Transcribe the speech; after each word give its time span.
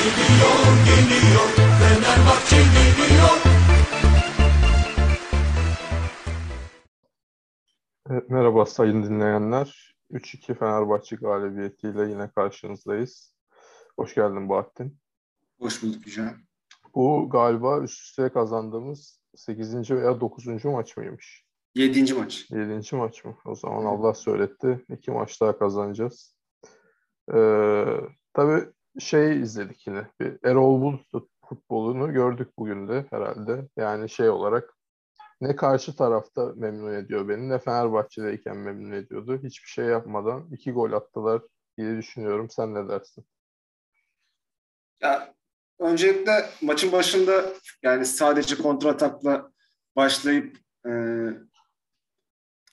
Geliyor, 0.00 0.60
geliyor, 0.86 1.48
Fenerbahçe 1.78 2.56
geliyor. 2.56 3.36
Evet, 8.10 8.30
merhaba 8.30 8.66
sayın 8.66 9.02
dinleyenler. 9.02 9.94
3-2 10.10 10.54
Fenerbahçe 10.54 11.16
galibiyetiyle 11.16 12.10
yine 12.10 12.30
karşınızdayız. 12.30 13.34
Hoş 13.96 14.14
geldin 14.14 14.48
Bahattin. 14.48 14.98
Hoş 15.58 15.82
bulduk 15.82 16.06
Yücel. 16.06 16.34
Bu 16.94 17.30
galiba 17.30 17.80
üst 17.80 18.00
üste 18.00 18.28
kazandığımız 18.28 19.20
8. 19.36 19.90
veya 19.90 20.20
9. 20.20 20.64
maç 20.64 20.96
mıymış? 20.96 21.44
Yedinci 21.74 22.14
maç. 22.14 22.46
7. 22.50 22.96
maç 22.96 23.24
mı? 23.24 23.36
O 23.44 23.54
zaman 23.54 23.84
Allah 23.84 24.14
söyletti. 24.14 24.84
İki 24.88 25.10
maç 25.10 25.40
daha 25.40 25.58
kazanacağız. 25.58 26.34
Ee, 27.34 27.84
tabii 28.34 28.64
şey 28.98 29.40
izledik 29.40 29.86
yine. 29.86 30.06
Bir 30.20 30.38
Erol 30.44 30.80
Bulut 30.80 31.30
futbolunu 31.48 32.12
gördük 32.12 32.48
bugün 32.58 32.88
de 32.88 33.06
herhalde. 33.10 33.68
Yani 33.76 34.10
şey 34.10 34.28
olarak 34.28 34.74
ne 35.40 35.56
karşı 35.56 35.96
tarafta 35.96 36.52
memnun 36.56 36.94
ediyor 36.94 37.28
beni 37.28 37.48
ne 37.48 37.58
Fenerbahçe'deyken 37.58 38.56
memnun 38.56 38.92
ediyordu. 38.92 39.40
Hiçbir 39.44 39.68
şey 39.68 39.84
yapmadan 39.84 40.48
iki 40.52 40.72
gol 40.72 40.92
attılar 40.92 41.42
diye 41.78 41.96
düşünüyorum. 41.96 42.50
Sen 42.50 42.74
ne 42.74 42.88
dersin? 42.88 43.24
Ya 45.00 45.34
öncelikle 45.78 46.50
maçın 46.62 46.92
başında 46.92 47.44
yani 47.82 48.06
sadece 48.06 48.56
kontratakla 48.56 49.52
başlayıp 49.96 50.56
e, 50.86 50.92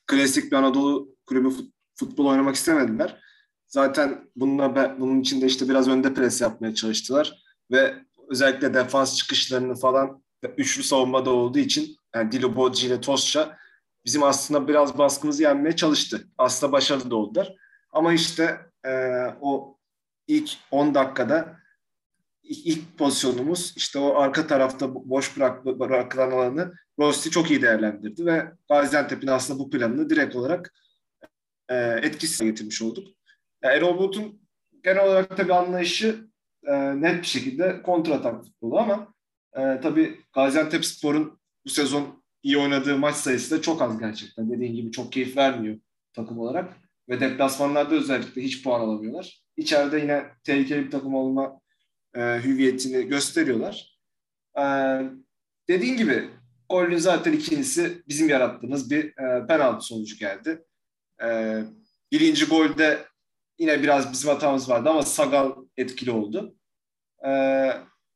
klasik 0.07 0.51
bir 0.51 0.57
Anadolu 0.57 1.15
kulübü 1.25 1.49
fut, 1.49 1.73
futbol 1.95 2.25
oynamak 2.25 2.55
istemediler. 2.55 3.26
Zaten 3.67 4.29
bununla 4.35 4.99
bunun 4.99 5.21
için 5.21 5.41
de 5.41 5.45
işte 5.45 5.69
biraz 5.69 5.87
önde 5.87 6.13
pres 6.13 6.41
yapmaya 6.41 6.75
çalıştılar 6.75 7.43
ve 7.71 7.95
özellikle 8.29 8.73
defans 8.73 9.15
çıkışlarını 9.15 9.75
falan 9.75 10.23
üçlü 10.57 10.83
savunmada 10.83 11.29
olduğu 11.29 11.59
için 11.59 11.97
yani 12.15 12.31
Dilo 12.31 12.55
Bodji 12.55 12.87
ile 12.87 13.01
Tosça 13.01 13.57
bizim 14.05 14.23
aslında 14.23 14.67
biraz 14.67 14.97
baskımızı 14.97 15.43
yenmeye 15.43 15.75
çalıştı. 15.75 16.27
Aslında 16.37 16.71
başarılı 16.71 17.11
da 17.11 17.15
oldular. 17.15 17.55
Ama 17.91 18.13
işte 18.13 18.57
e, 18.85 18.91
o 19.41 19.77
ilk 20.27 20.49
10 20.71 20.95
dakikada 20.95 21.57
ilk 22.43 22.97
pozisyonumuz 22.97 23.73
işte 23.77 23.99
o 23.99 24.15
arka 24.15 24.47
tarafta 24.47 24.95
boş 24.95 25.37
bırak, 25.37 25.65
bırakılan 25.65 26.31
alanı 26.31 26.73
Rosti 26.99 27.31
çok 27.31 27.51
iyi 27.51 27.61
değerlendirdi 27.61 28.25
ve 28.25 28.51
Gaziantep'in 28.69 29.27
aslında 29.27 29.59
bu 29.59 29.69
planını 29.69 30.09
direkt 30.09 30.35
olarak 30.35 30.73
e, 31.69 31.75
etkisiz 31.75 32.41
getirmiş 32.41 32.81
olduk. 32.81 33.16
Yani 33.63 33.75
Erol 33.75 33.97
Bulut'un 33.97 34.41
genel 34.83 35.05
olarak 35.05 35.37
tabii 35.37 35.53
anlayışı 35.53 36.27
e, 36.67 37.01
net 37.01 37.21
bir 37.21 37.27
şekilde 37.27 37.81
kontratak 37.81 38.43
futbolu 38.43 38.79
ama 38.79 39.13
e, 39.53 39.81
tabii 39.81 40.19
Gaziantep 40.33 40.85
Spor'un 40.85 41.39
bu 41.65 41.69
sezon 41.69 42.23
iyi 42.43 42.57
oynadığı 42.57 42.97
maç 42.97 43.15
sayısı 43.15 43.57
da 43.57 43.61
çok 43.61 43.81
az 43.81 43.99
gerçekten. 43.99 44.51
Dediğin 44.51 44.75
gibi 44.75 44.91
çok 44.91 45.11
keyif 45.11 45.37
vermiyor 45.37 45.77
takım 46.13 46.39
olarak. 46.39 46.77
Ve 47.09 47.19
deplasmanlarda 47.19 47.95
özellikle 47.95 48.41
hiç 48.41 48.63
puan 48.63 48.81
alamıyorlar. 48.81 49.43
İçeride 49.57 49.99
yine 49.99 50.25
tehlikeli 50.43 50.85
bir 50.85 50.91
takım 50.91 51.15
olma 51.15 51.59
e, 52.15 52.19
hüviyetini 52.19 53.07
gösteriyorlar. 53.07 53.99
E, 54.59 54.63
dediğin 55.69 55.97
gibi 55.97 56.29
golün 56.69 56.97
zaten 56.97 57.33
ikincisi 57.33 58.03
bizim 58.07 58.29
yarattığımız 58.29 58.91
bir 58.91 59.05
e, 59.05 59.47
penaltı 59.47 59.85
sonucu 59.85 60.17
geldi. 60.17 60.63
E, 61.23 61.59
birinci 62.11 62.45
golde 62.45 63.06
yine 63.59 63.83
biraz 63.83 64.11
bizim 64.11 64.29
hatamız 64.29 64.69
vardı 64.69 64.89
ama 64.89 65.01
Sagal 65.01 65.51
etkili 65.77 66.11
oldu. 66.11 66.55
E, 67.25 67.31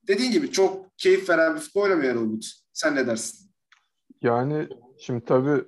dediğin 0.07 0.31
gibi 0.31 0.51
çok 0.51 0.97
keyif 0.97 1.29
veren 1.29 1.55
bir 1.55 1.59
futbol 1.59 1.81
oynamıyor 1.81 2.15
Umut. 2.15 2.45
Sen 2.73 2.95
ne 2.95 3.07
dersin? 3.07 3.51
Yani 4.21 4.67
şimdi 4.99 5.25
tabii 5.25 5.63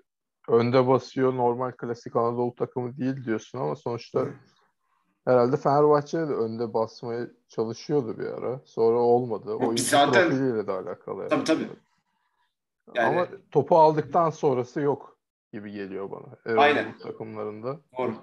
önde 0.50 0.88
basıyor 0.88 1.36
normal 1.36 1.72
klasik 1.72 2.16
Anadolu 2.16 2.56
takımı 2.56 2.98
değil 2.98 3.26
diyorsun 3.26 3.60
ama 3.60 3.76
sonuçta 3.76 4.28
herhalde 5.26 5.58
Fenerbahçe 5.58 6.18
de 6.18 6.34
önde 6.34 6.74
basmaya 6.74 7.28
çalışıyordu 7.48 8.20
bir 8.20 8.26
ara. 8.26 8.62
Sonra 8.66 8.98
olmadı. 8.98 9.54
Oyuncu 9.54 9.84
zaten, 9.84 10.30
profiliyle 10.30 10.68
de 10.68 10.72
alakalı. 10.72 11.22
Yani. 11.22 11.30
Tabii 11.30 11.44
tabii. 11.44 11.68
Yani, 12.96 13.08
ama 13.08 13.28
topu 13.52 13.78
aldıktan 13.78 14.30
sonrası 14.30 14.82
yok 14.82 15.18
gibi 15.54 15.72
geliyor 15.72 16.12
bana. 16.12 16.36
Erol 16.46 16.62
Aynen. 16.62 16.98
takımlarında. 16.98 17.80
Doğru. 17.98 18.14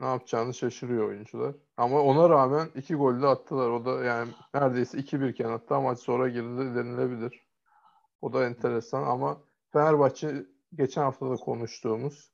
Ne 0.00 0.06
yapacağını 0.06 0.54
şaşırıyor 0.54 1.08
oyuncular. 1.08 1.54
Ama 1.76 2.00
ona 2.02 2.30
rağmen 2.30 2.68
iki 2.74 2.94
gol 2.94 3.22
de 3.22 3.26
attılar. 3.26 3.70
O 3.70 3.84
da 3.84 4.04
yani 4.04 4.30
neredeyse 4.54 4.98
2-1 4.98 5.30
iken 5.30 5.48
hatta 5.48 5.80
maç 5.80 5.98
sonra 5.98 6.28
girdi 6.28 6.74
denilebilir. 6.74 7.46
O 8.20 8.32
da 8.32 8.46
enteresan 8.46 9.02
ama 9.02 9.40
Fenerbahçe 9.72 10.46
geçen 10.74 11.02
hafta 11.02 11.30
da 11.30 11.34
konuştuğumuz 11.36 12.32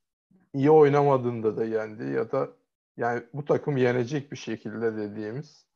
iyi 0.54 0.70
oynamadığında 0.70 1.56
da 1.56 1.64
yendi 1.64 2.04
ya 2.04 2.32
da 2.32 2.48
yani 2.96 3.22
bu 3.34 3.44
takım 3.44 3.76
yenecek 3.76 4.32
bir 4.32 4.36
şekilde 4.36 4.96
dediğimiz 4.96 5.66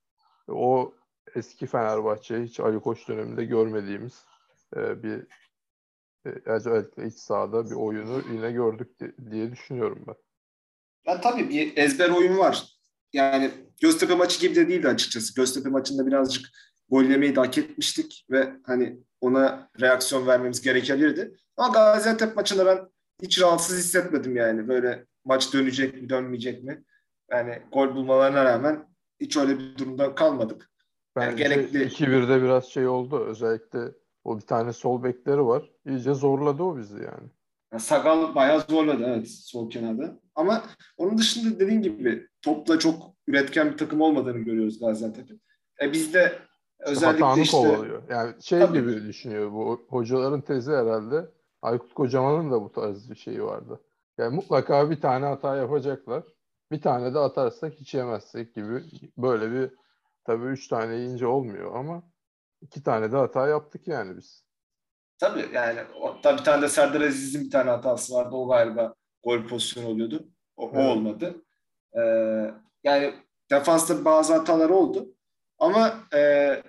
o 0.48 0.94
eski 1.34 1.66
Fenerbahçe 1.66 2.42
hiç 2.42 2.60
Ali 2.60 2.80
Koç 2.80 3.08
döneminde 3.08 3.44
görmediğimiz 3.44 4.24
e, 4.76 5.02
bir 5.02 5.26
e, 6.26 6.30
özellikle 6.44 7.06
iç 7.06 7.14
sahada 7.14 7.70
bir 7.70 7.74
oyunu 7.74 8.22
yine 8.32 8.52
gördük 8.52 8.98
diye 9.30 9.52
düşünüyorum 9.52 10.04
ben. 10.06 10.27
Ya 11.06 11.20
tabii 11.20 11.48
bir 11.48 11.76
ezber 11.76 12.08
oyun 12.08 12.38
var. 12.38 12.66
Yani 13.12 13.50
Göztepe 13.80 14.14
maçı 14.14 14.40
gibi 14.40 14.54
de 14.54 14.68
değildi 14.68 14.88
açıkçası. 14.88 15.34
Göztepe 15.34 15.68
maçında 15.68 16.06
birazcık 16.06 16.46
gollemeyi 16.88 17.36
de 17.36 17.40
hak 17.40 17.58
etmiştik 17.58 18.26
ve 18.30 18.52
hani 18.62 18.98
ona 19.20 19.70
reaksiyon 19.80 20.26
vermemiz 20.26 20.60
gerekebilirdi. 20.60 21.36
Ama 21.56 21.74
Gaziantep 21.74 22.36
maçında 22.36 22.66
ben 22.66 22.78
hiç 23.22 23.40
rahatsız 23.40 23.78
hissetmedim 23.78 24.36
yani. 24.36 24.68
Böyle 24.68 25.06
maç 25.24 25.54
dönecek 25.54 26.02
mi 26.02 26.08
dönmeyecek 26.08 26.64
mi? 26.64 26.84
Yani 27.30 27.62
gol 27.72 27.94
bulmalarına 27.94 28.44
rağmen 28.44 28.88
hiç 29.20 29.36
öyle 29.36 29.58
bir 29.58 29.78
durumda 29.78 30.14
kalmadık. 30.14 30.70
Bence 31.16 31.42
yani 31.42 31.54
gerekli... 31.54 31.84
2-1'de 31.84 32.42
biraz 32.42 32.64
şey 32.64 32.88
oldu. 32.88 33.24
Özellikle 33.24 33.78
o 34.24 34.36
bir 34.36 34.46
tane 34.46 34.72
sol 34.72 35.02
bekleri 35.02 35.46
var. 35.46 35.70
İyice 35.86 36.14
zorladı 36.14 36.62
o 36.62 36.76
bizi 36.76 36.96
yani. 36.96 37.30
Yani 37.72 37.80
Sagal 37.80 38.34
bayağı 38.34 38.60
zorladı 38.60 39.04
evet 39.06 39.30
sol 39.30 39.70
kenarda. 39.70 40.20
Ama 40.34 40.64
onun 40.96 41.18
dışında 41.18 41.60
dediğin 41.60 41.82
gibi 41.82 42.26
topla 42.42 42.78
çok 42.78 43.14
üretken 43.26 43.72
bir 43.72 43.76
takım 43.76 44.00
olmadığını 44.00 44.38
görüyoruz 44.38 44.80
Gaziantep'in. 44.80 45.42
E 45.82 45.92
biz 45.92 46.14
de 46.14 46.38
özellikle 46.78 47.24
Hatanı 47.24 47.42
işte... 47.42 47.56
kovalıyor. 47.56 48.02
Yani 48.10 48.42
şey 48.42 48.60
Tabii. 48.60 48.78
gibi 48.78 49.04
düşünüyor 49.04 49.52
bu 49.52 49.86
hocaların 49.88 50.40
tezi 50.40 50.72
herhalde. 50.72 51.30
Aykut 51.62 51.94
Kocaman'ın 51.94 52.50
da 52.50 52.62
bu 52.62 52.72
tarz 52.72 53.10
bir 53.10 53.16
şeyi 53.16 53.42
vardı. 53.42 53.80
Yani 54.18 54.34
mutlaka 54.34 54.90
bir 54.90 55.00
tane 55.00 55.26
hata 55.26 55.56
yapacaklar. 55.56 56.24
Bir 56.72 56.80
tane 56.80 57.14
de 57.14 57.18
atarsak 57.18 57.74
hiç 57.74 57.94
yemezsek 57.94 58.54
gibi 58.54 58.82
böyle 59.18 59.52
bir 59.52 59.70
tabii 60.24 60.46
üç 60.46 60.68
tane 60.68 60.94
yiyince 60.94 61.26
olmuyor 61.26 61.74
ama 61.74 62.02
iki 62.60 62.82
tane 62.82 63.12
de 63.12 63.16
hata 63.16 63.48
yaptık 63.48 63.88
yani 63.88 64.16
biz. 64.16 64.47
Tabii 65.18 65.48
yani 65.52 65.80
tabii 66.22 66.38
bir 66.38 66.44
tane 66.44 66.62
de 66.62 66.68
Serdar 66.68 67.00
Aziz'in 67.00 67.44
bir 67.44 67.50
tane 67.50 67.70
hatası 67.70 68.14
vardı. 68.14 68.36
O 68.36 68.48
galiba 68.48 68.94
gol 69.24 69.46
pozisyonu 69.46 69.88
oluyordu. 69.88 70.28
O, 70.56 70.70
evet. 70.74 70.76
o 70.76 70.88
olmadı. 70.88 71.34
Ee, 71.96 72.00
yani 72.84 73.14
defansta 73.50 74.04
bazı 74.04 74.34
hatalar 74.34 74.70
oldu. 74.70 75.14
Ama 75.58 75.94
e, 76.14 76.62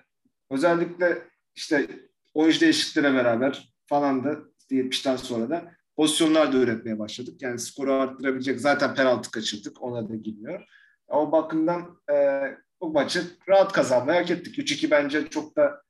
özellikle 0.50 1.28
işte 1.56 1.88
oyuncu 2.34 2.62
değişikliğine 2.62 3.14
beraber 3.14 3.74
falan 3.86 4.24
da 4.24 4.36
70'ten 4.72 5.16
sonra 5.16 5.50
da 5.50 5.72
pozisyonlar 5.96 6.54
da 6.54 6.58
üretmeye 6.58 7.00
başladık. 7.00 7.42
Yani 7.42 7.60
skoru 7.60 7.94
arttırabilecek 7.94 8.60
zaten 8.60 8.96
penaltı 8.96 9.32
kaçırdık. 9.32 9.84
Ona 9.84 10.10
da 10.10 10.16
girmiyor. 10.16 10.64
O 11.08 11.32
bakımdan 11.32 12.02
e, 12.12 12.44
bu 12.82 12.90
maçı 12.90 13.24
rahat 13.50 13.72
kazanmaya 13.74 14.22
hak 14.22 14.32
ettik. 14.32 14.58
3-2 14.58 14.92
bence 14.92 15.30
çok 15.30 15.56
da 15.56 15.82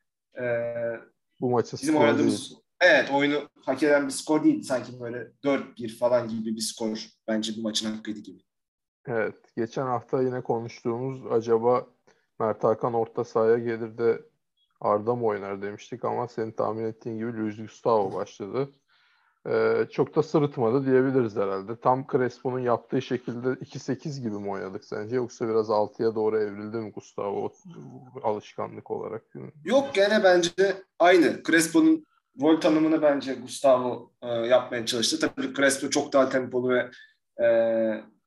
e, 0.42 0.44
bu 1.42 1.50
maçı 1.50 1.78
bizim 1.78 1.96
oynadığımız 1.96 2.50
değil. 2.50 2.62
evet 2.82 3.12
oyunu 3.12 3.50
hak 3.66 3.84
eden 3.84 4.08
bir 4.08 4.12
skor 4.12 4.44
değil. 4.44 4.64
Sanki 4.64 5.00
böyle 5.00 5.32
4-1 5.44 5.98
falan 5.98 6.28
gibi 6.28 6.56
bir 6.56 6.62
skor 6.62 7.08
bence 7.28 7.52
bu 7.58 7.62
maçın 7.62 7.96
hakkıydı 7.96 8.20
gibi. 8.20 8.40
Evet. 9.08 9.36
Geçen 9.58 9.86
hafta 9.86 10.22
yine 10.22 10.42
konuştuğumuz 10.42 11.32
acaba 11.32 11.88
Mert 12.40 12.64
Hakan 12.64 12.94
orta 12.94 13.24
sahaya 13.24 13.58
gelir 13.58 13.98
de 13.98 14.22
Arda 14.82 15.16
mı 15.16 15.26
oynar 15.26 15.62
demiştik 15.62 16.06
ama 16.06 16.28
senin 16.28 16.52
tahmin 16.52 16.86
ettiğin 16.86 17.18
gibi 17.18 17.38
Luis 17.38 17.58
Gustavo 17.58 18.14
başladı. 18.14 18.70
Ee, 19.48 19.86
çok 19.92 20.16
da 20.16 20.24
sırıtmadı 20.24 20.86
diyebiliriz 20.86 21.36
herhalde. 21.36 21.80
Tam 21.80 22.08
Crespo'nun 22.12 22.60
yaptığı 22.60 23.02
şekilde 23.02 23.48
2-8 23.48 24.22
gibi 24.22 24.36
mi 24.36 24.50
oynadık 24.50 24.86
sence? 24.86 25.16
Yoksa 25.16 25.50
biraz 25.50 25.70
6'ya 25.70 26.16
doğru 26.16 26.40
evrildi 26.40 26.78
mi 26.78 26.92
Gustavo 26.92 27.52
alışkanlık 28.24 28.92
olarak? 28.92 29.24
Yok 29.66 29.90
gene 29.94 30.24
bence 30.24 30.52
aynı. 31.00 31.44
Crespo'nun 31.44 32.06
rol 32.42 32.62
tanımını 32.62 33.02
bence 33.02 33.34
Gustavo 33.34 34.12
e, 34.22 34.28
yapmaya 34.28 34.86
çalıştı. 34.86 35.20
Tabii 35.20 35.54
Crespo 35.54 35.90
çok 35.90 36.14
daha 36.14 36.30
tempolu 36.30 36.70
ve 36.70 36.90
e, 37.44 37.48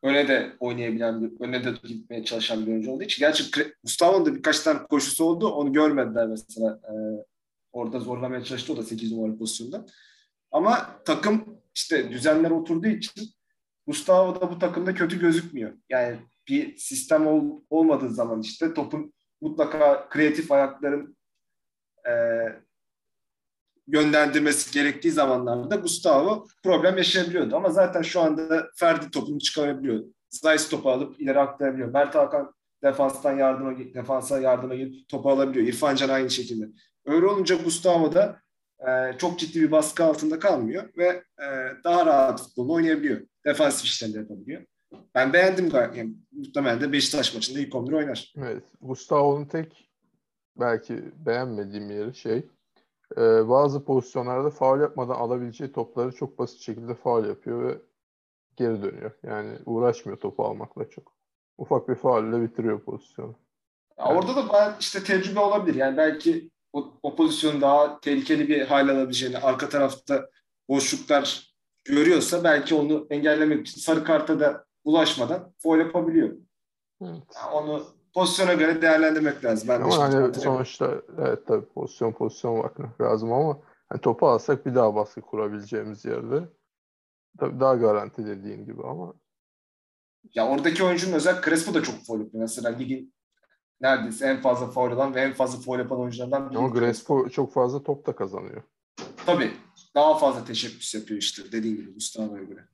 öne 0.03 0.29
de 0.29 0.53
oynayabilen 0.61 1.23
bir, 1.23 1.45
öne 1.45 1.65
de 1.65 1.71
gitmeye 1.85 2.25
çalışan 2.25 2.67
bir 2.67 2.71
oyuncu 2.71 2.91
olduğu 2.91 3.03
için. 3.03 3.21
Gerçi 3.21 3.45
Gustavo'nun 3.85 4.27
da 4.27 4.35
birkaç 4.35 4.61
tane 4.61 4.79
koşusu 4.87 5.25
oldu. 5.25 5.49
Onu 5.49 5.73
görmediler 5.73 6.27
mesela. 6.27 6.81
Ee, 6.85 7.25
orada 7.73 8.01
zorlamaya 8.01 8.45
çalıştı 8.45 8.73
o 8.73 8.77
da 8.77 8.83
8 8.83 9.13
numara 9.13 9.39
pozisyonda. 9.39 9.87
Ama 10.53 11.01
takım 11.05 11.45
işte 11.75 12.11
düzenler 12.11 12.51
oturduğu 12.51 12.89
için 12.89 13.31
Gustavo 13.87 14.41
da 14.41 14.51
bu 14.51 14.59
takımda 14.59 14.95
kötü 14.95 15.21
gözükmüyor. 15.21 15.73
Yani 15.89 16.19
bir 16.49 16.77
sistem 16.77 17.27
ol- 17.27 17.61
olmadığı 17.71 18.11
zaman 18.11 18.41
işte 18.41 18.75
topun 18.75 19.13
mutlaka 19.41 20.09
kreatif 20.09 20.53
ayakların 20.53 21.17
e, 22.09 22.13
yönlendirmesi 23.87 24.73
gerektiği 24.73 25.11
zamanlarda 25.11 25.77
Gustavo 25.77 26.47
problem 26.63 26.97
yaşayabiliyordu. 26.97 27.57
Ama 27.57 27.71
zaten 27.71 28.03
şu 28.03 28.21
anda 28.21 28.69
Ferdi 28.77 29.11
topunu 29.11 29.39
çıkarabiliyor. 29.39 30.05
Zeiss 30.31 30.69
topu 30.69 30.91
alıp 30.91 31.21
ileri 31.21 31.41
aktarabiliyor. 31.41 31.89
Mert 31.89 32.15
Hakan 32.15 32.55
defanstan 32.83 33.39
yardıma 33.39 33.79
defansa 33.79 34.41
yardıma 34.41 34.75
gidip 34.75 35.09
topu 35.09 35.31
alabiliyor. 35.31 35.67
İrfan 35.67 35.97
Can 35.97 36.09
aynı 36.09 36.31
şekilde. 36.31 36.69
Öyle 37.05 37.27
olunca 37.27 37.55
Gustavo 37.57 38.15
da 38.15 38.42
e, 38.89 39.19
çok 39.19 39.39
ciddi 39.39 39.61
bir 39.61 39.71
baskı 39.71 40.05
altında 40.05 40.39
kalmıyor 40.39 40.85
ve 40.97 41.07
e, 41.39 41.47
daha 41.85 42.07
rahat 42.07 42.43
futbolunu 42.43 42.73
oynayabiliyor. 42.73 43.21
Defansif 43.45 43.85
işlerini 43.85 44.17
yapabiliyor. 44.17 44.63
Ben 45.15 45.33
beğendim 45.33 45.71
gayet. 45.71 45.97
Yani, 45.97 46.15
muhtemelen 46.33 46.81
de 46.81 46.93
Beşiktaş 46.93 47.35
maçında 47.35 47.59
ilk 47.59 47.75
11 47.75 47.93
oynar. 47.93 48.33
Evet. 48.37 48.65
Gustavo'nun 48.81 49.45
tek 49.45 49.91
belki 50.57 51.05
beğenmediğim 51.27 51.91
yeri 51.91 52.15
şey 52.15 52.47
e, 53.17 53.49
bazı 53.49 53.85
pozisyonlarda 53.85 54.51
faul 54.51 54.81
yapmadan 54.81 55.15
alabileceği 55.15 55.73
topları 55.73 56.13
çok 56.13 56.39
basit 56.39 56.61
şekilde 56.61 56.95
faul 56.95 57.25
yapıyor 57.25 57.69
ve 57.69 57.79
geri 58.57 58.83
dönüyor. 58.83 59.11
Yani 59.23 59.59
uğraşmıyor 59.67 60.21
topu 60.21 60.45
almakla 60.45 60.91
çok. 60.91 61.13
Ufak 61.59 61.89
bir 61.89 61.95
faulle 61.95 62.43
bitiriyor 62.43 62.81
pozisyonu. 62.81 63.35
Ya 63.99 64.05
Orada 64.05 64.37
da 64.37 64.77
işte 64.81 65.05
tecrübe 65.05 65.41
olabilir. 65.41 65.75
Yani 65.75 65.97
belki 65.97 66.51
o, 66.73 66.99
o 67.03 67.17
pozisyonu 67.17 67.61
daha 67.61 68.01
tehlikeli 68.01 68.49
bir 68.49 68.67
hal 68.67 68.89
alabileceğini, 68.89 69.39
arka 69.39 69.69
tarafta 69.69 70.29
boşluklar 70.69 71.53
görüyorsa 71.85 72.45
belki 72.45 72.75
onu 72.75 73.07
engellemek 73.11 73.67
için 73.67 73.81
sarı 73.81 74.05
karta 74.05 74.41
da 74.41 74.65
bulaşmadan 74.85 75.53
foul 75.59 75.79
yapabiliyor. 75.79 76.37
Evet. 77.03 77.23
Yani 77.37 77.51
onu 77.53 77.85
pozisyona 78.15 78.55
göre 78.55 78.83
değerlendirmek 78.83 79.45
lazım. 79.45 79.69
Ben 79.69 79.81
de 79.81 79.85
Ama 79.85 79.99
hani 79.99 80.35
sonuçta 80.35 81.03
evet 81.19 81.47
tabii 81.47 81.67
pozisyon 81.67 82.13
pozisyon 82.13 82.63
bakmak 82.63 83.01
lazım 83.01 83.33
ama 83.33 83.59
hani 83.89 84.01
topu 84.01 84.27
alsak 84.27 84.67
bir 84.67 84.75
daha 84.75 84.95
baskı 84.95 85.21
kurabileceğimiz 85.21 86.05
yerde 86.05 86.49
tabii 87.39 87.61
daha 87.61 87.75
garanti 87.75 88.27
dediğin 88.27 88.65
gibi 88.65 88.83
ama 88.83 89.15
Ya 90.35 90.49
oradaki 90.49 90.85
oyuncunun 90.85 91.13
özel 91.13 91.43
Crespo 91.43 91.75
da 91.75 91.83
çok 91.83 91.95
foul 92.07 92.21
yapıyor. 92.21 92.43
Mesela 92.43 92.69
ligin 92.69 93.15
neredeyse 93.83 94.27
en 94.27 94.41
fazla 94.41 94.67
foul 94.67 94.93
alan 94.93 95.15
ve 95.15 95.21
en 95.21 95.33
fazla 95.33 95.61
foul 95.61 95.79
yapan 95.79 96.01
oyunculardan 96.01 96.51
biri. 96.51 96.59
ama 96.59 96.79
Crespo 96.79 97.29
çok 97.29 97.53
fazla 97.53 97.83
top 97.83 98.07
da 98.07 98.17
kazanıyor. 98.17 98.63
Tabii. 99.27 99.53
Daha 99.95 100.19
fazla 100.19 100.45
teşebbüs 100.45 100.95
yapıyor 100.95 101.21
işte 101.21 101.53
dediğin 101.53 101.77
gibi 101.77 101.95
Gustavo'ya 101.95 102.43
göre. 102.43 102.69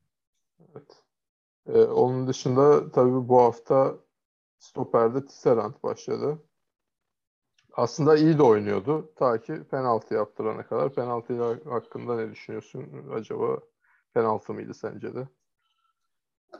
Evet. 0.61 1.05
Ee, 1.67 1.83
onun 1.83 2.29
dışında 2.29 2.93
tabii 2.93 3.29
bu 3.29 3.39
hafta 3.41 3.97
stoperde 4.59 5.27
Tisserand 5.27 5.75
başladı. 5.83 6.43
Aslında 7.73 8.17
iyi 8.17 8.39
de 8.39 8.43
oynuyordu. 8.43 9.13
Ta 9.17 9.41
ki 9.41 9.65
penaltı 9.71 10.15
yaptırana 10.15 10.67
kadar. 10.67 10.95
Penaltı 10.95 11.63
hakkında 11.71 12.17
ne 12.17 12.31
düşünüyorsun? 12.31 13.11
Acaba 13.13 13.61
penaltı 14.15 14.53
mıydı 14.53 14.75
sence 14.75 15.15
de? 15.15 15.29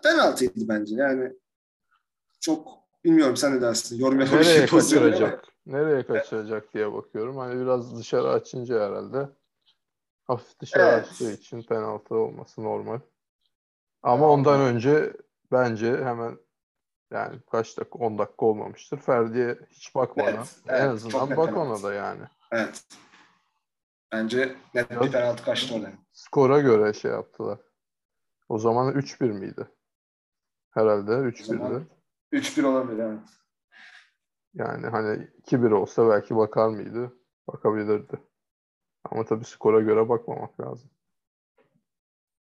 Penaltıydı 0.03 0.69
bence. 0.69 0.95
Yani 0.97 1.33
çok 2.41 2.88
bilmiyorum 3.09 3.37
sen 3.37 3.57
ne 3.57 3.61
dersin. 3.61 3.99
Yorum 3.99 4.19
Nereye 4.19 4.67
kaçıracak? 4.67 5.45
Nereye 5.67 6.07
kaçıracak 6.07 6.75
diye 6.75 6.93
bakıyorum. 6.93 7.37
Hani 7.37 7.61
biraz 7.61 7.99
dışarı 7.99 8.29
açınca 8.29 8.75
herhalde 8.87 9.29
hafif 10.25 10.61
dışarı 10.61 10.83
Evet. 10.83 11.09
açtığı 11.09 11.33
için 11.33 11.63
penaltı 11.63 12.15
olması 12.15 12.65
normal. 12.65 13.01
Ama 14.03 14.29
ondan 14.29 14.61
önce 14.61 15.13
bence 15.53 16.05
hemen 16.05 16.39
yani 17.13 17.39
kaç 17.51 17.79
dakika 17.79 17.99
10 17.99 18.19
dakika 18.19 18.47
olmamıştır. 18.47 18.99
Ferdi'ye 18.99 19.59
hiç 19.71 19.95
bakmadan 19.95 20.35
Evet, 20.35 20.49
en 20.69 20.89
evet, 20.89 21.03
çok 21.11 21.23
azından 21.23 21.37
bak 21.37 21.57
ona 21.57 21.83
da 21.83 21.95
yani. 21.95 22.23
Evet. 22.53 22.85
Bence 24.13 24.57
net 24.75 24.91
bir 24.91 25.13
penaltı 25.13 25.45
kaçtı 25.45 25.75
orada. 25.75 25.93
Skora 26.13 26.61
göre 26.61 26.93
şey 26.93 27.11
yaptılar. 27.11 27.59
O 28.49 28.59
zaman 28.59 28.95
3-1 28.95 29.33
miydi? 29.33 29.69
Herhalde 30.71 31.11
3-1'di. 31.13 31.98
Zaman- 32.33 32.43
3-1 32.43 32.63
olabilir 32.65 32.99
evet. 32.99 33.29
Yani 34.55 34.87
hani 34.87 35.29
2-1 35.39 35.71
olsa 35.71 36.09
belki 36.09 36.37
bakar 36.37 36.69
mıydı? 36.69 37.17
Bakabilirdi. 37.49 38.23
Ama 39.05 39.25
tabii 39.25 39.45
skora 39.45 39.81
göre 39.81 40.09
bakmamak 40.09 40.61
lazım. 40.61 40.91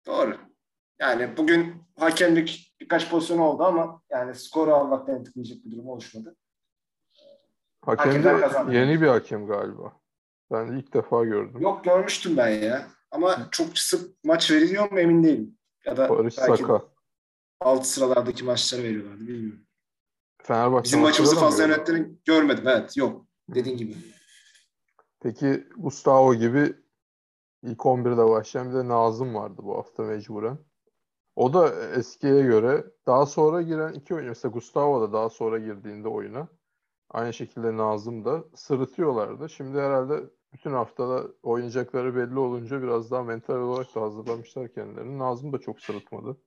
Doğru. 0.07 0.37
Yani 0.99 1.37
bugün 1.37 1.83
hakemlik 1.99 2.75
birkaç 2.79 3.09
pozisyon 3.09 3.37
oldu 3.37 3.63
ama 3.63 4.01
yani 4.09 4.35
skoru 4.35 4.73
almaktan 4.73 5.23
tıklayacak 5.23 5.57
bir 5.65 5.71
durum 5.71 5.87
oluşmadı. 5.89 6.35
Hakem 7.85 8.23
de 8.23 8.77
yeni 8.77 9.01
bir 9.01 9.07
hakem 9.07 9.47
galiba. 9.47 9.99
Ben 10.51 10.67
ilk 10.67 10.93
defa 10.93 11.25
gördüm. 11.25 11.61
Yok 11.61 11.83
görmüştüm 11.83 12.37
ben 12.37 12.47
ya. 12.49 12.87
Ama 13.11 13.47
çok 13.51 13.77
sık 13.77 14.23
maç 14.23 14.51
veriliyor 14.51 14.91
mu 14.91 14.99
emin 14.99 15.23
değilim. 15.23 15.57
Ya 15.85 15.97
da 15.97 16.09
Barış 16.09 16.37
belki 16.37 16.61
Saka. 16.61 16.85
alt 17.61 17.85
sıralardaki 17.85 18.43
maçları 18.43 18.83
veriyorlardı 18.83 19.27
bilmiyorum. 19.27 19.65
Fenerbahçe 20.43 20.83
Bizim 20.83 20.99
maçımızı 20.99 21.35
fazla 21.35 21.63
yönettiğini 21.63 22.15
görmedim. 22.25 22.63
Evet 22.67 22.97
yok. 22.97 23.25
Dediğin 23.49 23.77
gibi. 23.77 23.95
Peki 25.19 25.67
Gustavo 25.77 26.35
gibi 26.35 26.73
ilk 27.63 27.79
11'de 27.79 28.29
başlayan 28.29 28.69
bir 28.69 28.75
de 28.75 28.87
Nazım 28.87 29.35
vardı 29.35 29.61
bu 29.63 29.77
hafta 29.77 30.03
mecburen. 30.03 30.57
O 31.35 31.53
da 31.53 31.91
eskiye 31.91 32.41
göre 32.41 32.85
daha 33.07 33.25
sonra 33.25 33.61
giren 33.61 33.93
iki 33.93 34.13
oyuncu. 34.13 34.29
Mesela 34.29 34.51
Gustavo 34.51 35.01
da 35.01 35.13
daha 35.13 35.29
sonra 35.29 35.59
girdiğinde 35.59 36.07
oyuna. 36.07 36.47
Aynı 37.09 37.33
şekilde 37.33 37.77
Nazım 37.77 38.25
da 38.25 38.43
sırıtıyorlardı. 38.55 39.49
Şimdi 39.49 39.77
herhalde 39.77 40.23
bütün 40.53 40.73
haftada 40.73 41.23
oynayacakları 41.43 42.15
belli 42.15 42.39
olunca 42.39 42.81
biraz 42.81 43.11
daha 43.11 43.23
mental 43.23 43.55
olarak 43.55 43.95
da 43.95 44.01
hazırlamışlar 44.01 44.73
kendilerini. 44.73 45.19
Nazım 45.19 45.53
da 45.53 45.57
çok 45.57 45.79
sırıtmadı. 45.79 46.37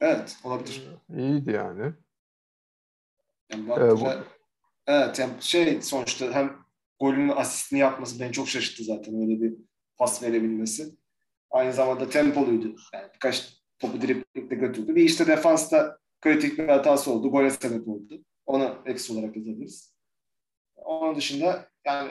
Evet 0.00 0.38
olabilir. 0.44 0.88
İyiydi 1.16 1.50
yani. 1.50 1.92
Yani 3.52 3.64
Ee, 3.66 3.68
bakınca- 3.68 4.24
evet 4.86 5.18
yani 5.18 5.32
şey 5.40 5.82
sonuçta 5.82 6.32
hem 6.32 6.56
golünün 7.00 7.28
asistini 7.28 7.78
yapması 7.78 8.20
beni 8.20 8.32
çok 8.32 8.48
şaşırttı 8.48 8.84
zaten 8.84 9.14
öyle 9.22 9.40
bir 9.40 9.54
pas 9.96 10.22
verebilmesi. 10.22 10.94
Aynı 11.50 11.72
zamanda 11.72 12.08
tempoluydu. 12.08 12.76
Yani 12.94 13.08
birkaç 13.14 13.62
topu 13.78 14.02
driplikle 14.02 14.56
götürdü. 14.56 14.94
Bir 14.94 15.02
işte 15.02 15.26
defansta 15.26 15.98
kritik 16.20 16.58
bir 16.58 16.68
hatası 16.68 17.12
oldu. 17.12 17.30
Gole 17.30 17.50
sebep 17.50 17.88
oldu. 17.88 18.24
Onu 18.46 18.74
eksi 18.86 19.12
olarak 19.12 19.36
yazabiliriz. 19.36 19.94
Onun 20.76 21.16
dışında 21.16 21.66
yani 21.84 22.10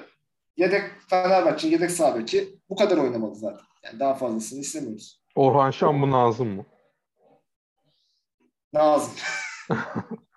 yedek 0.57 0.83
Fenerbahçe'nin 1.09 1.71
yedek 1.71 1.91
sağ 1.91 2.23
bu 2.69 2.75
kadar 2.75 2.97
oynamadı 2.97 3.35
zaten. 3.35 3.65
Yani 3.83 3.99
daha 3.99 4.13
fazlasını 4.13 4.59
istemiyoruz. 4.59 5.21
Orhan 5.35 5.71
Şan 5.71 5.95
mı 5.95 6.11
Nazım 6.11 6.47
mı? 6.55 6.65
Nazım. 8.73 9.13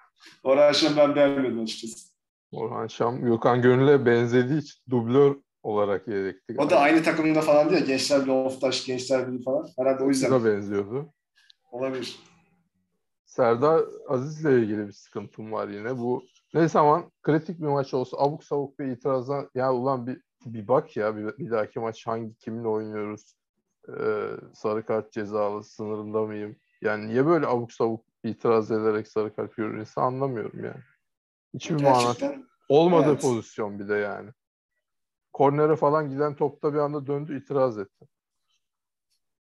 Orhan 0.43 0.73
Şen 0.73 0.97
ben 0.97 1.15
beğenmedim 1.17 1.63
açıkçası. 1.63 2.13
Orhan 2.53 2.87
Şam, 2.87 3.25
Gökhan 3.25 3.63
Gönül'e 3.63 4.07
benzediği 4.07 4.61
için 4.61 4.81
dublör 4.91 5.37
olarak 5.63 6.09
yedekti. 6.09 6.55
O 6.59 6.71
da 6.71 6.79
aynı 6.79 7.03
takımda 7.03 7.41
falan 7.41 7.71
diyor. 7.71 7.81
Gençler 7.81 8.21
Birliği, 8.23 8.33
Oftaş, 8.33 8.87
Gençler 8.87 9.29
Birliği 9.29 9.43
falan. 9.43 9.69
Herhalde 9.79 10.05
o 10.05 10.09
yüzden 10.09 10.31
da 10.31 10.45
benziyordu. 10.45 11.13
olabilir. 11.73 12.19
Serdar 13.25 13.85
Aziz'le 14.09 14.45
ilgili 14.45 14.87
bir 14.87 14.93
sıkıntım 14.93 15.53
var 15.53 15.69
yine. 15.69 15.99
Bu 15.99 16.25
ne 16.55 16.69
zaman 16.69 17.11
kritik 17.23 17.61
bir 17.61 17.67
maç 17.67 17.95
olsa 17.95 18.17
abuk 18.17 18.45
sabuk 18.45 18.79
bir 18.79 18.87
itirazdan 18.87 19.51
ya 19.55 19.75
ulan 19.75 20.07
bir 20.07 20.21
bir 20.47 20.69
bak 20.69 20.97
ya 20.97 21.17
bir, 21.17 21.39
bir 21.39 21.51
dahaki 21.51 21.81
maç 21.81 22.07
hangi 22.07 22.35
kiminle 22.35 22.69
oynuyoruz? 22.69 23.35
Ee, 23.89 24.31
sarı 24.55 24.87
kart 24.87 25.13
cezalı 25.13 25.65
sınırında 25.65 26.23
mıyım? 26.23 26.57
Yani 26.83 27.09
niye 27.09 27.27
böyle 27.27 27.47
abuk 27.47 27.73
sabuk 27.73 28.05
itiraz 28.25 28.71
ederek 28.71 29.09
sarı 29.09 29.35
kart 29.37 29.57
görürse 29.57 30.01
anlamıyorum 30.01 30.65
yani. 30.65 30.83
Hiçbir 31.55 31.83
manası 31.83 32.07
Gerçekten 32.07 32.47
olmadığı 32.69 33.13
evet. 33.13 33.23
pozisyon 33.23 33.79
bir 33.79 33.89
de 33.89 33.95
yani. 33.95 34.31
Kornere 35.33 35.77
falan 35.77 36.11
giden 36.11 36.37
topta 36.37 36.75
bir 36.75 36.79
anda 36.79 37.07
döndü 37.07 37.39
itiraz 37.39 37.79
etti. 37.79 38.07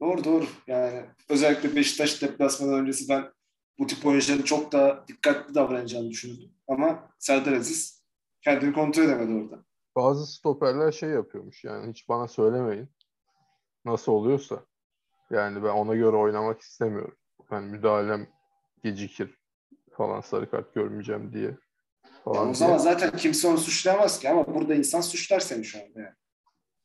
doğru 0.02 0.24
doğru. 0.24 0.46
Yani 0.68 1.06
özellikle 1.30 1.76
Beşiktaş 1.76 2.22
deplasmanı 2.22 2.72
öncesi 2.72 3.10
ben 3.10 3.32
bu 3.80 3.88
tip 3.88 4.06
oyuncuların 4.06 4.42
çok 4.42 4.72
daha 4.72 5.08
dikkatli 5.08 5.56
davranacağını 5.56 6.10
düşünürdüm. 6.10 6.52
Ama 6.68 7.10
Serdar 7.20 7.54
Aziz 7.54 8.06
kendini 8.42 8.74
kontrol 8.74 9.04
edemedi 9.04 9.44
orada. 9.44 9.66
Bazı 9.96 10.26
stoperler 10.26 10.92
şey 10.92 11.10
yapıyormuş 11.10 11.64
yani 11.64 11.90
hiç 11.90 12.10
bana 12.10 12.28
söylemeyin. 12.28 12.90
Nasıl 13.86 14.12
oluyorsa. 14.12 14.66
Yani 15.32 15.64
ben 15.64 15.70
ona 15.70 15.96
göre 15.96 16.16
oynamak 16.16 16.62
istemiyorum. 16.62 17.18
Yani 17.52 17.72
müdahalem 17.72 18.28
gecikir 18.86 19.38
falan 19.98 20.22
sarı 20.22 20.50
kart 20.52 20.74
görmeyeceğim 20.76 21.34
diye. 21.34 21.58
Falan 22.26 22.36
Yani 22.36 22.44
o 22.44 22.46
diye. 22.46 22.56
zaman 22.56 22.78
zaten 22.78 23.12
kimse 23.18 23.48
onu 23.48 23.58
suçlayamaz 23.58 24.20
ki 24.20 24.30
ama 24.30 24.48
burada 24.56 24.76
insan 24.76 25.02
suçlar 25.02 25.40
seni 25.40 25.66
şu 25.66 25.78
anda. 25.80 26.00
Yani. 26.00 26.14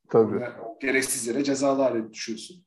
Tabii. 0.09 0.33
Burada 0.33 0.57
gereksiz 0.81 1.27
yere 1.27 1.45
cezalar 1.45 2.13
düşüyorsun. 2.13 2.67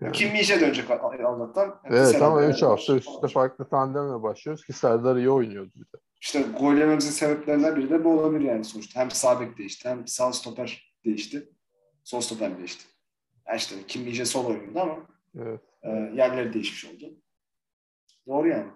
Yani. 0.00 0.12
Kim 0.12 0.32
Minje 0.32 0.60
dönecek 0.60 0.90
Allah'tan. 0.90 1.80
Evet 1.84 2.22
ama 2.22 2.40
Serhat 2.40 2.54
3 2.56 2.62
hafta 2.62 2.92
Bey- 2.92 2.98
üst 2.98 3.08
üste 3.08 3.28
farklı 3.28 3.68
tandemle 3.68 4.22
başlıyoruz 4.22 4.64
ki 4.64 4.72
Serdar 4.72 5.16
iyi 5.16 5.30
oynuyordu 5.30 5.72
bir 5.74 5.84
de. 5.84 6.02
İşte 6.20 6.42
gol 6.60 6.74
yememizin 6.74 7.10
sebeplerinden 7.10 7.76
biri 7.76 7.90
de 7.90 8.04
bu 8.04 8.10
olabilir 8.20 8.44
yani 8.44 8.64
sonuçta. 8.64 9.00
Hem 9.00 9.10
sağ 9.10 9.40
bek 9.40 9.58
değişti 9.58 9.88
hem 9.88 10.06
sağ 10.06 10.32
stoper 10.32 10.94
değişti. 11.04 11.48
Sol 12.04 12.20
stoper 12.20 12.58
değişti. 12.58 12.84
Yani 13.48 13.56
işte 13.58 13.74
Kim 13.88 14.02
Minje 14.02 14.24
sol 14.24 14.46
oynuyordu 14.46 14.80
ama 14.80 14.98
Evet. 15.38 15.60
E, 15.82 15.88
yerleri 15.90 16.52
değişmiş 16.52 16.84
oldu. 16.84 17.14
Doğru 18.26 18.48
yani. 18.48 18.72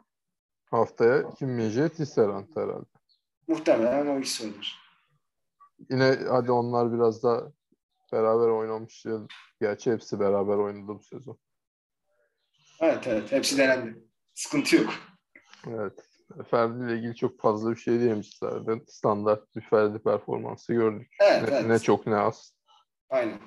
Haftaya 0.71 1.31
Kim 1.35 1.49
Minje, 1.49 1.89
Tisserand 1.89 2.57
herhalde. 2.57 2.87
Muhtemelen 3.49 4.07
o 4.07 4.19
ikisi 4.19 4.45
oynar. 4.45 4.79
Yine 5.91 6.19
hadi 6.29 6.53
onlar 6.53 6.93
biraz 6.93 7.23
da 7.23 7.53
beraber 8.13 8.49
oynamış. 8.49 9.05
Gerçi 9.61 9.93
hepsi 9.93 10.21
beraber 10.21 10.57
oynadı 10.57 10.89
bu 10.89 11.03
sezon. 11.03 11.39
Evet 12.81 13.07
evet 13.07 13.33
hepsi 13.33 13.59
denendi. 13.59 14.05
Sıkıntı 14.35 14.77
yok. 14.77 14.91
Evet. 15.67 16.09
Ferdi 16.51 16.85
ile 16.85 16.95
ilgili 16.99 17.15
çok 17.17 17.41
fazla 17.41 17.71
bir 17.71 17.77
şey 17.77 18.01
diyemeyiz 18.01 18.37
zaten. 18.41 18.81
Standart 18.89 19.57
bir 19.57 19.61
Ferdi 19.61 19.99
performansı 19.99 20.73
gördük. 20.75 21.09
Evet 21.21 21.43
Ne, 21.43 21.55
evet. 21.57 21.67
ne 21.67 21.79
çok 21.79 22.07
ne 22.07 22.17
az. 22.17 22.55
Aynen. 23.11 23.39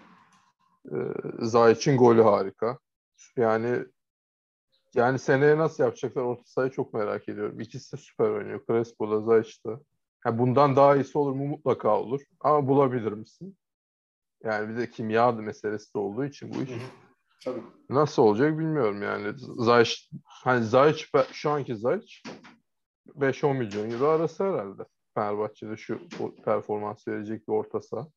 Ee, 0.91 0.95
Zayic'in 1.39 1.97
golü 1.97 2.21
harika. 2.21 2.79
Yani 3.37 3.85
yani 4.95 5.19
seneye 5.19 5.57
nasıl 5.57 5.83
yapacaklar 5.83 6.21
orta 6.21 6.43
sahayı 6.45 6.71
çok 6.71 6.93
merak 6.93 7.29
ediyorum. 7.29 7.59
İkisi 7.59 7.97
de 7.97 8.01
süper 8.01 8.29
oynuyor. 8.29 8.61
Crespo 8.67 9.11
da 9.11 9.21
Zayic 9.21 9.53
de. 9.65 9.71
Ha, 10.21 10.39
bundan 10.39 10.75
daha 10.75 10.95
iyisi 10.95 11.17
olur 11.17 11.31
mu? 11.31 11.45
Mutlaka 11.45 11.99
olur. 11.99 12.21
Ama 12.39 12.67
bulabilir 12.67 13.11
misin? 13.11 13.57
Yani 14.43 14.69
bir 14.69 14.77
de 14.77 14.89
kimya 14.89 15.31
meselesi 15.31 15.93
de 15.93 15.99
olduğu 15.99 16.25
için 16.25 16.53
bu 16.53 16.61
iş 16.61 16.69
Hı 16.69 16.73
hı. 16.73 16.79
Tabii. 17.45 17.61
nasıl 17.89 18.23
olacak 18.23 18.59
bilmiyorum 18.59 19.03
yani. 19.03 19.33
Zayic, 19.57 19.91
hani 20.23 20.65
Zayic 20.65 21.05
şu 21.31 21.49
anki 21.49 21.75
Zayic 21.75 22.13
5-10 23.07 23.57
milyon 23.57 23.91
euro 23.91 24.07
arası 24.07 24.43
herhalde. 24.43 24.83
Fenerbahçe'de 25.15 25.77
şu 25.77 25.99
performans 26.45 27.07
verecek 27.07 27.47
bir 27.47 27.53
orta 27.53 27.81
saha. 27.81 28.07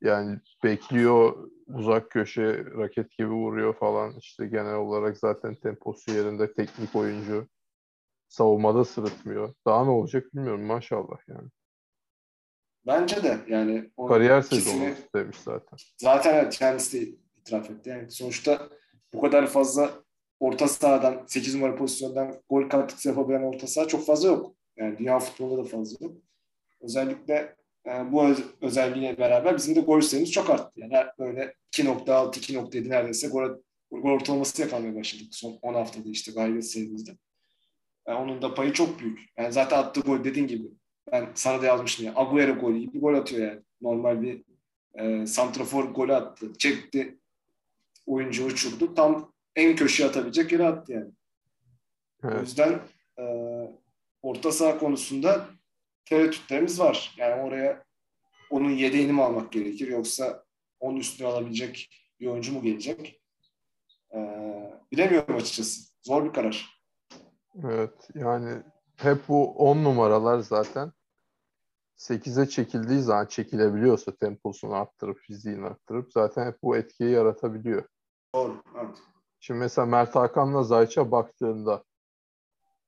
Yani 0.00 0.38
bekliyor 0.64 1.50
uzak 1.66 2.10
köşe 2.10 2.64
raket 2.64 3.10
gibi 3.18 3.30
vuruyor 3.30 3.74
falan. 3.74 4.14
İşte 4.18 4.46
genel 4.46 4.74
olarak 4.74 5.18
zaten 5.18 5.54
temposu 5.54 6.12
yerinde 6.12 6.52
teknik 6.52 6.96
oyuncu. 6.96 7.46
Savunmada 8.28 8.84
sırıtmıyor. 8.84 9.54
Daha 9.66 9.84
ne 9.84 9.90
olacak 9.90 10.34
bilmiyorum 10.34 10.64
maşallah 10.64 11.18
yani. 11.28 11.48
Bence 12.86 13.22
de 13.22 13.38
yani 13.48 13.90
o 13.96 14.06
Kariyer 14.06 14.42
sezonu 14.42 14.84
demiş 15.14 15.36
zaten. 15.36 15.78
Zaten 15.96 16.34
evet 16.34 16.58
kendisi 16.58 17.00
de 17.00 17.16
itiraf 17.36 17.70
etti. 17.70 17.90
Yani 17.90 18.10
sonuçta 18.10 18.68
bu 19.12 19.20
kadar 19.20 19.46
fazla 19.46 19.90
orta 20.40 20.68
sahadan 20.68 21.24
8 21.26 21.54
numara 21.54 21.76
pozisyondan 21.76 22.42
gol 22.48 22.68
katkısı 22.68 23.08
yapabilen 23.08 23.42
orta 23.42 23.66
saha 23.66 23.88
çok 23.88 24.06
fazla 24.06 24.28
yok. 24.28 24.54
Yani 24.76 24.98
dünya 24.98 25.18
futbolunda 25.18 25.64
da 25.64 25.68
fazla 25.68 26.06
yok. 26.06 26.16
Özellikle 26.80 27.56
e, 27.88 28.12
bu 28.12 28.24
öz- 28.24 28.44
özelliğiyle 28.60 29.18
beraber 29.18 29.56
bizim 29.56 29.76
de 29.76 29.80
gol 29.80 30.00
sayımız 30.00 30.30
çok 30.32 30.50
arttı. 30.50 30.80
Yani 30.80 30.92
böyle 31.18 31.54
2.6 31.72 32.40
2.7 32.40 32.88
neredeyse 32.88 33.28
gol, 33.28 33.50
gol 33.90 34.10
ortalaması 34.10 34.62
yakalamaya 34.62 34.94
başladık 34.96 35.26
son 35.30 35.58
10 35.62 35.74
haftada 35.74 36.08
işte 36.08 36.32
galibiyet 36.32 36.66
serimizde. 36.66 37.16
Yani 38.08 38.18
onun 38.18 38.42
da 38.42 38.54
payı 38.54 38.72
çok 38.72 39.00
büyük. 39.00 39.18
Yani 39.38 39.52
zaten 39.52 39.78
attığı 39.78 40.00
gol 40.00 40.24
dediğin 40.24 40.46
gibi 40.46 40.68
ben 41.12 41.28
sana 41.34 41.62
da 41.62 41.66
yazmıştım 41.66 42.06
ya 42.06 42.12
Agüero 42.16 42.60
golü 42.60 42.78
gibi 42.78 42.98
gol 43.00 43.14
atıyor 43.14 43.48
yani. 43.48 43.60
Normal 43.80 44.22
bir 44.22 44.42
e, 44.94 45.26
santrafor 45.26 45.84
golü 45.84 46.14
attı. 46.14 46.52
Çekti. 46.58 47.18
Oyuncu 48.06 48.44
uçurdu. 48.44 48.94
Tam 48.94 49.32
en 49.56 49.76
köşeye 49.76 50.08
atabilecek 50.08 50.52
yere 50.52 50.66
attı 50.66 50.92
yani. 50.92 51.10
O 52.24 52.28
Evet. 52.28 52.40
yüzden 52.42 52.80
e, 53.18 53.24
orta 54.22 54.52
saha 54.52 54.78
konusunda 54.78 55.46
tereddütlerimiz 56.08 56.80
var. 56.80 57.14
Yani 57.16 57.42
oraya 57.42 57.84
onun 58.50 58.70
yedeğini 58.70 59.12
mi 59.12 59.22
almak 59.22 59.52
gerekir 59.52 59.88
yoksa 59.88 60.44
onun 60.80 60.96
üstüne 60.96 61.26
alabilecek 61.26 61.90
bir 62.20 62.26
oyuncu 62.26 62.52
mu 62.52 62.62
gelecek? 62.62 63.22
E, 64.14 64.18
bilemiyorum 64.92 65.36
açıkçası. 65.36 65.80
Zor 66.02 66.24
bir 66.24 66.32
karar. 66.32 66.80
Evet 67.64 68.08
yani 68.14 68.62
hep 68.96 69.28
bu 69.28 69.54
10 69.54 69.84
numaralar 69.84 70.38
zaten 70.38 70.92
8'e 71.96 72.48
çekildiği 72.48 73.00
zaman 73.00 73.26
çekilebiliyorsa 73.26 74.16
temposunu 74.16 74.74
arttırıp 74.74 75.18
fiziğini 75.18 75.66
arttırıp 75.66 76.12
zaten 76.12 76.46
hep 76.46 76.62
bu 76.62 76.76
etkiyi 76.76 77.10
yaratabiliyor. 77.10 77.88
Doğru. 78.34 78.62
Evet. 78.76 78.96
Şimdi 79.40 79.60
mesela 79.60 79.86
Mert 79.86 80.14
Hakan'la 80.14 80.62
Zayç'a 80.62 81.10
baktığında 81.10 81.84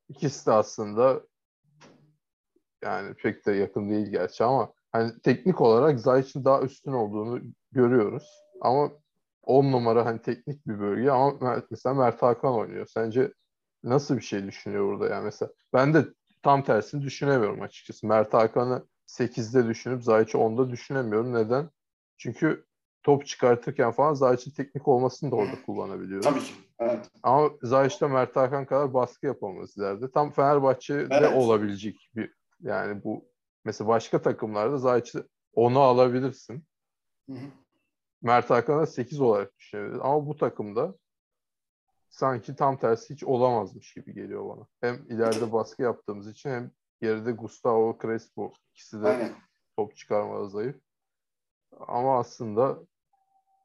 ikisi 0.08 0.46
de 0.46 0.52
aslında 0.52 1.22
yani 2.82 3.14
pek 3.14 3.46
de 3.46 3.52
yakın 3.52 3.90
değil 3.90 4.06
gerçi 4.06 4.44
ama 4.44 4.72
hani 4.92 5.12
teknik 5.20 5.60
olarak 5.60 6.00
Zayç'ın 6.00 6.44
daha 6.44 6.62
üstün 6.62 6.92
olduğunu 6.92 7.40
görüyoruz. 7.72 8.28
Ama 8.60 8.90
10 9.42 9.72
numara 9.72 10.06
hani 10.06 10.22
teknik 10.22 10.66
bir 10.66 10.80
bölge 10.80 11.10
ama 11.10 11.62
mesela 11.70 11.94
Mert 11.94 12.22
Hakan 12.22 12.54
oynuyor. 12.54 12.86
Sence 12.86 13.32
nasıl 13.84 14.16
bir 14.16 14.22
şey 14.22 14.46
düşünüyor 14.46 14.86
burada 14.86 15.14
yani 15.14 15.24
mesela? 15.24 15.52
Ben 15.72 15.94
de 15.94 16.04
tam 16.42 16.64
tersini 16.64 17.02
düşünemiyorum 17.02 17.62
açıkçası. 17.62 18.06
Mert 18.06 18.34
Hakan'ı 18.34 18.86
8'de 19.06 19.66
düşünüp 19.68 20.02
Zayç'ı 20.04 20.38
10'da 20.38 20.70
düşünemiyorum. 20.70 21.34
Neden? 21.34 21.70
Çünkü 22.18 22.64
top 23.02 23.26
çıkartırken 23.26 23.90
falan 23.90 24.14
Zayç'ın 24.14 24.50
teknik 24.50 24.88
olmasını 24.88 25.30
da 25.30 25.36
orada 25.36 25.62
kullanabiliyoruz. 25.66 26.26
Tabii 26.26 26.40
ki. 26.40 26.52
Evet. 26.78 27.10
Ama 27.22 27.50
Zayç'ta 27.62 28.08
Mert 28.08 28.36
Hakan 28.36 28.66
kadar 28.66 28.94
baskı 28.94 29.26
yapamaz 29.26 29.76
ileride. 29.76 30.10
Tam 30.10 30.30
Fenerbahçe'de 30.30 31.14
Evet. 31.14 31.36
olabilecek 31.36 32.10
bir 32.16 32.34
yani 32.62 33.04
bu 33.04 33.28
mesela 33.64 33.88
başka 33.88 34.22
takımlarda 34.22 34.78
Zayç'ı 34.78 35.28
10'u 35.56 35.80
alabilirsin. 35.80 36.64
Hı 37.30 37.32
hı. 37.32 37.46
Mert 38.22 38.50
Hakan'a 38.50 38.86
8 38.86 39.20
olarak 39.20 39.58
düşünebiliriz. 39.58 40.00
Ama 40.02 40.26
bu 40.26 40.36
takımda 40.36 40.94
sanki 42.08 42.56
tam 42.56 42.78
tersi 42.78 43.14
hiç 43.14 43.24
olamazmış 43.24 43.94
gibi 43.94 44.14
geliyor 44.14 44.48
bana. 44.48 44.66
Hem 44.80 45.06
ileride 45.08 45.52
baskı 45.52 45.82
yaptığımız 45.82 46.28
için 46.28 46.50
hem 46.50 46.70
geride 47.02 47.32
Gustavo 47.32 47.98
Crespo 48.02 48.52
ikisi 48.70 49.02
de 49.02 49.08
Aynen. 49.08 49.32
top 49.76 49.96
çıkarmada 49.96 50.48
zayıf. 50.48 50.76
Ama 51.78 52.18
aslında 52.18 52.78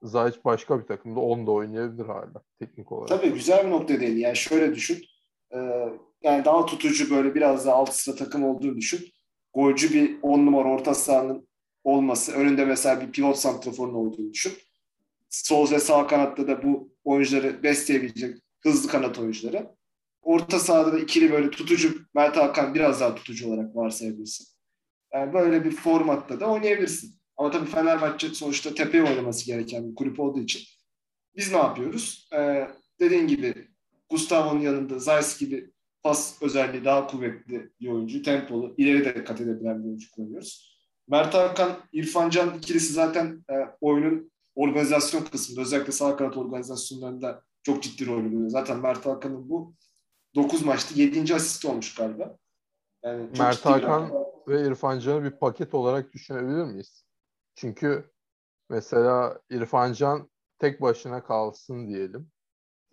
Zayç 0.03 0.45
başka 0.45 0.79
bir 0.79 0.87
takımda 0.87 1.19
10'da 1.19 1.51
oynayabilir 1.51 2.05
hala 2.05 2.43
teknik 2.59 2.91
olarak. 2.91 3.09
Tabii 3.09 3.33
güzel 3.33 3.65
bir 3.65 3.71
nokta 3.71 3.99
değil. 3.99 4.17
Yani 4.17 4.35
şöyle 4.35 4.75
düşün. 4.75 5.05
Ee, 5.53 5.89
yani 6.25 6.45
daha 6.45 6.65
tutucu 6.65 7.09
böyle 7.09 7.35
biraz 7.35 7.65
daha 7.65 7.75
alt 7.75 7.93
sıra 7.93 8.15
takım 8.15 8.43
olduğunu 8.43 8.77
düşün. 8.77 9.07
Golcü 9.53 9.93
bir 9.93 10.17
10 10.21 10.45
numara 10.45 10.69
orta 10.69 10.93
sahanın 10.93 11.47
olması. 11.83 12.31
Önünde 12.31 12.65
mesela 12.65 13.01
bir 13.01 13.11
pivot 13.11 13.37
santraforun 13.37 13.93
olduğunu 13.93 14.33
düşün. 14.33 14.53
Sol 15.29 15.71
ve 15.71 15.79
sağ 15.79 16.07
kanatta 16.07 16.47
da 16.47 16.63
bu 16.63 16.91
oyuncuları 17.03 17.63
besleyebilecek 17.63 18.37
hızlı 18.63 18.89
kanat 18.89 19.19
oyuncuları. 19.19 19.75
Orta 20.21 20.59
sahada 20.59 20.93
da 20.93 20.99
ikili 20.99 21.31
böyle 21.31 21.49
tutucu 21.49 21.97
Mert 22.15 22.37
Hakan 22.37 22.73
biraz 22.73 23.01
daha 23.01 23.15
tutucu 23.15 23.47
olarak 23.47 23.75
varsayabilirsin. 23.75 24.47
Yani 25.13 25.33
böyle 25.33 25.65
bir 25.65 25.71
formatta 25.71 26.39
da 26.39 26.45
oynayabilirsin. 26.45 27.15
Ama 27.37 27.51
tabii 27.51 27.69
Fenerbahçe 27.69 28.27
sonuçta 28.27 28.73
tepeye 28.73 29.03
oynaması 29.03 29.45
gereken 29.45 29.89
bir 29.89 29.95
kulüp 29.95 30.19
olduğu 30.19 30.39
için 30.39 30.61
biz 31.35 31.51
ne 31.51 31.57
yapıyoruz? 31.57 32.29
Ee, 32.33 32.67
dediğin 32.99 33.27
gibi 33.27 33.67
Gustavo'nun 34.09 34.61
yanında 34.61 34.99
Zeiss 34.99 35.39
gibi 35.39 35.74
pas 36.05 36.41
özelliği 36.41 36.85
daha 36.85 37.07
kuvvetli 37.07 37.69
bir 37.79 37.87
oyuncu. 37.87 38.23
Tempolu, 38.23 38.73
ileri 38.77 39.05
de 39.05 39.23
kat 39.23 39.41
edebilen 39.41 39.83
bir 39.83 39.87
oyuncu 39.87 40.11
kullanıyoruz. 40.11 40.79
Mert 41.07 41.33
Hakan, 41.33 41.71
İrfan 41.91 42.29
Can 42.29 42.57
ikilisi 42.57 42.93
zaten 42.93 43.45
e, 43.49 43.53
oyunun 43.81 44.31
organizasyon 44.55 45.23
kısmında 45.23 45.61
özellikle 45.61 45.91
sağ 45.91 46.15
kanat 46.15 46.37
organizasyonlarında 46.37 47.43
çok 47.63 47.83
ciddi 47.83 48.05
rol 48.05 48.15
oynuyor. 48.15 48.49
Zaten 48.49 48.79
Mert 48.79 49.05
Hakan'ın 49.05 49.49
bu 49.49 49.73
9 50.35 50.65
maçta 50.65 51.01
7. 51.01 51.35
asist 51.35 51.65
olmuş 51.65 51.95
galiba. 51.95 52.37
Yani 53.03 53.29
Mert 53.39 53.65
Hakan 53.65 54.11
ve 54.47 54.67
İrfan 54.67 54.99
Can'ı 54.99 55.23
bir 55.23 55.31
paket 55.31 55.73
olarak 55.73 56.13
düşünebilir 56.13 56.63
miyiz? 56.63 57.05
Çünkü 57.55 58.11
mesela 58.69 59.39
İrfan 59.49 59.93
Can 59.93 60.29
tek 60.59 60.81
başına 60.81 61.23
kalsın 61.23 61.87
diyelim. 61.87 62.31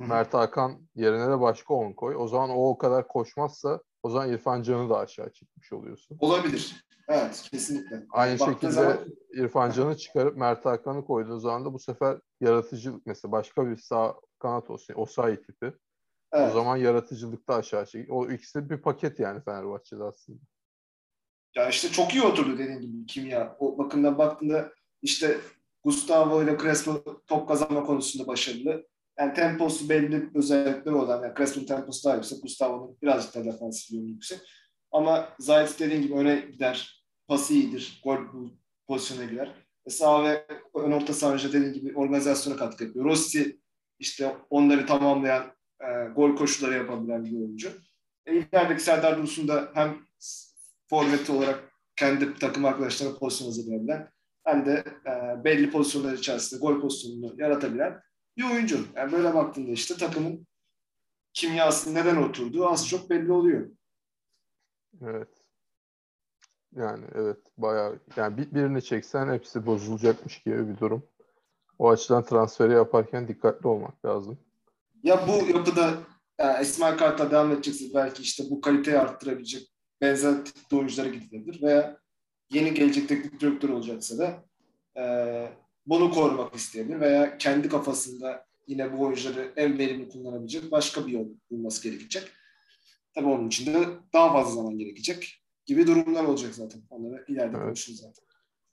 Mert 0.08 0.34
Hakan 0.34 0.88
yerine 0.94 1.28
de 1.30 1.40
başka 1.40 1.74
10 1.74 1.92
koy. 1.92 2.16
O 2.18 2.28
zaman 2.28 2.50
o 2.50 2.68
o 2.68 2.78
kadar 2.78 3.08
koşmazsa 3.08 3.80
o 4.02 4.10
zaman 4.10 4.28
İrfan 4.30 4.62
Can'ı 4.62 4.90
da 4.90 4.98
aşağı 4.98 5.32
çekmiş 5.32 5.72
oluyorsun. 5.72 6.16
Olabilir. 6.20 6.84
Evet, 7.08 7.48
kesinlikle. 7.50 8.06
Aynı 8.10 8.38
Baktığı 8.40 8.52
şekilde 8.52 8.70
zaman- 8.72 8.98
İrfan 9.32 9.70
Can'ı 9.70 9.96
çıkarıp 9.96 10.36
Mert 10.36 10.64
Hakan'ı 10.64 11.04
koyduğu 11.04 11.38
zaman 11.38 11.64
da 11.64 11.72
bu 11.72 11.78
sefer 11.78 12.18
yaratıcılık 12.40 13.06
mesela 13.06 13.32
başka 13.32 13.66
bir 13.66 13.76
sağ 13.76 14.14
kanat 14.38 14.70
olsun. 14.70 14.94
Osayi 14.94 15.42
tipi. 15.42 15.72
O 16.34 16.50
zaman 16.50 16.76
yaratıcılıkta 16.76 17.54
aşağı 17.54 17.86
çek. 17.86 18.10
O 18.12 18.30
ikisi 18.30 18.70
bir 18.70 18.82
paket 18.82 19.20
yani 19.20 19.42
Fenerbahçe'de 19.44 20.04
aslında. 20.04 20.38
Ya 21.54 21.68
işte 21.68 21.88
çok 21.88 22.14
iyi 22.14 22.22
oturdu 22.22 22.58
dediğin 22.58 22.80
gibi 22.80 23.06
kimya. 23.06 23.56
O 23.58 23.78
bakımdan 23.78 24.18
baktığında 24.18 24.72
işte 25.02 25.40
Gustavo 25.84 26.42
ile 26.42 26.58
Crespo 26.58 27.22
top 27.26 27.48
kazanma 27.48 27.82
konusunda 27.84 28.26
başarılı. 28.26 28.86
Yani 29.18 29.34
temposu 29.34 29.88
belli 29.88 30.30
özellikleri 30.34 30.94
olan. 30.94 31.22
Yani 31.22 31.34
Crespo'nun 31.36 31.66
temposu 31.66 32.08
daha 32.08 32.16
yüksek. 32.16 32.42
Gustavo'nun 32.42 32.98
birazcık 33.02 33.34
daha 33.34 33.44
defansif 33.44 33.90
yönü 33.90 34.10
yüksek. 34.10 34.40
Ama 34.90 35.28
Zayt 35.38 35.80
dediğin 35.80 36.02
gibi 36.02 36.14
öne 36.14 36.40
gider. 36.52 37.04
Pası 37.28 37.54
iyidir. 37.54 38.00
Gol 38.04 38.18
pozisyona 38.86 39.24
girer. 39.24 39.54
E 39.86 39.90
sağ 39.90 40.24
ve 40.24 40.46
ön 40.74 40.92
orta 40.92 41.12
sahanca 41.12 41.52
dediğin 41.52 41.72
gibi 41.72 41.96
organizasyona 41.96 42.56
katkı 42.56 42.84
yapıyor. 42.84 43.04
Rossi 43.04 43.60
işte 43.98 44.36
onları 44.50 44.86
tamamlayan 44.86 45.52
e, 45.80 46.08
gol 46.14 46.36
koşuları 46.36 46.74
yapabilen 46.74 47.24
bir 47.24 47.36
oyuncu. 47.36 47.72
E, 48.26 48.34
ilerideki 48.34 48.82
Serdar 48.82 49.18
Dursun 49.18 49.48
da 49.48 49.70
hem 49.74 49.98
forveti 50.90 51.32
olarak 51.32 51.72
kendi 51.96 52.34
takım 52.34 52.64
arkadaşlarına 52.64 53.18
pozisyon 53.18 53.48
hazırlayabilen 53.48 54.08
hem 54.44 54.66
de 54.66 54.84
e, 55.06 55.44
belli 55.44 55.70
pozisyonlar 55.70 56.12
içerisinde 56.12 56.60
gol 56.60 56.80
pozisyonunu 56.80 57.34
yaratabilen 57.38 58.00
bir 58.36 58.50
oyuncu. 58.50 58.86
Yani 58.96 59.12
böyle 59.12 59.34
baktığında 59.34 59.70
işte 59.70 59.96
takımın 59.96 60.46
kimyası 61.32 61.94
neden 61.94 62.16
oturduğu 62.16 62.68
az 62.68 62.88
çok 62.88 63.10
belli 63.10 63.32
oluyor. 63.32 63.70
Evet. 65.02 65.28
Yani 66.76 67.04
evet 67.14 67.38
bayağı 67.58 67.98
yani 68.16 68.36
bir, 68.36 68.54
birini 68.54 68.82
çeksen 68.82 69.32
hepsi 69.32 69.66
bozulacakmış 69.66 70.42
gibi 70.42 70.68
bir 70.68 70.78
durum. 70.78 71.08
O 71.78 71.90
açıdan 71.90 72.24
transferi 72.24 72.72
yaparken 72.72 73.28
dikkatli 73.28 73.68
olmak 73.68 74.04
lazım. 74.04 74.38
Ya 75.02 75.28
bu 75.28 75.48
yapıda 75.56 75.94
yani 76.38 76.62
İsmail 76.62 76.98
Kartal 76.98 77.30
devam 77.30 77.52
edecekse 77.52 77.84
belki 77.94 78.22
işte 78.22 78.44
bu 78.50 78.60
kaliteyi 78.60 78.98
arttırabilecek 78.98 79.72
benzer 80.00 80.44
tipte 80.44 80.76
oyunculara 80.76 81.08
gidilebilir 81.08 81.62
veya 81.62 81.98
yeni 82.50 82.74
gelecek 82.74 83.08
teknik 83.08 83.40
direktör 83.40 83.68
olacaksa 83.68 84.18
da 84.18 84.44
e, 85.00 85.04
bunu 85.86 86.10
korumak 86.10 86.54
isteyebilir 86.54 87.00
veya 87.00 87.38
kendi 87.38 87.68
kafasında 87.68 88.46
yine 88.66 88.92
bu 88.92 89.02
oyuncuları 89.02 89.52
en 89.56 89.78
verimli 89.78 90.08
kullanabilecek 90.08 90.70
başka 90.72 91.06
bir 91.06 91.12
yol 91.12 91.26
bulması 91.50 91.88
gerekecek. 91.88 92.32
Tabii 93.14 93.28
onun 93.28 93.48
için 93.48 93.74
de 93.74 93.86
daha 94.12 94.32
fazla 94.32 94.54
zaman 94.54 94.78
gerekecek 94.78 95.42
gibi 95.66 95.86
durumlar 95.86 96.24
olacak 96.24 96.54
zaten. 96.54 96.82
Onları 96.90 97.24
ileride 97.28 97.56
evet. 97.56 97.66
konuşuruz 97.66 98.00
zaten. 98.00 98.24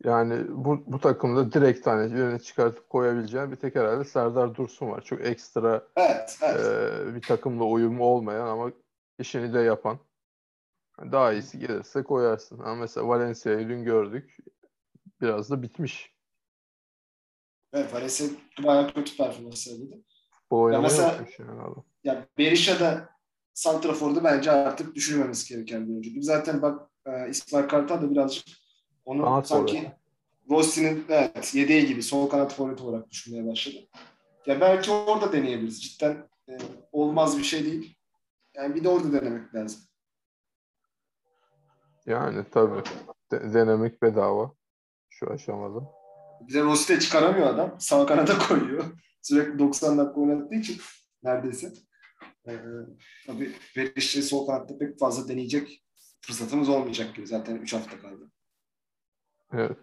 Yani 0.04 0.46
bu, 0.50 0.84
bu 0.88 1.00
takımda 1.00 1.54
direkt 1.54 1.88
hani 1.88 2.16
birini 2.16 2.42
çıkartıp 2.42 2.90
koyabileceğin 2.90 3.52
bir 3.52 3.56
tek 3.56 3.76
herhalde 3.76 4.04
Serdar 4.04 4.56
Dursun 4.56 4.90
var. 4.90 5.02
Çok 5.02 5.26
ekstra 5.26 5.88
evet, 5.96 6.40
evet. 6.42 6.66
E, 6.66 7.16
bir 7.16 7.22
takımla 7.22 7.64
uyumu 7.64 8.04
olmayan 8.04 8.48
ama 8.48 8.72
işini 9.20 9.54
de 9.54 9.60
yapan. 9.60 10.00
Daha 11.12 11.34
iyisi 11.34 11.60
gelirse 11.60 12.04
koyarsın. 12.04 12.60
Ama 12.60 12.76
mesela 12.76 13.08
Valencia'yı 13.08 13.70
dün 13.70 13.84
gördük. 13.84 14.38
Biraz 15.22 15.50
da 15.50 15.62
bitmiş. 15.62 16.19
Evet 17.74 17.94
Valencia 17.94 18.28
bayağı 18.64 18.94
kötü 18.94 19.18
performans 19.18 19.60
sergiledi. 19.60 20.04
Bu 20.52 20.62
oynama 20.62 20.84
ya 20.84 20.90
mesela, 20.90 21.12
yokmuş 21.12 21.40
yani 21.40 21.62
adam. 21.62 21.86
Ya 22.04 22.28
Berisha'da 22.38 23.10
Santrafor'da 23.54 24.24
bence 24.24 24.52
artık 24.52 24.96
düşünmemesi 24.96 25.54
gereken 25.54 25.88
bir 25.88 25.92
oyuncu. 25.92 26.22
Zaten 26.22 26.62
bak 26.62 26.90
e, 27.06 27.30
İsmail 27.30 27.68
Kartal 27.68 28.02
da 28.02 28.12
birazcık 28.12 28.48
onu 29.06 29.24
kanat 29.24 29.48
sanki 29.48 29.78
forvet. 29.78 29.92
Rossi'nin 30.50 31.06
evet, 31.10 31.56
yedeği 31.56 31.88
gibi 31.88 32.04
sol 32.04 32.30
kanat 32.30 32.54
forvet 32.54 32.82
olarak 32.82 33.10
düşünmeye 33.10 33.48
başladı. 33.48 33.78
Ya 34.46 34.62
belki 34.62 34.92
orada 34.92 35.34
deneyebiliriz. 35.34 35.84
Cidden 35.84 36.30
e, 36.50 36.58
olmaz 36.92 37.38
bir 37.38 37.44
şey 37.44 37.66
değil. 37.66 37.98
Yani 38.56 38.76
bir 38.76 38.84
de 38.84 38.90
orada 38.90 39.14
denemek 39.14 39.56
lazım. 39.56 39.82
Yani 42.06 42.46
tabii. 42.52 42.84
De- 43.32 43.54
denemek 43.54 44.02
bedava 44.02 44.54
şu 45.10 45.32
aşamada. 45.32 45.99
Bir 46.48 46.54
de 46.54 46.62
Rossi 46.64 47.00
çıkaramıyor 47.00 47.48
adam. 47.48 47.76
Sağ 47.80 48.06
kanada 48.06 48.38
koyuyor. 48.38 48.84
Sürekli 49.22 49.60
90 49.60 49.98
dakika 49.98 50.22
oynattığı 50.22 50.56
için 50.56 50.82
neredeyse. 51.24 51.74
Ee, 52.48 52.58
tabii 53.28 53.56
Beriş'i 53.76 54.24
sol 54.24 54.48
kanatta 54.48 54.78
pek 54.78 55.00
fazla 55.00 55.28
deneyecek 55.28 55.84
fırsatımız 56.22 56.70
olmayacak 56.70 57.16
gibi. 57.16 57.28
Zaten 57.28 57.56
3 57.56 57.74
hafta 57.74 58.02
kaldı. 58.02 58.32
Evet. 59.54 59.78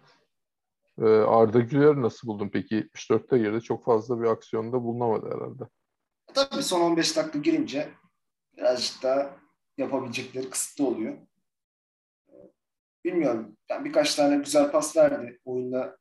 Ee, 1.01 1.05
Arda 1.05 1.59
Güler 1.59 1.95
nasıl 1.95 2.27
buldun 2.27 2.49
peki? 2.49 2.75
74'te 2.75 3.37
girdi. 3.37 3.61
Çok 3.61 3.85
fazla 3.85 4.21
bir 4.21 4.25
aksiyonda 4.25 4.83
bulunamadı 4.83 5.35
herhalde. 5.35 5.63
Tabii 6.33 6.63
son 6.63 6.81
15 6.81 7.17
dakika 7.17 7.39
girince 7.39 7.89
birazcık 8.57 9.03
daha 9.03 9.37
yapabilecekleri 9.77 10.49
kısıtlı 10.49 10.87
oluyor. 10.87 11.17
Bilmiyorum. 13.05 13.57
Yani 13.69 13.85
birkaç 13.85 14.15
tane 14.15 14.37
güzel 14.37 14.71
pas 14.71 14.97
verdi. 14.97 15.39
Oyunda 15.45 15.97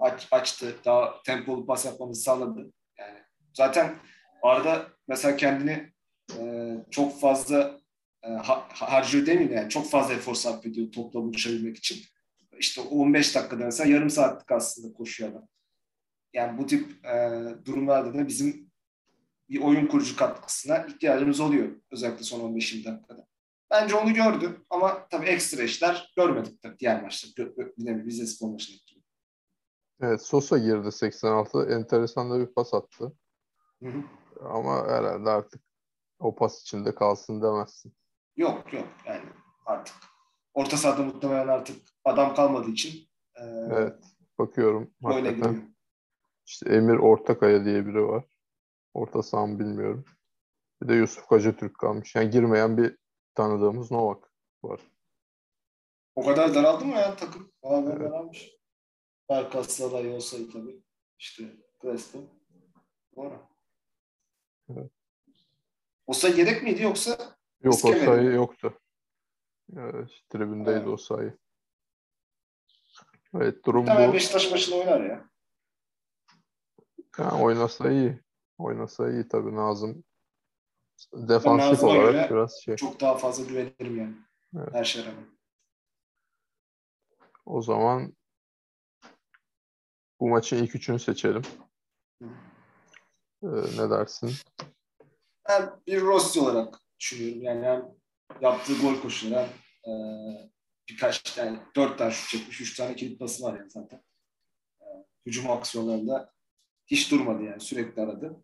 aç, 0.00 0.28
açtı. 0.30 0.76
Daha 0.84 1.22
tempolu 1.22 1.66
pas 1.66 1.84
yapmamızı 1.84 2.22
sağladı. 2.22 2.72
Yani 2.98 3.18
zaten 3.54 3.94
Arda 4.42 4.88
mesela 5.08 5.36
kendini 5.36 5.92
e, 6.38 6.74
çok 6.90 7.20
fazla 7.20 7.80
e, 8.22 8.28
harcıyor 8.74 9.26
demeyeyim 9.26 9.52
yani 9.56 9.68
çok 9.68 9.90
fazla 9.90 10.14
efor 10.14 10.34
sarf 10.34 10.66
ediyor 10.66 10.92
topla 10.92 11.20
buluşabilmek 11.20 11.76
için. 11.76 12.02
İşte 12.58 12.80
15 12.80 13.34
dakikada 13.34 13.64
mesela 13.64 13.90
yarım 13.90 14.10
saatlik 14.10 14.52
aslında 14.52 14.92
koşuyor 14.92 15.30
adam. 15.30 15.48
Yani 16.32 16.58
bu 16.58 16.66
tip 16.66 17.06
e, 17.06 17.42
durumlarda 17.64 18.14
da 18.14 18.28
bizim 18.28 18.70
bir 19.50 19.60
oyun 19.60 19.86
kurucu 19.86 20.16
katkısına 20.16 20.78
ihtiyacımız 20.78 21.40
oluyor. 21.40 21.68
Özellikle 21.90 22.24
son 22.24 22.40
15-20 22.40 22.84
dakikada. 22.84 23.26
Bence 23.70 23.94
onu 23.94 24.14
gördü 24.14 24.64
ama 24.70 25.08
tabii 25.08 25.26
ekstra 25.26 25.62
işler 25.62 26.12
görmedik 26.16 26.62
tabii 26.62 26.78
diğer 26.78 27.02
maçta. 27.02 27.42
Yine 27.76 28.04
Rize 28.04 28.26
Spor 28.26 28.50
maçında 28.50 28.78
gibi. 28.86 28.89
Evet 30.00 30.22
Sosa 30.22 30.58
girdi 30.58 30.92
86. 30.92 31.68
Enteresan 31.70 32.30
da 32.30 32.40
bir 32.40 32.54
pas 32.54 32.74
attı. 32.74 33.12
Hı 33.82 33.88
hı. 33.88 34.02
Ama 34.40 34.86
herhalde 34.86 35.30
artık 35.30 35.62
o 36.18 36.34
pas 36.34 36.60
içinde 36.60 36.94
kalsın 36.94 37.42
demezsin. 37.42 37.94
Yok 38.36 38.72
yok 38.72 38.88
yani 39.06 39.24
artık 39.66 39.96
orta 40.54 40.76
sahada 40.76 41.02
muhtemelen 41.02 41.48
artık 41.48 41.76
adam 42.04 42.34
kalmadığı 42.34 42.70
için 42.70 43.08
e, 43.34 43.44
evet 43.70 44.04
bakıyorum 44.38 44.90
öyle 45.04 45.28
hakikaten. 45.28 45.54
Gidiyor. 45.54 45.70
İşte 46.46 46.74
Emir 46.74 46.96
Ortakaya 46.96 47.64
diye 47.64 47.86
biri 47.86 48.08
var. 48.08 48.24
Orta 48.94 49.22
saha 49.22 49.58
bilmiyorum. 49.58 50.04
Bir 50.82 50.88
de 50.88 50.94
Yusuf 50.94 51.26
Koca 51.26 51.56
Türk 51.56 51.78
kalmış. 51.78 52.14
Yani 52.14 52.30
girmeyen 52.30 52.76
bir 52.76 52.96
tanıdığımız 53.34 53.90
Novak 53.90 54.32
var. 54.62 54.80
O 56.14 56.24
kadar 56.24 56.54
daraldı 56.54 56.84
mı 56.84 56.94
ya 56.94 57.16
takım? 57.16 57.52
Valla 57.62 57.92
evet. 57.92 58.00
daralmış. 58.00 58.59
Berkas'la 59.30 59.92
da 59.92 60.14
olsaydı 60.14 60.52
tabii. 60.52 60.82
İşte 61.18 61.44
Crespo. 61.82 62.18
Doğru. 63.16 63.48
Evet. 64.68 64.90
Osa 66.06 66.28
yedek 66.28 66.62
miydi 66.62 66.82
yoksa? 66.82 67.36
Yok 67.60 67.74
o 67.74 67.92
sayı 67.92 68.32
yoktu. 68.32 68.80
Evet, 69.76 70.10
tribündeydi 70.30 70.78
evet. 70.78 70.88
o 70.88 70.96
sayı. 70.96 71.38
Evet 73.34 73.64
durum 73.64 73.86
Tabii 73.86 74.08
bu. 74.08 74.12
Beşiktaş 74.12 74.50
maçını 74.50 74.76
oynar 74.76 75.00
ya. 75.00 75.30
Ha, 77.16 77.42
oynasa 77.42 77.90
iyi. 77.90 78.20
Oynasa 78.58 79.10
iyi 79.10 79.28
tabii 79.28 79.56
Nazım. 79.56 80.04
Defansif 81.14 81.84
olarak 81.84 82.30
biraz 82.30 82.60
şey. 82.64 82.76
Çok 82.76 83.00
daha 83.00 83.16
fazla 83.18 83.44
güvenirim 83.44 83.98
yani. 83.98 84.14
Evet. 84.56 84.74
Her 84.74 84.84
şeye 84.84 85.06
rağmen. 85.06 85.26
O 87.46 87.62
zaman 87.62 88.16
bu 90.20 90.28
maçın 90.28 90.56
ilk 90.56 90.74
üçünü 90.74 90.98
seçelim. 90.98 91.42
Ee, 93.42 93.46
ne 93.78 93.90
dersin? 93.90 94.32
Ben 95.48 95.70
bir 95.86 96.00
Rossi 96.00 96.40
olarak 96.40 96.80
düşünüyorum. 96.98 97.42
Yani 97.42 97.66
hem 97.66 97.88
yaptığı 98.40 98.80
gol 98.80 99.00
koşuları 99.02 99.48
hem 99.82 99.94
e, 99.94 100.50
birkaç 100.88 101.22
tane, 101.22 101.60
dört 101.76 101.98
tane 101.98 102.10
şut 102.10 102.28
çekmiş, 102.28 102.60
üç 102.60 102.76
tane 102.76 102.96
kilit 102.96 103.20
pası 103.20 103.42
var 103.42 103.58
yani 103.58 103.70
zaten. 103.70 104.02
E, 104.80 104.84
hücum 105.26 105.50
aksiyonlarında 105.50 106.32
hiç 106.86 107.10
durmadı 107.10 107.42
yani 107.42 107.60
sürekli 107.60 108.02
aradı. 108.02 108.36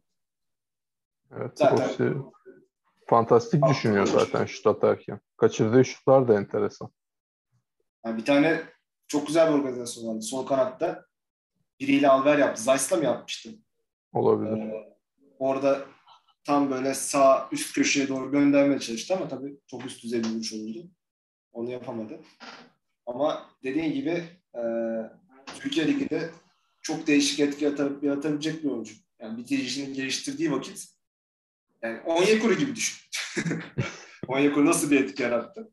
Evet, 1.30 1.58
zaten, 1.58 1.88
Rossi 1.88 2.14
fantastik 3.06 3.68
düşünüyor 3.68 4.06
zaten 4.06 4.44
şut 4.44 4.66
atarken. 4.66 5.20
Kaçırdığı 5.36 5.84
şutlar 5.84 6.28
da 6.28 6.34
enteresan. 6.34 6.90
Yani 8.04 8.16
bir 8.16 8.24
tane 8.24 8.62
çok 9.08 9.26
güzel 9.26 9.48
bir 9.52 9.58
organizasyon 9.58 10.08
vardı. 10.08 10.22
Sol 10.22 10.46
kanatta 10.46 11.06
biriyle 11.80 12.08
alver 12.08 12.38
yaptı. 12.38 12.62
Zayt'la 12.62 12.96
mı 12.96 13.04
yapmıştı? 13.04 13.50
Olabilir. 14.12 14.62
Ee, 14.62 14.96
orada 15.38 15.86
tam 16.44 16.70
böyle 16.70 16.94
sağ 16.94 17.48
üst 17.52 17.74
köşeye 17.74 18.08
doğru 18.08 18.30
göndermeye 18.30 18.80
çalıştı 18.80 19.14
ama 19.14 19.28
tabii 19.28 19.56
çok 19.66 19.86
üst 19.86 20.04
düzey 20.04 20.24
bir 20.24 20.28
vuruş 20.28 20.52
oldu. 20.52 20.90
Onu 21.52 21.70
yapamadı. 21.70 22.20
Ama 23.06 23.50
dediğin 23.62 23.92
gibi 23.92 24.24
e, 24.54 24.62
Türkiye 25.58 25.86
Ligi'de 25.86 26.30
çok 26.82 27.06
değişik 27.06 27.40
etki 27.40 27.64
yaratabilecek 27.64 28.64
bir 28.64 28.70
oyuncu. 28.70 28.94
Yani 29.20 29.38
bitiricinin 29.38 29.94
geliştirdiği 29.94 30.52
vakit 30.52 30.88
Yani 31.82 32.00
Onyekuru 32.00 32.54
gibi 32.54 32.76
düşün. 32.76 33.10
Onyekuru 34.28 34.66
nasıl 34.66 34.90
bir 34.90 35.04
etki 35.04 35.22
yarattı? 35.22 35.72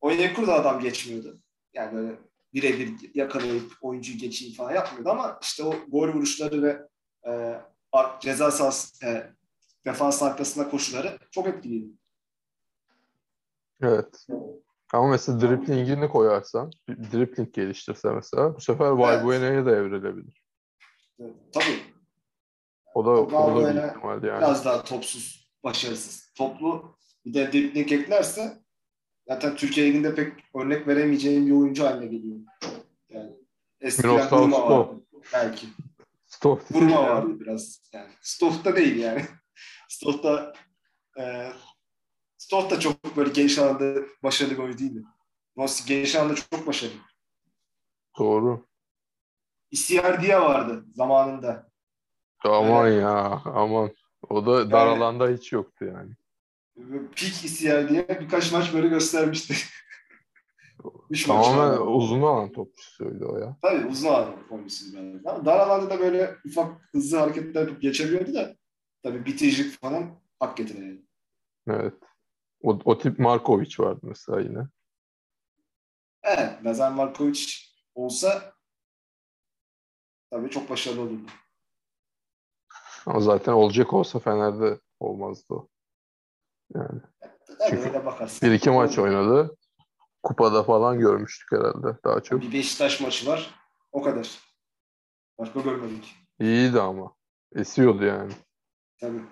Onyekuru 0.00 0.46
da 0.46 0.54
adam 0.54 0.80
geçmiyordu. 0.80 1.42
Yani 1.74 1.92
böyle 1.92 2.18
birebir 2.54 3.10
yakalayıp 3.14 3.72
oyuncuyu 3.80 4.18
geçeyim 4.18 4.54
falan 4.54 4.74
yapmıyordu 4.74 5.08
ama 5.10 5.38
işte 5.42 5.64
o 5.64 5.74
gol 5.88 6.08
vuruşları 6.08 6.62
ve 6.62 6.88
e, 7.30 7.60
ceza 8.20 8.50
sahası 8.50 9.06
e, 9.06 9.30
defans 9.86 10.22
arkasında 10.22 10.70
koşuları 10.70 11.18
çok 11.30 11.46
etkiliydi. 11.46 11.88
Evet. 13.82 14.26
Ama 14.92 15.08
mesela 15.08 15.40
driplingini 15.40 16.08
koyarsan, 16.08 16.70
dripling 16.88 17.52
geliştirse 17.54 18.10
mesela 18.10 18.56
bu 18.56 18.60
sefer 18.60 18.86
Evet. 18.86 18.98
Valbuena'ya 18.98 19.66
da 19.66 19.70
evrilebilir. 19.76 20.42
Evet, 21.20 21.34
Tabii 21.52 21.78
O 22.94 23.04
da, 23.04 23.10
o 23.10 23.56
da 23.64 23.74
bir 23.74 23.88
ihtimal 23.88 24.24
yani. 24.24 24.38
biraz 24.38 24.64
daha 24.64 24.84
topsuz, 24.84 25.52
başarısız. 25.64 26.32
Toplu 26.36 26.96
bir 27.24 27.34
de 27.34 27.52
dribbling 27.52 27.92
eklerse 27.92 28.63
zaten 29.28 29.56
Türkiye 29.56 29.86
Ligi'nde 29.86 30.14
pek 30.14 30.32
örnek 30.54 30.88
veremeyeceğim 30.88 31.46
bir 31.46 31.52
oyuncu 31.52 31.84
haline 31.84 32.06
geliyor. 32.06 32.36
Yani 33.08 33.32
eskiden 33.80 34.26
Stoh. 34.26 34.52
vardı. 34.52 35.00
Belki. 35.32 35.66
Buruma 36.44 36.90
yani. 36.90 37.06
vardı 37.06 37.40
biraz. 37.40 37.80
Yani 37.92 38.10
Stoh 38.22 38.64
da 38.64 38.76
değil 38.76 38.96
yani. 38.96 39.24
Stoh 39.88 40.22
da 40.22 40.52
e, 41.20 41.52
Stoh 42.38 42.70
da 42.70 42.80
çok 42.80 43.16
böyle 43.16 43.30
geniş 43.30 43.58
alanda 43.58 44.02
başarılı 44.22 44.52
bir 44.54 44.58
oyuncu 44.58 44.78
değildi. 44.78 45.02
Nasıl 45.56 45.86
geniş 45.86 46.16
alanda 46.16 46.34
çok 46.34 46.66
başarılı. 46.66 46.96
Doğru. 48.18 48.66
Icardi'ye 49.70 50.40
vardı 50.40 50.84
zamanında. 50.94 51.70
Aman 52.44 52.86
Evet. 52.86 53.02
ya 53.02 53.42
aman. 53.44 53.90
O 54.28 54.46
da 54.46 54.70
dar 54.70 54.86
Yani- 54.86 54.98
alanda 54.98 55.28
hiç 55.28 55.52
yoktu 55.52 55.84
yani. 55.84 56.12
Peak 57.16 57.44
Icardi'ye 57.44 58.08
birkaç 58.20 58.52
maç 58.52 58.74
böyle 58.74 58.88
göstermişti. 58.88 59.54
Üç 61.10 61.26
Tamamen 61.26 61.80
uzun 61.80 62.22
alan 62.22 62.52
topçusuydu 62.52 63.28
o 63.28 63.38
ya. 63.38 63.56
Tabii 63.62 63.86
uzun 63.86 64.08
alan 64.08 64.34
oyuncusu 64.50 64.92
biraz. 64.92 65.26
Ama 65.26 65.44
dar 65.44 65.58
alanda 65.58 65.90
da 65.90 66.00
böyle 66.00 66.36
ufak 66.46 66.88
hızlı 66.92 67.18
hareketler 67.18 67.60
yapıp 67.60 67.82
geçebiliyordu 67.82 68.34
da 68.34 68.56
tabii 69.02 69.26
bitiricilik 69.26 69.80
falan 69.80 70.20
hak 70.40 70.56
getiriyor. 70.56 70.98
Evet. 71.68 71.94
O, 72.62 72.78
o 72.84 72.98
tip 72.98 73.18
Markovic 73.18 73.74
vardı 73.78 74.00
mesela 74.02 74.40
yine. 74.40 74.68
Evet, 76.22 76.64
Lazar 76.64 76.92
Markovic 76.92 77.40
olsa 77.94 78.52
tabii 80.30 80.50
çok 80.50 80.70
başarılı 80.70 81.00
olurdu. 81.00 81.30
Ama 83.06 83.20
zaten 83.20 83.52
olacak 83.52 83.92
olsa 83.92 84.18
Fener'de 84.18 84.80
olmazdı 85.00 85.54
o. 85.54 85.68
Yani 86.74 87.00
Tabii 87.46 87.58
Çünkü 87.70 87.88
öyle 87.88 88.06
bakarsın. 88.06 88.48
bir 88.48 88.54
iki 88.54 88.70
maç 88.70 88.98
oynadı. 88.98 89.56
Kupada 90.22 90.62
falan 90.62 90.98
görmüştük 90.98 91.52
herhalde 91.52 91.98
daha 92.04 92.20
çok. 92.22 92.40
Bir 92.42 92.52
Beşiktaş 92.52 93.00
maçı 93.00 93.26
var. 93.26 93.50
O 93.92 94.02
kadar. 94.02 94.38
Başka 95.38 95.60
görmedik. 95.60 96.14
İyiydi 96.40 96.80
ama. 96.80 97.14
Esiyordu 97.54 98.04
yani. 98.04 98.32
Tabii. 99.00 99.22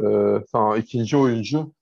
Ee, 0.00 0.44
tamam 0.52 0.76
ikinci 0.76 1.16
oyuncu 1.16 1.72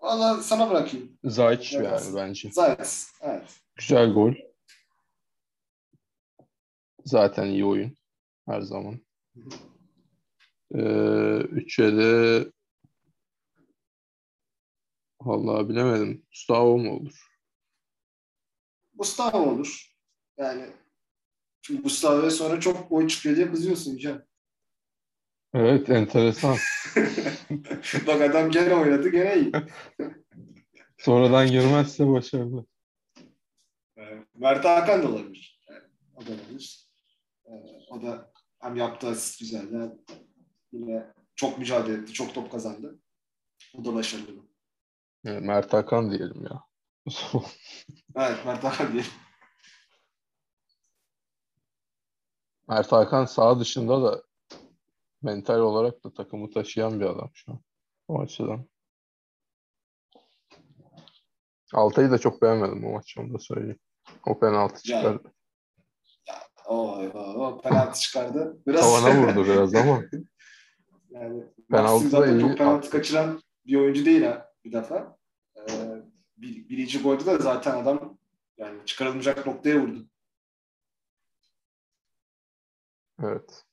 Valla 0.00 0.42
sana 0.42 0.70
bırakayım. 0.70 1.18
Zayç 1.24 1.74
Evet. 1.74 2.02
yani 2.04 2.16
bence. 2.16 2.50
Zayt. 2.52 3.06
Evet. 3.20 3.60
Güzel 3.76 4.12
gol. 4.12 4.32
Zaten 7.04 7.46
iyi 7.46 7.64
oyun. 7.64 7.96
Her 8.46 8.60
zaman. 8.60 9.00
Ee, 9.36 9.40
üçe 9.40 9.56
de 10.74 12.52
vallahi 15.20 15.68
bilemedim. 15.68 16.26
Gustavo 16.30 16.78
mu 16.78 16.92
olur? 16.92 17.26
Gustavo 18.94 19.38
olur. 19.38 19.92
Yani 20.38 20.66
çünkü 21.62 21.82
Gustavo'ya 21.82 22.30
sonra 22.30 22.60
çok 22.60 22.90
boy 22.90 23.08
çıkıyor 23.08 23.36
diye 23.36 23.50
kızıyorsun 23.50 23.96
Can. 23.96 24.26
Evet 25.54 25.90
enteresan. 25.90 26.56
Bak 28.06 28.20
adam 28.20 28.50
gene 28.50 28.74
oynadı 28.74 29.08
gene 29.08 29.40
iyi. 29.40 29.52
Sonradan 30.98 31.50
girmezse 31.50 32.08
başarılı. 32.08 32.66
Ee, 33.98 34.24
Mert 34.34 34.64
Hakan 34.64 35.02
da 35.02 35.08
olabilir. 35.08 35.60
Yani, 35.70 35.82
o 36.14 36.26
da 36.26 36.30
olabilir. 36.30 36.88
Ee, 37.46 37.50
o 37.90 38.02
da 38.02 38.32
hem 38.58 38.76
yaptığı 38.76 39.08
asist 39.08 39.40
güzeldi 39.40 39.74
hem 39.74 40.25
yine 40.76 41.12
çok 41.36 41.58
mücadele 41.58 42.02
etti, 42.02 42.12
çok 42.12 42.34
top 42.34 42.52
kazandı. 42.52 42.98
O 43.78 43.84
da 43.84 43.94
başarılı. 43.94 44.46
Yani 45.24 45.46
Mert 45.46 45.72
Hakan 45.72 46.10
diyelim 46.10 46.44
ya. 46.44 46.62
Evet 48.16 48.46
Mert 48.46 48.64
Hakan 48.64 48.92
diye. 48.92 49.04
Mert 52.68 52.92
Hakan 52.92 53.24
sağ 53.24 53.60
dışında 53.60 54.02
da 54.02 54.22
mental 55.22 55.58
olarak 55.58 56.04
da 56.04 56.14
takımı 56.14 56.50
taşıyan 56.50 57.00
bir 57.00 57.04
adam 57.04 57.30
şu 57.34 57.52
an. 57.52 57.60
O 58.08 58.20
açıdan. 58.20 58.68
Altay'ı 61.72 62.10
da 62.10 62.18
çok 62.18 62.42
beğenmedim 62.42 62.82
bu 62.82 62.92
maçı 62.92 63.20
onu 63.20 63.34
da 63.34 63.38
söyleyeyim. 63.38 63.78
O 64.26 64.38
penaltı 64.38 64.90
Ya, 64.92 64.98
çıkar. 64.98 65.18
O, 66.66 66.98
o, 67.14 67.46
o 67.46 67.60
penaltı 67.60 68.00
çıkardı. 68.00 68.62
Biraz 68.66 68.80
Tavana 68.80 69.20
vurdu 69.22 69.44
biraz 69.44 69.74
ama. 69.74 70.02
Yani 71.20 71.44
Penaltı 71.70 72.08
zaten 72.08 72.38
çok 72.40 72.58
penaltı 72.58 72.78
attı. 72.78 72.90
kaçıran 72.90 73.42
bir 73.66 73.76
oyuncu 73.76 74.04
değil 74.04 74.22
ha 74.22 74.52
bir 74.64 74.72
defa. 74.72 75.18
Ee, 75.56 76.02
bir, 76.36 76.68
birinci 76.68 77.02
golde 77.02 77.26
de 77.26 77.38
zaten 77.38 77.82
adam 77.82 78.18
yani 78.56 78.78
çıkarılmayacak 78.86 79.46
noktaya 79.46 79.80
vurdu. 79.80 80.08
Evet. 83.22 83.64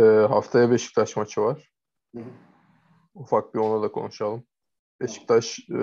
Ee, 0.00 0.02
haftaya 0.02 0.70
Beşiktaş 0.70 1.16
maçı 1.16 1.40
var. 1.40 1.72
Hı 2.14 2.20
hı. 2.20 2.30
Ufak 3.14 3.54
bir 3.54 3.58
ona 3.58 3.82
da 3.82 3.92
konuşalım. 3.92 4.46
Beşiktaş 5.00 5.58
e, 5.58 5.78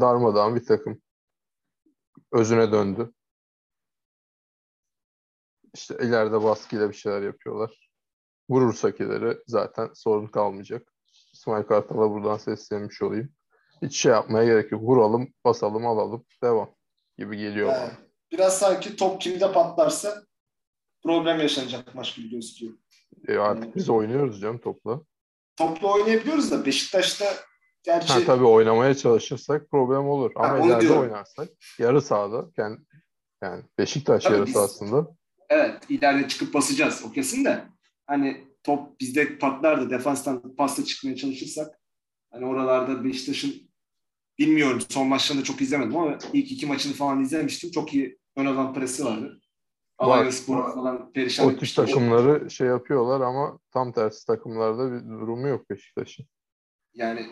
darmadağın 0.00 0.56
bir 0.56 0.64
takım. 0.64 1.02
Özüne 2.32 2.72
döndü. 2.72 3.12
İşte 5.74 5.96
ileride 6.02 6.42
baskıyla 6.42 6.88
bir 6.88 6.94
şeyler 6.94 7.22
yapıyorlar. 7.22 7.87
Vurursak 8.48 9.00
ileri 9.00 9.38
zaten 9.46 9.90
sorun 9.94 10.26
kalmayacak. 10.26 10.92
İsmail 11.32 11.64
Kartal'a 11.64 12.10
buradan 12.10 12.36
seslenmiş 12.36 13.02
olayım. 13.02 13.32
Hiç 13.82 13.96
şey 13.96 14.12
yapmaya 14.12 14.44
gerek 14.44 14.72
yok. 14.72 14.82
Vuralım, 14.82 15.28
basalım, 15.44 15.86
alalım, 15.86 16.24
devam 16.42 16.70
gibi 17.18 17.36
geliyor 17.36 17.68
Yani 17.68 17.80
bana. 17.80 17.90
biraz 18.32 18.58
sanki 18.58 18.96
top 18.96 19.20
kimde 19.20 19.52
patlarsa 19.52 20.22
problem 21.02 21.40
yaşanacak 21.40 21.94
maç 21.94 22.16
gibi 22.16 22.30
gözüküyor. 22.30 22.72
E, 23.28 23.36
artık 23.38 23.76
biz 23.76 23.90
oynuyoruz 23.90 24.40
canım 24.40 24.58
topla. 24.58 25.00
Toplu 25.56 25.92
oynayabiliyoruz 25.92 26.50
da 26.50 26.66
Beşiktaş'ta 26.66 27.24
gerçi 27.82 28.12
Ha, 28.12 28.20
tabii 28.26 28.44
oynamaya 28.44 28.94
çalışırsak 28.94 29.70
problem 29.70 30.08
olur. 30.08 30.32
Ama 30.36 30.48
Ha, 30.48 30.56
onu 30.58 30.66
ileride 30.66 30.80
diyorum. 30.80 31.02
oynarsak 31.02 31.48
yarı 31.78 32.02
sahada 32.02 32.50
yani, 32.56 32.78
yani 33.42 33.62
Beşiktaş 33.78 34.24
Tabii 34.24 34.34
yarı 34.34 34.46
biz- 34.46 34.52
sahasında 34.54 35.06
evet 35.50 35.82
ileride 35.88 36.28
çıkıp 36.28 36.54
basacağız 36.54 37.04
o 37.08 37.12
kesin 37.12 37.44
de 37.44 37.64
hani 38.08 38.44
top 38.62 39.00
bizde 39.00 39.38
patlar 39.38 39.80
da 39.80 39.90
defanstan 39.90 40.56
pasta 40.56 40.84
çıkmaya 40.84 41.16
çalışırsak 41.16 41.80
hani 42.32 42.46
oralarda 42.46 43.04
Beşiktaş'ın 43.04 43.70
bilmiyorum 44.38 44.80
son 44.88 45.06
maçlarını 45.08 45.44
çok 45.44 45.60
izlemedim 45.60 45.96
ama 45.96 46.18
ilk 46.32 46.52
iki 46.52 46.66
maçını 46.66 46.92
falan 46.92 47.20
izlemiştim. 47.20 47.70
Çok 47.70 47.94
iyi 47.94 48.18
ön 48.36 48.46
alan 48.46 48.74
presi 48.74 49.04
vardı. 49.04 49.40
Alanya 49.98 50.32
Spor 50.32 50.74
falan 50.74 51.12
perişan 51.12 51.46
o 51.46 51.50
etmişti. 51.50 51.76
takımları 51.76 52.50
şey 52.50 52.66
yapıyorlar 52.66 53.20
ama 53.20 53.58
tam 53.72 53.92
tersi 53.92 54.26
takımlarda 54.26 54.92
bir 54.92 55.08
durumu 55.08 55.48
yok 55.48 55.70
Beşiktaş'ın. 55.70 56.26
Yani 56.94 57.26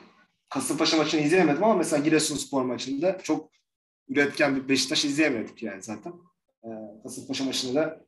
Kasımpaşa 0.48 0.96
maçını 0.96 1.20
izleyemedim 1.20 1.64
ama 1.64 1.74
mesela 1.74 2.02
Giresunspor 2.04 2.64
maçında 2.64 3.18
çok 3.18 3.50
üretken 4.08 4.56
bir 4.56 4.68
Beşiktaş 4.68 5.04
izleyemedik 5.04 5.62
yani 5.62 5.82
zaten. 5.82 6.12
Ee, 6.64 6.68
Kasımpaşa 7.02 7.44
maçında 7.44 7.80
da 7.80 8.06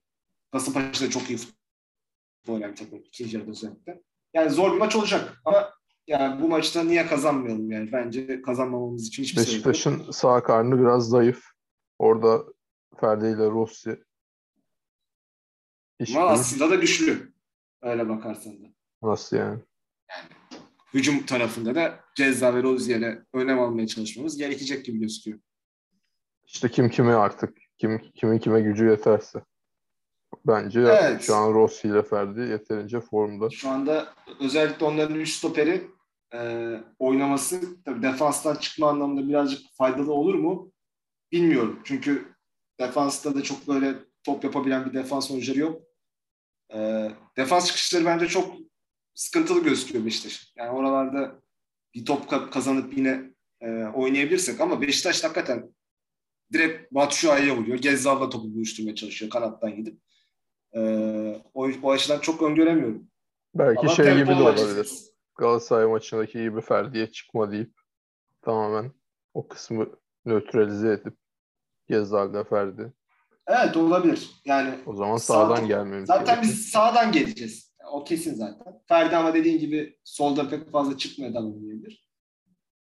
Kasımpaşa 0.53 1.07
da 1.07 1.11
çok 1.11 1.31
iyi 1.31 1.37
futbol 1.37 1.58
bir 2.47 2.77
takım. 2.77 2.99
ikinci 3.05 3.37
yarıda 3.37 3.51
özellikle. 3.51 4.03
Yani 4.35 4.51
zor 4.51 4.73
bir 4.73 4.79
maç 4.79 4.97
olacak 4.97 5.41
ama 5.45 5.75
yani 6.07 6.43
bu 6.43 6.49
maçta 6.49 6.85
niye 6.85 7.07
kazanmayalım 7.07 7.71
yani? 7.71 7.93
Bence 7.93 8.43
kazanmamamız 8.43 9.09
için 9.09 9.23
hiçbir 9.23 9.41
sebep 9.41 9.57
yok. 9.57 9.67
Beşiktaş'ın 9.67 10.11
sağ 10.11 10.43
karnı 10.43 10.81
biraz 10.81 11.09
zayıf. 11.09 11.45
Orada 11.99 12.45
Ferdi 13.01 13.27
ile 13.27 13.51
Rossi 13.51 14.03
iş 15.99 16.17
Ama 16.17 16.27
aslında 16.27 16.71
da 16.71 16.75
güçlü. 16.75 17.33
Öyle 17.83 18.09
bakarsan 18.09 18.53
da. 18.53 18.67
Nasıl 19.03 19.37
yani? 19.37 19.61
Hücum 20.95 21.27
tarafında 21.27 21.75
da 21.75 22.01
Cezza 22.15 22.55
ve 22.55 22.63
Rozier'le 22.63 23.25
önem 23.33 23.61
almaya 23.61 23.87
çalışmamız 23.87 24.37
gerekecek 24.37 24.85
gibi 24.85 24.99
gözüküyor. 24.99 25.39
İşte 26.47 26.69
kim 26.69 26.91
kime 26.91 27.15
artık 27.15 27.59
kim 27.79 27.99
kimin 28.15 28.39
kime 28.39 28.61
gücü 28.61 28.85
yeterse. 28.85 29.45
Bence 30.47 30.81
Evet. 30.81 31.23
şu 31.23 31.35
an 31.35 31.55
Rossi 31.55 31.89
ile 31.89 32.03
Ferdi 32.03 32.41
yeterince 32.41 33.01
formda. 33.01 33.51
Şu 33.51 33.69
anda 33.69 34.15
özellikle 34.41 34.87
onların 34.87 35.15
üç 35.21 35.33
stoperi 35.33 35.91
e, 36.35 36.71
oynaması 36.99 37.83
tabii 37.85 38.03
defanstan 38.03 38.55
çıkma 38.57 38.89
anlamında 38.89 39.29
birazcık 39.29 39.61
faydalı 39.79 40.13
olur 40.13 40.35
mu? 40.35 40.73
Bilmiyorum. 41.33 41.81
Çünkü 41.85 42.35
defansta 42.81 43.35
da 43.35 43.43
çok 43.43 43.69
böyle 43.69 43.95
top 44.25 44.45
yapabilen 44.45 44.87
bir 44.87 44.95
defans 44.95 45.31
oyuncuları 45.31 45.59
yok. 45.59 45.83
E, 46.75 47.09
defans 47.37 47.67
çıkışları 47.67 48.05
bence 48.05 48.27
çok 48.29 48.55
sıkıntılı 49.15 49.63
gözüküyor 49.65 50.05
Beşiktaş. 50.05 50.53
Yani 50.57 50.71
oralarda 50.71 51.41
bir 51.95 52.05
top 52.05 52.33
ka- 52.33 52.51
kazanıp 52.51 52.97
yine 52.99 53.23
e, 53.61 53.85
oynayabilirsek 53.85 54.61
ama 54.61 54.81
Beşiktaş 54.83 55.25
hakikaten 55.25 55.75
direkt 56.53 56.93
Batshuayi'ye 56.93 57.57
vuruyor. 57.57 57.79
Gezzal'la 57.79 58.29
topu 58.29 58.55
buluşturmaya 58.55 58.95
çalışıyor 58.95 59.31
kanattan 59.31 59.77
gidip. 59.77 60.01
E, 60.75 60.81
o, 61.55 61.69
o 61.83 61.91
açıdan 61.91 62.19
çok 62.19 62.43
öngöremiyorum. 62.43 63.09
Belki 63.55 63.81
Ama 63.81 63.89
şey 63.89 64.17
gibi 64.17 64.29
de 64.29 64.35
olabilir. 64.35 64.91
Galatasaray 65.39 65.87
maçındaki 65.87 66.39
gibi 66.39 66.61
Ferdi'ye 66.61 67.11
çıkma 67.11 67.53
deyip 67.53 67.73
tamamen 68.43 68.93
o 69.35 69.49
kısmı 69.49 69.87
nötralize 70.25 70.93
edip 70.93 71.17
Gezzal'de 71.89 72.45
Ferdi. 72.45 72.93
Evet 73.47 73.77
olabilir. 73.77 74.31
Yani 74.45 74.75
O 74.87 74.95
zaman 74.97 75.17
Sağ- 75.17 75.35
sağdan 75.35 75.67
gelmemiz 75.67 76.07
zaten 76.07 76.27
gerekir. 76.35 76.43
biz 76.43 76.69
sağdan 76.69 77.13
geleceğiz. 77.13 77.75
O 77.93 78.05
kesin 78.05 78.35
zaten. 78.35 78.81
Ferdi 78.89 79.17
ama 79.17 79.35
dediğin 79.35 79.59
gibi 79.59 79.99
solda 80.05 80.49
pek 80.49 80.71
fazla 80.73 80.97
çıkmıyor 80.99 81.33
adam 81.33 81.55
oynayabilir. 81.55 82.09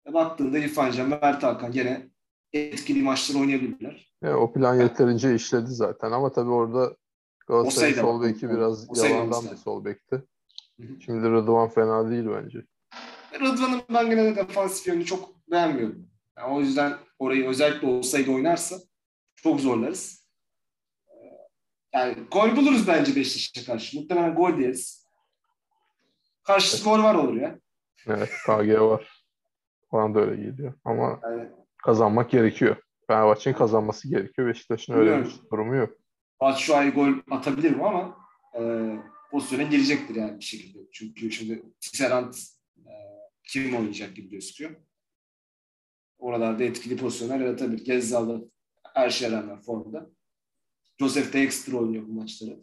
E 0.10 0.13
baktığında 0.13 0.58
İrfan 0.58 0.91
Can, 0.91 1.10
Mert 1.10 1.43
Hakan 1.43 1.71
gene 1.71 2.10
etkili 2.54 3.04
maçlar 3.04 3.41
oynayabilirler. 3.41 4.13
Yani 4.24 4.36
o 4.36 4.54
plan 4.54 4.82
yeterince 4.82 5.36
işledi 5.36 5.67
zaten 5.67 6.12
ama 6.12 6.32
tabii 6.32 6.50
orada 6.50 6.95
De 7.49 7.93
sol 7.93 8.21
beki 8.23 8.49
biraz 8.49 8.97
yalandan 8.97 9.43
bir 9.51 9.55
sol 9.55 9.86
bekti. 9.86 10.23
Şimdi 11.05 11.29
Rıdvan 11.29 11.69
fena 11.69 12.10
değil 12.10 12.25
bence. 12.29 12.62
Rıdvan'ın 13.34 13.81
ben 13.93 14.10
gene 14.10 14.25
de 14.25 14.36
defansif 14.36 14.88
yönünü 14.88 15.05
çok 15.05 15.29
beğenmiyorum. 15.51 16.08
Yani 16.38 16.53
o 16.55 16.60
yüzden 16.60 16.93
orayı 17.19 17.47
özellikle 17.47 17.88
olsaydı 17.88 18.31
oynarsa 18.31 18.75
çok 19.36 19.60
zorlarız. 19.60 20.27
Ee, 21.10 21.13
Yani 21.93 22.15
gol 22.31 22.55
buluruz 22.55 22.88
bence 22.88 23.15
Beşiktaş'a 23.15 23.65
karşı. 23.73 23.99
Muhtemelen 23.99 24.36
gol 24.36 24.58
deriz. 24.60 25.05
Karşı 26.43 26.77
skor 26.77 26.99
var 26.99 27.15
olur 27.15 27.34
ya. 27.36 27.60
Evet 28.08 28.29
KG 28.45 28.79
var. 28.81 29.23
Bana 29.91 30.15
da 30.15 30.19
öyle 30.19 30.36
geliyor. 30.43 30.73
Ama 30.86 31.19
Yani 31.23 31.49
kazanmak 31.77 32.29
gerekiyor. 32.29 32.75
Fenerbahçe'nin 33.08 33.55
kazanması 33.55 34.10
gerekiyor. 34.10 34.47
Beşiktaş'ın 34.47 34.93
öyle 34.93 35.23
bir 35.25 35.31
durumu 35.51 35.75
yok. 35.75 35.93
Batshuayi 36.41 36.91
gol 36.91 37.13
atabilir 37.32 37.71
mi 37.71 37.84
ama 37.86 38.17
e, 38.60 38.62
pozisyona 39.32 39.63
girecektir 39.63 40.15
yani 40.15 40.39
bir 40.39 40.45
şekilde. 40.45 40.80
Çünkü 40.91 41.32
şimdi 41.32 41.63
Tisserand 41.80 42.34
e, 42.78 42.91
kim 43.43 43.76
oynayacak 43.76 44.15
gibi 44.15 44.30
gözüküyor. 44.30 44.76
Oralarda 46.17 46.63
etkili 46.63 46.98
pozisyonlar 46.98 47.39
yaratabilir. 47.39 47.86
Gezzal'da 47.86 48.41
her 48.93 49.10
şeye 49.10 49.32
rağmen 49.32 49.62
formda. 49.62 50.10
Joseph 51.00 51.34
de 51.34 51.41
ekstra 51.41 51.78
oynuyor 51.78 52.08
bu 52.08 52.13
maçları. 52.13 52.60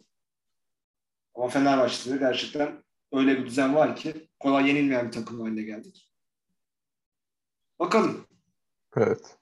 Ama 1.35 1.47
Fenerbahçe'de 1.47 2.17
gerçekten 2.17 2.83
öyle 3.11 3.39
bir 3.39 3.45
düzen 3.45 3.75
var 3.75 3.95
ki 3.95 4.29
kolay 4.39 4.67
yenilmeyen 4.67 5.07
bir 5.07 5.11
takım 5.11 5.39
haline 5.39 5.61
geldik. 5.61 6.11
Bakalım. 7.79 8.27
Evet. 8.97 9.37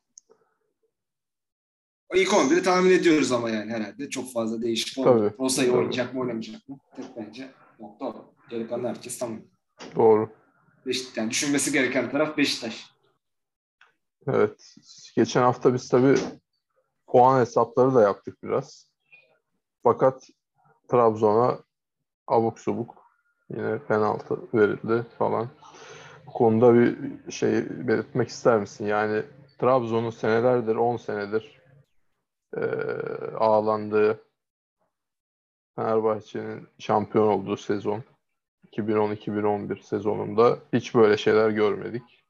İlk 2.13 2.29
11'i 2.29 2.63
tahmin 2.63 2.91
ediyoruz 2.91 3.31
ama 3.31 3.49
yani 3.49 3.71
herhalde. 3.71 4.09
Çok 4.09 4.33
fazla 4.33 4.61
değişik. 4.61 5.03
Tabii. 5.03 5.33
Rosa'yı 5.39 5.73
oynayacak 5.73 6.13
mı 6.13 6.19
oynamayacak 6.19 6.69
mı? 6.69 6.77
Tek 6.95 7.05
bence 7.17 7.51
nokta 7.79 8.05
o. 8.05 8.33
Geri 8.49 8.67
kalan 8.67 8.89
herkes 8.89 9.19
tamam. 9.19 9.41
Doğru. 9.95 10.29
Beşiktaş, 10.85 11.17
yani 11.17 11.29
düşünmesi 11.29 11.71
gereken 11.71 12.11
taraf 12.11 12.37
Beşiktaş. 12.37 12.91
Evet. 14.27 14.75
Geçen 15.15 15.41
hafta 15.41 15.73
biz 15.73 15.89
tabii 15.89 16.15
puan 17.07 17.39
hesapları 17.39 17.95
da 17.95 18.01
yaptık 18.01 18.43
biraz. 18.43 18.91
Fakat 19.83 20.27
Trabzon'a 20.87 21.59
abuk 22.27 22.59
subuk 22.59 22.97
yine 23.49 23.79
penaltı 23.79 24.37
verildi 24.53 25.05
falan. 25.17 25.49
Bu 26.27 26.31
konuda 26.31 26.73
bir 26.73 26.97
şey 27.31 27.51
belirtmek 27.87 28.29
ister 28.29 28.59
misin? 28.59 28.85
Yani 28.85 29.23
Trabzon'un 29.59 30.09
senelerdir, 30.09 30.75
10 30.75 30.97
senedir 30.97 31.60
eee 32.57 33.31
ağlandığı 33.37 34.21
Fenerbahçe'nin 35.75 36.67
şampiyon 36.79 37.27
olduğu 37.27 37.57
sezon 37.57 38.03
2010-2011 38.63 39.77
sezonunda 39.81 40.59
hiç 40.73 40.95
böyle 40.95 41.17
şeyler 41.17 41.49
görmedik. 41.49 42.23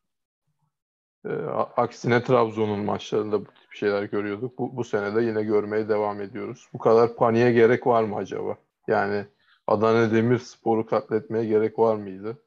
Ee, 1.25 1.29
a- 1.33 1.73
aksine 1.83 2.23
Trabzon'un 2.23 2.79
maçlarında 2.85 3.41
bu 3.41 3.45
tip 3.45 3.73
şeyler 3.73 4.03
görüyorduk. 4.03 4.57
Bu, 4.59 4.77
bu 4.77 4.83
sene 4.83 5.15
de 5.15 5.21
yine 5.23 5.43
görmeye 5.43 5.89
devam 5.89 6.21
ediyoruz. 6.21 6.69
Bu 6.73 6.77
kadar 6.77 7.15
paniğe 7.15 7.51
gerek 7.51 7.87
var 7.87 8.03
mı 8.03 8.15
acaba? 8.15 8.57
Yani 8.87 9.25
Adana 9.67 10.11
Demirspor'u 10.11 10.85
katletmeye 10.85 11.45
gerek 11.45 11.79
var 11.79 11.95
mıydı? 11.95 12.43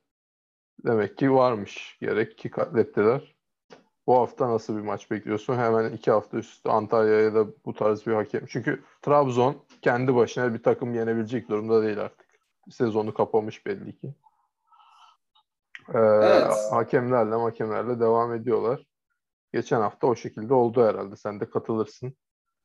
Demek 0.87 1.19
ki 1.19 1.33
varmış 1.33 1.99
gerek 2.01 2.39
ki 2.39 2.51
katlettiler. 2.51 3.34
Bu 4.07 4.15
hafta 4.19 4.49
nasıl 4.51 4.77
bir 4.77 4.83
maç 4.83 5.11
bekliyorsun? 5.11 5.57
Hemen 5.57 5.93
iki 5.93 6.11
hafta 6.11 6.37
üstü 6.37 6.69
Antalya'ya 6.69 7.35
da 7.35 7.47
bu 7.65 7.75
tarz 7.75 8.07
bir 8.07 8.13
hakem. 8.13 8.47
Çünkü 8.47 8.83
Trabzon 9.03 9.57
kendi 9.83 10.15
başına 10.15 10.55
bir 10.55 10.63
takım 10.63 10.95
yenebilecek 10.95 11.49
durumda 11.49 11.83
değil 11.83 12.01
artık. 12.01 12.27
Sezonu 12.71 13.15
kapamış 13.15 13.67
belli 13.67 13.99
ki. 13.99 14.15
Ee, 15.95 15.99
Evet. 15.99 16.53
Hakemlerle 16.71 17.35
hakemlerle 17.35 18.01
devam 18.01 18.35
ediyorlar. 18.35 18.83
Geçen 19.53 19.81
hafta 19.81 20.07
o 20.07 20.15
şekilde 20.17 20.55
oldu 20.55 20.85
herhalde. 20.85 21.17
Sen 21.17 21.41
de 21.41 21.51
katılırsın. 21.51 22.17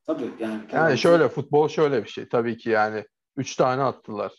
Tabii 0.06 0.32
yani. 0.40 0.62
Yani 0.74 0.98
şöyle 0.98 1.30
futbol 1.30 1.68
şöyle 1.68 2.04
bir 2.04 2.10
şey. 2.10 2.30
Tabii 2.30 2.58
ki 2.58 2.70
yani 2.70 3.06
3 3.38 3.56
tane 3.56 3.84
attılar. 3.84 4.34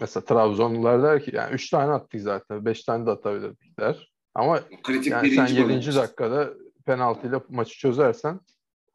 Mesela 0.00 0.24
Trabzonlular 0.24 1.02
der 1.02 1.22
ki 1.24 1.30
yani 1.34 1.54
3 1.54 1.70
tane 1.70 1.92
attık 1.92 2.20
zaten. 2.20 2.64
5 2.64 2.84
tane 2.84 3.06
de 3.06 3.10
atabilirdik 3.10 3.78
der. 3.78 4.12
Ama 4.36 4.60
kritik 4.82 5.12
yani 5.12 5.30
sen 5.30 5.46
birinci 5.46 5.62
gol 5.62 5.70
7. 5.70 5.72
olmuş. 5.72 5.96
dakikada 5.96 6.50
penaltıyla 6.86 7.40
maçı 7.48 7.78
çözersen 7.78 8.40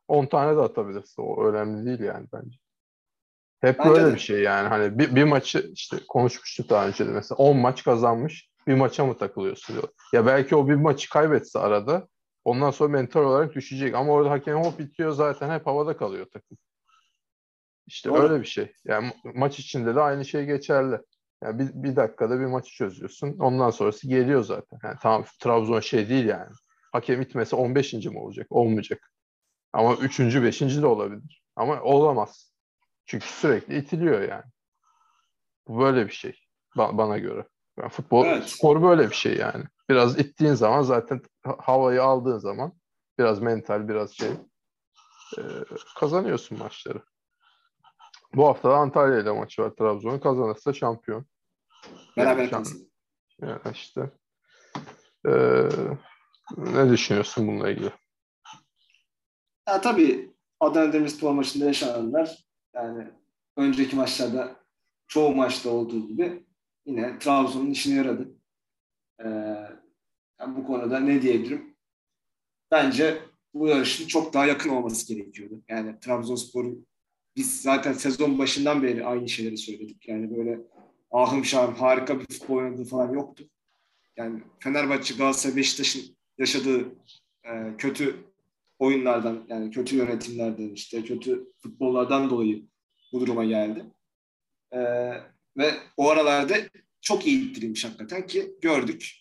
10 0.07 0.25
tane 0.25 0.57
de 0.57 0.61
atabilirsin. 0.61 1.23
O 1.23 1.45
önemli 1.45 1.85
değil 1.85 1.99
yani 1.99 2.27
bence. 2.33 2.57
Hep 3.61 3.79
Bence 3.79 3.89
böyle 3.89 4.07
de. 4.07 4.13
bir 4.13 4.19
şey 4.19 4.41
yani. 4.41 4.67
Hani 4.67 4.99
bir, 4.99 5.15
bir 5.15 5.23
maçı 5.23 5.71
işte 5.73 5.97
konuşmuştuk 6.07 6.69
daha 6.69 6.87
önce 6.87 7.07
de 7.07 7.11
mesela 7.11 7.37
10 7.37 7.57
maç 7.57 7.83
kazanmış 7.83 8.49
bir 8.67 8.73
maça 8.73 9.05
mı 9.05 9.17
takılıyorsun 9.17 9.75
diyor. 9.75 9.87
Ya 10.13 10.25
belki 10.25 10.55
o 10.55 10.67
bir 10.67 10.75
maçı 10.75 11.09
kaybetse 11.09 11.59
arada 11.59 12.07
ondan 12.45 12.71
sonra 12.71 12.89
mental 12.89 13.21
olarak 13.21 13.55
düşecek. 13.55 13.95
Ama 13.95 14.13
orada 14.13 14.29
hakem 14.29 14.57
hop 14.57 14.79
bitiyor 14.79 15.11
zaten 15.11 15.49
hep 15.49 15.67
havada 15.67 15.97
kalıyor 15.97 16.25
takım. 16.33 16.57
İşte 17.87 18.09
Doğru. 18.09 18.23
öyle 18.23 18.41
bir 18.41 18.47
şey. 18.47 18.73
Yani 18.85 19.07
ma- 19.07 19.39
maç 19.39 19.59
içinde 19.59 19.95
de 19.95 20.01
aynı 20.01 20.25
şey 20.25 20.45
geçerli. 20.45 20.99
Yani 21.43 21.59
bir, 21.59 21.83
bir 21.83 21.95
dakikada 21.95 22.39
bir 22.39 22.45
maçı 22.45 22.71
çözüyorsun. 22.75 23.37
Ondan 23.39 23.69
sonrası 23.69 24.07
geliyor 24.07 24.43
zaten. 24.43 24.79
Yani 24.83 24.97
tamam 25.01 25.25
Trabzon 25.39 25.79
şey 25.79 26.09
değil 26.09 26.25
yani. 26.25 26.49
Hakem 26.91 27.21
itmese 27.21 27.55
15. 27.55 27.93
mi 27.93 28.19
olacak? 28.19 28.47
Olmayacak. 28.49 29.11
Ama 29.73 29.95
3. 29.95 30.19
5. 30.19 30.61
de 30.61 30.85
olabilir. 30.85 31.43
Ama 31.55 31.81
olamaz. 31.81 32.53
Çünkü 33.05 33.27
sürekli 33.27 33.77
itiliyor 33.77 34.21
yani. 34.21 34.43
Bu 35.67 35.79
böyle 35.79 36.05
bir 36.07 36.11
şey. 36.11 36.39
ba- 36.77 36.97
bana 36.97 37.17
göre. 37.17 37.47
Yani 37.79 37.89
futbol 37.89 38.25
Evet. 38.25 38.49
spor 38.49 38.81
böyle 38.83 39.09
bir 39.09 39.15
şey 39.15 39.37
yani. 39.37 39.63
Biraz 39.89 40.19
ittiğin 40.19 40.53
zaman 40.53 40.81
zaten 40.81 41.21
ha- 41.43 41.57
havayı 41.59 42.03
aldığın 42.03 42.37
zaman 42.37 42.73
biraz 43.19 43.39
mental 43.41 43.87
biraz 43.87 44.11
şey 44.11 44.29
e, 45.37 45.41
kazanıyorsun 45.99 46.57
maçları. 46.59 47.01
Bu 48.35 48.47
hafta 48.47 48.69
da 48.69 48.75
Antalya 48.75 49.19
ile 49.19 49.31
maçı 49.31 49.61
var 49.61 49.69
Trabzon'un. 49.69 50.19
Kazanırsa 50.19 50.73
şampiyon. 50.73 51.25
Beraber 52.17 52.41
Yani 52.41 52.49
kalsın. 52.51 52.91
Yani 53.41 53.59
işte. 53.73 54.11
Ee, 55.27 55.69
ne 56.57 56.89
düşünüyorsun 56.89 57.47
bununla 57.47 57.69
ilgili? 57.69 57.91
Ya 59.67 59.81
tabii 59.81 60.31
Adana 60.59 60.93
Demirspor 60.93 61.31
maçında 61.31 61.65
yaşananlar 61.65 62.37
yani 62.75 63.07
önceki 63.57 63.95
maçlarda 63.95 64.55
çoğu 65.07 65.35
maçta 65.35 65.69
olduğu 65.69 66.07
gibi 66.07 66.45
yine 66.85 67.19
Trabzon'un 67.19 67.71
işine 67.71 67.95
yaradı. 67.95 68.35
Ee, 69.19 69.29
yani 70.39 70.55
bu 70.55 70.67
konuda 70.67 70.99
ne 70.99 71.21
diyebilirim? 71.21 71.75
Bence 72.71 73.21
bu 73.53 73.67
yarışın 73.67 74.07
çok 74.07 74.33
daha 74.33 74.45
yakın 74.45 74.69
olması 74.69 75.13
gerekiyordu. 75.13 75.63
Yani 75.69 75.99
Trabzonspor'un 75.99 76.87
biz 77.35 77.61
zaten 77.61 77.93
sezon 77.93 78.39
başından 78.39 78.83
beri 78.83 79.05
aynı 79.05 79.29
şeyleri 79.29 79.57
söyledik. 79.57 80.07
Yani 80.07 80.37
böyle 80.37 80.59
ahım 81.11 81.45
şahım 81.45 81.75
harika 81.75 82.19
bir 82.19 82.25
futbol 82.25 82.55
oynadığı 82.55 82.85
falan 82.85 83.13
yoktu. 83.13 83.49
Yani 84.17 84.43
Fenerbahçe, 84.59 85.15
Galatasaray, 85.15 85.55
Beşiktaş'ın 85.55 86.01
yaşadığı 86.37 86.95
e, 87.43 87.77
kötü 87.77 88.15
oyunlardan 88.81 89.45
yani 89.49 89.71
kötü 89.71 89.95
yönetimlerden 89.95 90.69
işte 90.69 91.03
kötü 91.03 91.47
futbollardan 91.63 92.29
dolayı 92.29 92.65
bu 93.11 93.19
duruma 93.19 93.45
geldi. 93.45 93.85
Ee, 94.73 94.79
ve 95.57 95.73
o 95.97 96.09
aralarda 96.09 96.55
çok 97.01 97.27
iyi 97.27 97.49
ittirilmiş 97.49 97.85
hakikaten 97.85 98.27
ki 98.27 98.55
gördük. 98.61 99.11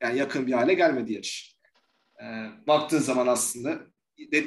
Yani 0.00 0.18
yakın 0.18 0.46
bir 0.46 0.52
hale 0.52 0.74
gelmedi 0.74 1.12
yarış. 1.12 1.56
Ee, 2.22 2.24
baktığın 2.66 2.98
zaman 2.98 3.26
aslında 3.26 3.86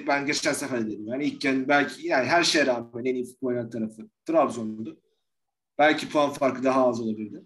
ben 0.08 0.26
geçen 0.26 0.54
sefer 0.54 0.88
dedim 0.88 1.08
yani 1.08 1.26
ilk 1.26 1.46
yani 1.46 1.68
belki 1.68 2.08
yani 2.08 2.26
her 2.26 2.44
şeye 2.44 2.66
rağmen 2.66 3.06
en 3.06 3.16
iyi 3.16 3.26
futbol 3.26 3.48
oynayan 3.48 3.70
tarafı 3.70 4.10
Trabzon'du. 4.26 5.02
Belki 5.78 6.10
puan 6.10 6.34
farkı 6.34 6.64
daha 6.64 6.88
az 6.88 7.02
olabilirdi. 7.02 7.44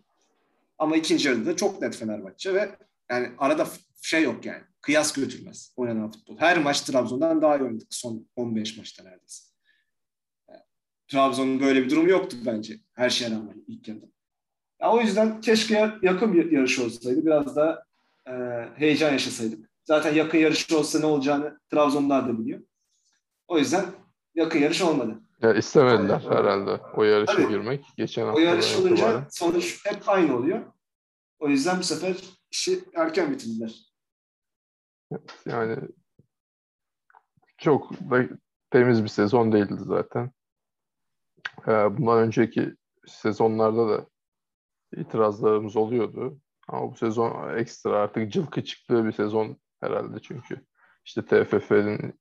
Ama 0.77 0.95
ikinci 0.95 1.27
yarıda 1.27 1.55
çok 1.55 1.81
net 1.81 1.95
Fenerbahçe 1.95 2.53
ve 2.53 2.75
yani 3.09 3.29
arada 3.37 3.67
şey 4.01 4.23
yok 4.23 4.45
yani. 4.45 4.63
Kıyas 4.81 5.13
götürmez 5.13 5.73
oynanan 5.75 6.11
futbol. 6.11 6.37
Her 6.37 6.57
maç 6.57 6.81
Trabzon'dan 6.81 7.41
daha 7.41 7.57
iyi 7.57 7.63
oynadık 7.63 7.87
son 7.89 8.27
15 8.35 8.77
maçta 8.77 9.03
neredeyse. 9.03 9.43
Yani, 10.49 10.61
Trabzon'un 11.07 11.59
böyle 11.59 11.83
bir 11.83 11.89
durumu 11.89 12.09
yoktu 12.09 12.37
bence. 12.45 12.79
Her 12.93 13.09
şeye 13.09 13.31
rağmen 13.31 13.63
ilk 13.67 13.87
yarıda. 13.87 14.05
Ya, 14.81 14.91
o 14.91 15.01
yüzden 15.01 15.41
keşke 15.41 15.91
yakın 16.01 16.33
bir 16.33 16.51
yarış 16.51 16.79
olsaydı. 16.79 17.25
Biraz 17.25 17.55
da 17.55 17.85
e, 18.27 18.33
heyecan 18.75 19.11
yaşasaydık. 19.11 19.69
Zaten 19.89 20.13
yakın 20.13 20.37
yarış 20.37 20.71
olsa 20.71 20.99
ne 20.99 21.05
olacağını 21.05 21.59
Trabzonlar 21.71 22.27
da 22.27 22.39
biliyor. 22.39 22.61
O 23.47 23.57
yüzden 23.57 23.85
yakın 24.35 24.59
yarış 24.59 24.81
olmadı. 24.81 25.21
Ya 25.41 25.53
istemediler 25.53 26.21
Aynen. 26.25 26.37
herhalde 26.37 26.81
o 26.95 27.03
yarışa 27.03 27.33
Tabii, 27.33 27.47
girmek. 27.47 27.85
Geçen 27.97 28.25
hafta. 28.25 28.37
O 28.37 28.39
yarış 28.39 28.75
olunca 28.75 28.93
itibaren. 28.93 29.27
sonuç 29.29 29.85
hep 29.85 30.09
aynı 30.09 30.37
oluyor. 30.37 30.73
O 31.39 31.49
yüzden 31.49 31.79
bu 31.79 31.83
sefer 31.83 32.15
işi 32.51 32.83
erken 32.95 33.31
bitirdiler. 33.31 33.75
Yani 35.45 35.77
çok 37.57 37.91
da 37.91 38.29
temiz 38.69 39.03
bir 39.03 39.09
sezon 39.09 39.51
değildi 39.51 39.81
zaten. 39.85 40.31
Ee, 41.67 41.97
bundan 41.97 42.19
önceki 42.19 42.75
sezonlarda 43.07 43.89
da 43.89 44.05
itirazlarımız 44.95 45.75
oluyordu. 45.75 46.39
Ama 46.67 46.91
bu 46.91 46.95
sezon 46.95 47.57
ekstra 47.57 47.99
artık 47.99 48.31
cılkı 48.31 48.63
çıktığı 48.63 49.05
bir 49.05 49.11
sezon 49.11 49.57
herhalde 49.81 50.19
çünkü. 50.19 50.65
işte 51.05 51.25
TFF'nin 51.25 52.19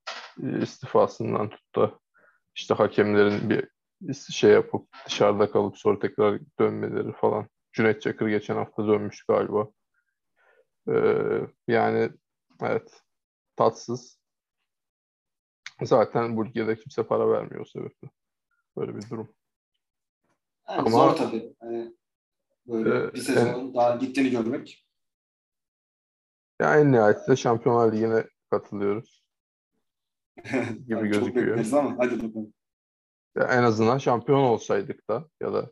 istifasından 0.61 1.49
tuttu 1.49 1.99
işte 2.55 2.73
hakemlerin 2.73 3.49
bir 3.49 3.67
şey 4.31 4.51
yapıp 4.51 4.87
dışarıda 5.05 5.51
kalıp 5.51 5.77
sonra 5.77 5.99
tekrar 5.99 6.39
dönmeleri 6.59 7.13
falan. 7.13 7.47
Cüneyt 7.73 8.01
Çakır 8.01 8.27
geçen 8.27 8.55
hafta 8.55 8.87
dönmüş 8.87 9.23
galiba. 9.23 9.67
Ee, 10.89 11.47
yani 11.67 12.09
evet 12.61 13.01
tatsız. 13.55 14.19
Zaten 15.83 16.37
bu 16.37 16.45
ligde 16.45 16.75
kimse 16.75 17.03
para 17.03 17.29
vermiyor 17.31 17.61
o 17.61 17.65
sebeple. 17.65 18.09
Böyle 18.77 18.95
bir 18.95 19.09
durum. 19.09 19.33
Yani 20.69 20.79
Ama, 20.79 20.89
zor 20.89 21.15
tabii. 21.15 21.55
Yani 21.63 21.95
böyle 22.67 23.05
e, 23.05 23.13
bir 23.13 23.19
sezonun 23.19 23.67
en, 23.67 23.73
daha 23.73 23.95
gittiğini 23.95 24.29
görmek. 24.29 24.88
Yani 26.59 26.81
en 26.81 26.91
nihayetinde 26.91 27.35
Şampiyonlar 27.35 27.93
Ligi'ne 27.93 28.23
katılıyoruz. 28.51 29.23
gibi 30.87 31.07
gözüküyor. 31.07 31.63
Çok 31.63 31.73
ama 31.73 31.95
hadi 31.97 32.15
bakalım. 32.15 32.53
Ya 33.37 33.43
en 33.43 33.63
azından 33.63 33.97
şampiyon 33.97 34.39
olsaydık 34.39 35.09
da 35.09 35.25
ya 35.41 35.53
da 35.53 35.71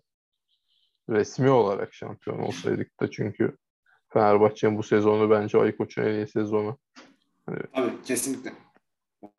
resmi 1.09 1.49
olarak 1.49 1.93
şampiyon 1.93 2.39
olsaydık 2.39 2.99
da 2.99 3.11
çünkü 3.11 3.57
Fenerbahçe'nin 4.13 4.77
bu 4.77 4.83
sezonu 4.83 5.29
bence 5.29 5.57
Ali 5.57 5.77
Koç'un 5.77 6.03
en 6.03 6.13
iyi 6.13 6.27
sezonu. 6.27 6.77
Hani 7.45 7.59
Tabii 7.75 8.01
kesinlikle. 8.05 8.53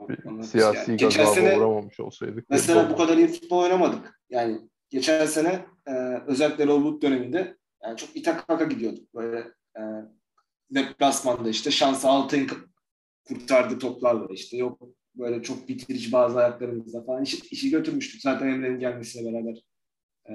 Bir 0.08 0.42
siyasi 0.42 0.90
yani, 0.90 0.96
gazaba 0.96 1.26
sene, 1.26 1.58
uğramamış 1.58 2.00
olsaydık. 2.00 2.50
Mesela 2.50 2.90
bu 2.90 2.96
kadar 2.96 3.16
iyi 3.16 3.28
futbol 3.28 3.62
oynamadık. 3.62 4.20
Yani 4.30 4.60
geçen 4.90 5.26
sene 5.26 5.66
e, 5.86 5.92
özellikle 6.26 6.66
Robot 6.66 7.02
döneminde 7.02 7.56
yani 7.82 7.96
çok 7.96 8.16
ita 8.16 8.46
kaka 8.46 8.64
gidiyorduk. 8.64 9.14
Böyle 9.14 9.38
e, 9.76 9.82
deplasmanda 10.70 11.48
işte 11.48 11.70
şansı 11.70 12.08
altın 12.08 12.48
kurtardı 13.28 13.78
toplarla 13.78 14.26
işte 14.30 14.56
yok 14.56 14.80
böyle 15.14 15.42
çok 15.42 15.68
bitirici 15.68 16.12
bazı 16.12 16.38
ayaklarımızla 16.38 17.04
falan 17.04 17.22
işi, 17.22 17.36
işi 17.50 17.70
götürmüştük. 17.70 18.20
Zaten 18.20 18.48
Emre'nin 18.48 18.80
gelmesiyle 18.80 19.32
beraber 19.32 19.62
e, 20.28 20.34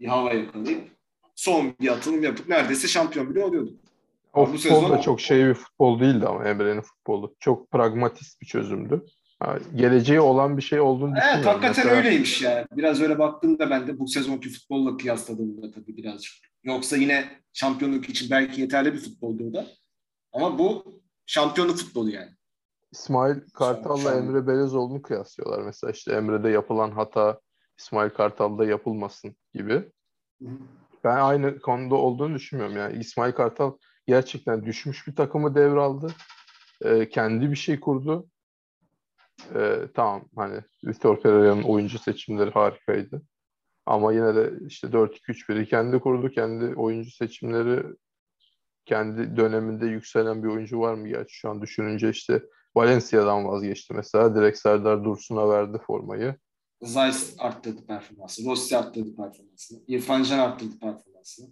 bir 0.00 0.06
hava 0.06 0.32
yakalayıp 0.32 0.90
son 1.34 1.74
bir 1.80 1.88
atılım 1.88 2.22
yapıp 2.22 2.48
neredeyse 2.48 2.88
şampiyon 2.88 3.30
bile 3.30 3.44
oluyorduk. 3.44 3.80
O 4.32 4.40
bu 4.40 4.46
futbol 4.46 4.58
sezon... 4.58 4.90
da 4.90 5.00
çok 5.00 5.20
şey 5.20 5.46
bir 5.46 5.54
futbol 5.54 6.00
değildi 6.00 6.26
ama 6.26 6.44
Emre'nin 6.44 6.80
futbolu. 6.80 7.34
Çok 7.40 7.70
pragmatist 7.70 8.40
bir 8.40 8.46
çözümdü. 8.46 9.04
Geleceği 9.74 10.20
olan 10.20 10.56
bir 10.56 10.62
şey 10.62 10.80
olduğunu 10.80 11.16
düşünüyorum. 11.16 11.36
Evet 11.36 11.46
hakikaten 11.46 11.84
Mesela... 11.86 11.96
öyleymiş 11.96 12.42
yani. 12.42 12.66
Biraz 12.76 13.00
öyle 13.00 13.18
baktığımda 13.18 13.70
ben 13.70 13.86
de 13.86 13.98
bu 13.98 14.08
sezonki 14.08 14.48
futbolla 14.48 14.96
kıyasladığımda 14.96 15.70
tabii 15.70 15.96
birazcık. 15.96 16.32
Yoksa 16.64 16.96
yine 16.96 17.40
şampiyonluk 17.52 18.08
için 18.08 18.30
belki 18.30 18.60
yeterli 18.60 18.92
bir 18.92 18.98
futboldu 18.98 19.54
da. 19.54 19.66
Ama 20.32 20.58
bu 20.58 21.00
şampiyonluk 21.26 21.76
futbolu 21.76 22.10
yani. 22.10 22.30
İsmail 22.92 23.36
Kartal'la 23.54 24.14
Emre 24.14 24.46
Belezoğlu'nu 24.46 25.02
kıyaslıyorlar. 25.02 25.62
Mesela 25.62 25.90
işte 25.90 26.12
Emre'de 26.12 26.48
yapılan 26.48 26.90
hata 26.90 27.40
İsmail 27.78 28.10
Kartal'da 28.10 28.64
yapılmasın 28.64 29.36
gibi. 29.54 29.88
Ben 31.04 31.16
aynı 31.16 31.60
konuda 31.60 31.94
olduğunu 31.94 32.34
düşünmüyorum. 32.34 32.76
Yani 32.76 32.98
İsmail 32.98 33.32
Kartal 33.32 33.72
gerçekten 34.06 34.66
düşmüş 34.66 35.06
bir 35.06 35.16
takımı 35.16 35.54
devraldı. 35.54 36.14
Ee, 36.84 37.08
kendi 37.08 37.50
bir 37.50 37.56
şey 37.56 37.80
kurdu. 37.80 38.26
Ee, 39.54 39.88
tamam 39.94 40.24
hani 40.36 40.60
Vitor 40.84 41.20
Pereira'nın 41.20 41.62
oyuncu 41.62 41.98
seçimleri 41.98 42.50
harikaydı. 42.50 43.22
Ama 43.86 44.12
yine 44.12 44.34
de 44.34 44.52
işte 44.66 44.86
4-2-3-1'i 44.86 45.68
kendi 45.68 45.98
kurdu. 45.98 46.30
Kendi 46.30 46.74
oyuncu 46.74 47.10
seçimleri 47.10 47.84
kendi 48.86 49.36
döneminde 49.36 49.86
yükselen 49.86 50.42
bir 50.42 50.48
oyuncu 50.48 50.80
var 50.80 50.94
mı 50.94 51.08
gerçi 51.08 51.34
şu 51.34 51.50
an 51.50 51.62
düşününce 51.62 52.10
işte 52.10 52.42
Valencia'dan 52.76 53.48
vazgeçti 53.48 53.94
mesela. 53.94 54.34
Direkt 54.34 54.58
Serdar 54.58 55.04
Dursun'a 55.04 55.48
verdi 55.48 55.78
formayı. 55.86 56.36
Zeiss 56.82 57.34
arttırdı 57.38 57.86
performansı. 57.86 58.46
Rossi 58.46 58.76
arttırdı 58.76 59.16
performansını. 59.16 59.80
İrfan 59.86 60.22
Can 60.22 60.38
arttırdı 60.38 60.78
performansını. 60.78 61.48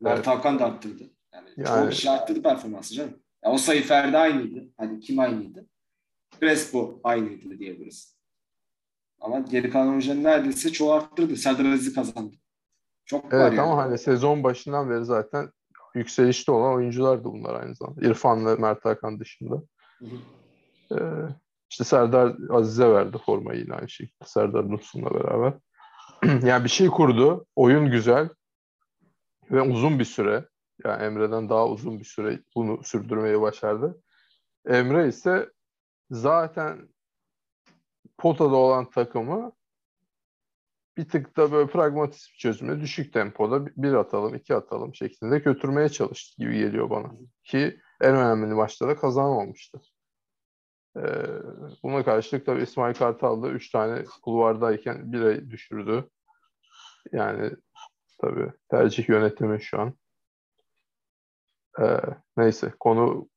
Mert 0.00 0.16
evet. 0.16 0.26
Hakan 0.26 0.58
da 0.58 0.64
arttırdı. 0.64 1.02
Yani, 1.34 1.48
yani 1.56 1.66
çoğu 1.66 1.90
kişi 1.90 2.10
arttırdı 2.10 2.42
performansı 2.42 2.94
canım. 2.94 3.22
Ya 3.44 3.50
o 3.50 3.58
sayı 3.58 3.82
Ferdi 3.82 4.16
aynıydı. 4.16 4.68
Hani 4.76 5.00
kim 5.00 5.18
aynıydı? 5.18 5.66
Crespo 6.40 7.00
aynıydı 7.04 7.58
diyebiliriz. 7.58 8.16
Ama 9.20 9.38
geri 9.38 9.70
kalan 9.70 9.88
oyuncuların 9.88 10.24
neredeyse 10.24 10.72
çoğu 10.72 10.92
arttırdı. 10.92 11.36
Serdar 11.36 11.64
Aziz'i 11.64 11.94
kazandı. 11.94 12.36
Çok 13.04 13.24
evet, 13.24 13.32
var 13.34 13.52
yani. 13.52 13.60
ama 13.60 13.76
hani 13.76 13.98
sezon 13.98 14.44
başından 14.44 14.90
beri 14.90 15.04
zaten 15.04 15.50
yükselişte 15.94 16.52
olan 16.52 16.74
oyunculardı 16.74 17.24
bunlar 17.24 17.60
aynı 17.60 17.74
zamanda. 17.74 18.06
İrfan'la 18.06 18.56
Mert 18.56 18.84
Hakan 18.84 19.20
dışında. 19.20 19.62
Hı 19.98 20.04
hı. 20.04 20.16
Ee, 20.98 21.28
işte 21.70 21.84
Serdar 21.84 22.36
Aziz'e 22.50 22.90
verdi 22.92 23.18
formayı 23.26 23.60
yine 23.60 23.74
aynı 23.74 23.88
şekilde. 23.88 24.24
Serdar 24.24 24.70
Dursun'la 24.70 25.14
beraber. 25.14 25.54
yani 26.46 26.64
bir 26.64 26.68
şey 26.70 26.86
kurdu. 26.86 27.46
Oyun 27.56 27.90
güzel. 27.90 28.28
Ve 29.50 29.62
uzun 29.62 29.98
bir 29.98 30.04
süre 30.04 30.48
yani 30.84 31.02
Emre'den 31.02 31.48
daha 31.48 31.68
uzun 31.68 31.98
bir 31.98 32.04
süre 32.04 32.40
bunu 32.56 32.84
sürdürmeyi 32.84 33.40
başardı. 33.40 34.02
Emre 34.66 35.08
ise 35.08 35.50
zaten 36.10 36.88
potada 38.18 38.56
olan 38.56 38.90
takımı 38.90 39.52
bir 40.96 41.08
tık 41.08 41.36
da 41.36 41.52
böyle 41.52 41.70
pragmatist 41.70 42.32
bir 42.32 42.38
çözümle 42.38 42.80
düşük 42.80 43.12
tempoda 43.12 43.66
bir 43.66 43.92
atalım, 43.92 44.34
iki 44.34 44.54
atalım 44.54 44.94
şeklinde 44.94 45.38
götürmeye 45.38 45.88
çalıştı 45.88 46.42
gibi 46.42 46.58
geliyor 46.58 46.90
bana. 46.90 47.12
Ki 47.44 47.80
en 48.00 48.16
önemli 48.16 48.54
maçta 48.54 48.88
da 48.88 48.96
kazanmamıştı. 48.96 49.80
Ee, 50.96 51.00
buna 51.82 52.04
karşılık 52.04 52.46
tabii 52.46 52.62
İsmail 52.62 52.94
Kartal 52.94 53.42
da 53.42 53.48
3 53.48 53.70
tane 53.70 54.04
kulvardayken 54.22 55.12
bire 55.12 55.50
düşürdü. 55.50 56.10
Yani 57.12 57.50
tabii 58.20 58.52
tercih 58.70 59.08
yönetimi 59.08 59.62
şu 59.62 59.80
an. 59.80 59.94
Ee, 61.80 62.00
neyse 62.36 62.72
konu 62.80 63.28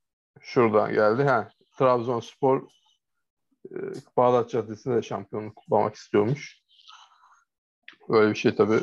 şuradan 0.41 0.93
geldi. 0.93 1.23
Ha, 1.23 1.49
Trabzonspor 1.77 2.67
e, 3.71 3.77
Bağdat 4.17 4.49
Caddesi'nde 4.49 4.95
de 4.95 5.01
şampiyonluk 5.01 5.55
kutlamak 5.55 5.95
istiyormuş. 5.95 6.63
Öyle 8.09 8.29
bir 8.29 8.35
şey 8.35 8.55
tabii 8.55 8.79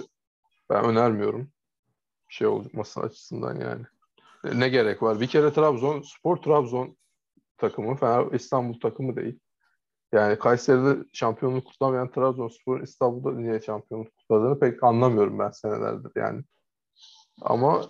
ben 0.71 0.85
önermiyorum. 0.85 1.53
Bir 2.29 2.35
şey 2.35 2.47
olması 2.47 3.01
açısından 3.01 3.61
yani. 3.61 3.85
Ne 4.45 4.69
gerek 4.69 5.03
var? 5.03 5.21
Bir 5.21 5.27
kere 5.27 5.53
Trabzon, 5.53 6.03
Spor 6.03 6.37
Trabzon 6.37 6.97
takımı, 7.59 7.97
Fener 7.97 8.33
İstanbul 8.33 8.81
takımı 8.81 9.17
değil. 9.17 9.41
Yani 10.13 10.39
Kayseri'de 10.39 11.05
şampiyonluk 11.13 11.67
kutlamayan 11.67 12.11
Trabzonspor 12.11 12.81
İstanbul'da 12.81 13.41
niye 13.41 13.61
şampiyonluk 13.61 14.17
kutladığını 14.17 14.59
pek 14.59 14.83
anlamıyorum 14.83 15.39
ben 15.39 15.51
senelerdir 15.51 16.13
yani. 16.17 16.43
Ama 17.41 17.83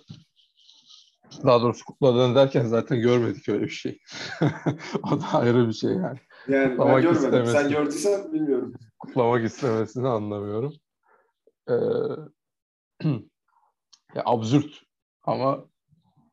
daha 1.45 1.61
doğrusu 1.61 1.85
kutladığını 1.85 2.35
derken 2.35 2.65
zaten 2.65 3.01
görmedik 3.01 3.49
öyle 3.49 3.63
bir 3.63 3.69
şey. 3.69 3.99
o 5.03 5.21
da 5.21 5.25
ayrı 5.33 5.67
bir 5.67 5.73
şey 5.73 5.91
yani. 5.91 6.19
Yani 6.47 6.69
Kutlamak 6.69 6.95
ben 6.95 7.01
görmedim. 7.01 7.25
istemesin. 7.25 7.53
Sen 7.53 7.69
gördüysen 7.69 8.33
bilmiyorum. 8.33 8.73
kutlamak 8.99 9.45
istemesini 9.45 10.07
anlamıyorum. 10.07 10.73
Ee, 11.69 11.73
ya 14.15 14.21
absürt 14.25 14.81
ama 15.23 15.65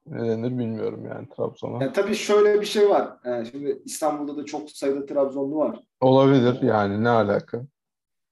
ne 0.06 0.28
denir 0.28 0.58
bilmiyorum 0.58 1.06
yani 1.06 1.28
Trabzon'a. 1.36 1.84
Yani 1.84 1.92
tabii 1.92 2.14
şöyle 2.14 2.60
bir 2.60 2.66
şey 2.66 2.88
var. 2.90 3.18
Yani 3.24 3.46
şimdi 3.46 3.82
İstanbul'da 3.84 4.36
da 4.36 4.44
çok 4.44 4.70
sayıda 4.70 5.06
Trabzonlu 5.06 5.56
var. 5.56 5.80
Olabilir 6.00 6.62
yani 6.62 7.04
ne 7.04 7.08
alaka? 7.08 7.62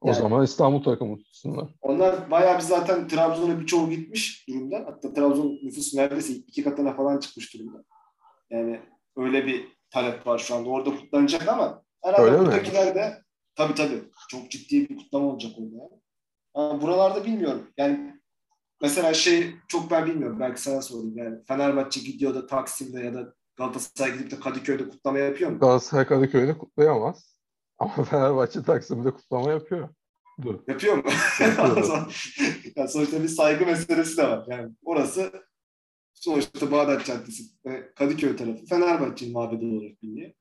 O 0.00 0.08
Yani- 0.08 0.18
zaman 0.18 0.44
İstanbul 0.44 0.82
takımı 0.82 1.18
tutsunlar. 1.18 1.68
Onlar 1.82 2.30
bayağı 2.30 2.56
bir 2.56 2.62
zaten 2.62 3.08
Trabzon'a 3.08 3.60
birçoğu 3.60 3.90
gitmiş 3.90 4.48
durumda. 4.48 4.76
Hatta 4.86 5.12
Trabzon 5.14 5.58
nüfusu 5.62 5.96
neredeyse 5.96 6.32
iki 6.32 6.64
katına 6.64 6.94
falan 6.96 7.18
çıkmış 7.20 7.54
durumda. 7.54 7.84
Yani 8.50 8.80
öyle 9.16 9.46
bir 9.46 9.68
talep 9.90 10.26
var 10.26 10.38
şu 10.38 10.54
anda. 10.54 10.68
Orada 10.68 10.90
kutlanacak 10.96 11.48
ama 11.48 11.82
herhalde 12.04 12.22
Öyle 12.22 12.36
mi? 12.38 12.46
buradakiler 12.46 12.94
de 12.94 13.22
tabii 13.54 13.74
tabii 13.74 14.02
çok 14.28 14.50
ciddi 14.50 14.88
bir 14.88 14.96
kutlama 14.96 15.26
olacak 15.26 15.52
orada. 15.58 15.76
Yani. 15.76 16.00
Ama 16.54 16.82
buralarda 16.82 17.24
bilmiyorum. 17.24 17.70
Yani 17.76 18.20
mesela 18.82 19.14
şey 19.14 19.54
çok 19.68 19.90
ben 19.90 20.06
bilmiyorum. 20.06 20.40
Belki 20.40 20.62
sana 20.62 20.82
sorayım. 20.82 21.16
Yani 21.16 21.44
Fenerbahçe 21.48 22.00
gidiyor 22.00 22.34
da 22.34 22.46
Taksim'de 22.46 23.00
ya 23.00 23.14
da 23.14 23.34
Galatasaray 23.56 24.12
gidip 24.12 24.30
de 24.30 24.40
Kadıköy'de 24.40 24.88
kutlama 24.88 25.18
yapıyor 25.18 25.50
mu? 25.50 25.58
Galatasaray 25.58 26.06
Kadıköy'de 26.06 26.58
kutlayamaz. 26.58 27.35
Ama 27.78 28.04
Fenerbahçe 28.04 28.62
Taksim'de 28.62 29.10
kutlama 29.10 29.50
yapıyor. 29.50 29.88
Dur. 30.42 30.58
Yapıyor 30.68 30.96
mu? 30.96 31.02
Yani 31.40 32.88
sonuçta 32.88 33.22
bir 33.22 33.28
saygı 33.28 33.66
meselesi 33.66 34.16
de 34.16 34.22
var. 34.22 34.46
Yani 34.48 34.72
orası 34.84 35.32
sonuçta 36.14 36.70
Bağdat 36.70 37.04
Caddesi 37.04 37.42
ve 37.66 37.92
Kadıköy 37.94 38.36
tarafı 38.36 38.66
Fenerbahçe'nin 38.66 39.32
mabedi 39.32 39.64
olarak 39.64 40.02
biliniyor. 40.02 40.32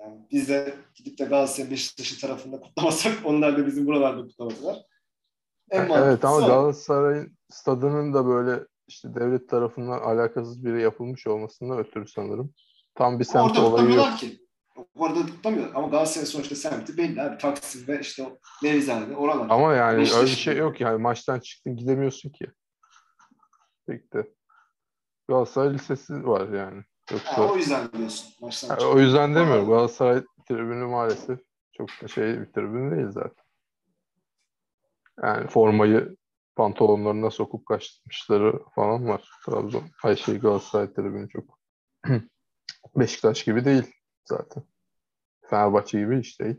Yani 0.00 0.26
biz 0.30 0.48
de 0.48 0.74
gidip 0.94 1.18
de 1.18 1.24
Galatasaray 1.24 1.70
Beşiktaş'ı 1.70 2.20
tarafında 2.20 2.60
kutlamasak 2.60 3.12
onlar 3.24 3.58
da 3.58 3.66
bizim 3.66 3.86
buralarda 3.86 4.22
kutlamasalar. 4.22 4.78
En 5.70 5.90
Evet 5.90 6.24
ama. 6.24 6.46
Galatasaray'ın 6.46 7.36
stadının 7.50 8.14
da 8.14 8.26
böyle 8.26 8.66
işte 8.88 9.14
devlet 9.14 9.48
tarafından 9.48 10.00
alakasız 10.00 10.64
biri 10.64 10.82
yapılmış 10.82 11.26
olmasından 11.26 11.78
ötürü 11.78 12.08
sanırım. 12.08 12.54
Tam 12.94 13.18
bir 13.18 13.24
semt 13.24 13.50
Orada 13.50 13.60
olayı 13.60 13.94
yok. 13.94 14.04
kutlamıyorlar 14.04 14.41
ki. 14.74 14.84
Orada 14.94 15.20
kutlamıyor. 15.20 15.74
Ama 15.74 15.88
Galatasaray 15.88 16.26
sonuçta 16.26 16.54
semti 16.54 16.96
belli 16.96 17.22
abi. 17.22 17.38
Taksim 17.38 17.88
ve 17.88 18.00
işte 18.00 18.38
Nevizade 18.62 19.16
oralar. 19.16 19.46
Ama 19.50 19.74
yani 19.74 19.98
Beşiktaş 19.98 20.20
öyle 20.22 20.30
bir 20.30 20.36
şey 20.36 20.56
yok 20.56 20.80
yani 20.80 21.02
maçtan 21.02 21.40
çıktın 21.40 21.76
gidemiyorsun 21.76 22.30
ki. 22.30 22.46
Peki 23.86 24.12
de. 24.12 24.32
Galatasaray 25.28 25.74
Lisesi 25.74 26.26
var 26.26 26.48
yani. 26.48 26.82
Yoksa 27.10 27.38
Ha, 27.38 27.52
o 27.52 27.56
yüzden 27.56 27.92
diyorsun. 27.92 28.32
Maçtan 28.40 28.68
Ha, 28.68 28.86
o 28.86 28.98
yüzden 28.98 29.34
demiyorum. 29.34 29.68
Galatasaray 29.68 30.22
tribünü 30.48 30.84
maalesef 30.86 31.40
çok 31.72 31.88
da 32.02 32.08
şey 32.08 32.40
bir 32.40 32.52
tribün 32.52 32.90
değil 32.90 33.10
zaten. 33.10 33.44
Yani 35.22 35.48
formayı 35.48 36.16
pantolonlarına 36.56 37.30
sokup 37.30 37.66
kaçmışları 37.66 38.64
falan 38.74 39.08
var. 39.08 39.30
Trabzon. 39.46 39.84
Ay 40.02 40.16
şey 40.16 40.38
Galatasaray 40.38 40.92
tribünü 40.92 41.28
çok. 41.28 41.58
Beşiktaş 42.96 43.44
gibi 43.44 43.64
değil 43.64 43.92
zaten. 44.24 44.62
Fenerbahçe 45.50 45.98
gibi 45.98 46.22
değil. 46.40 46.56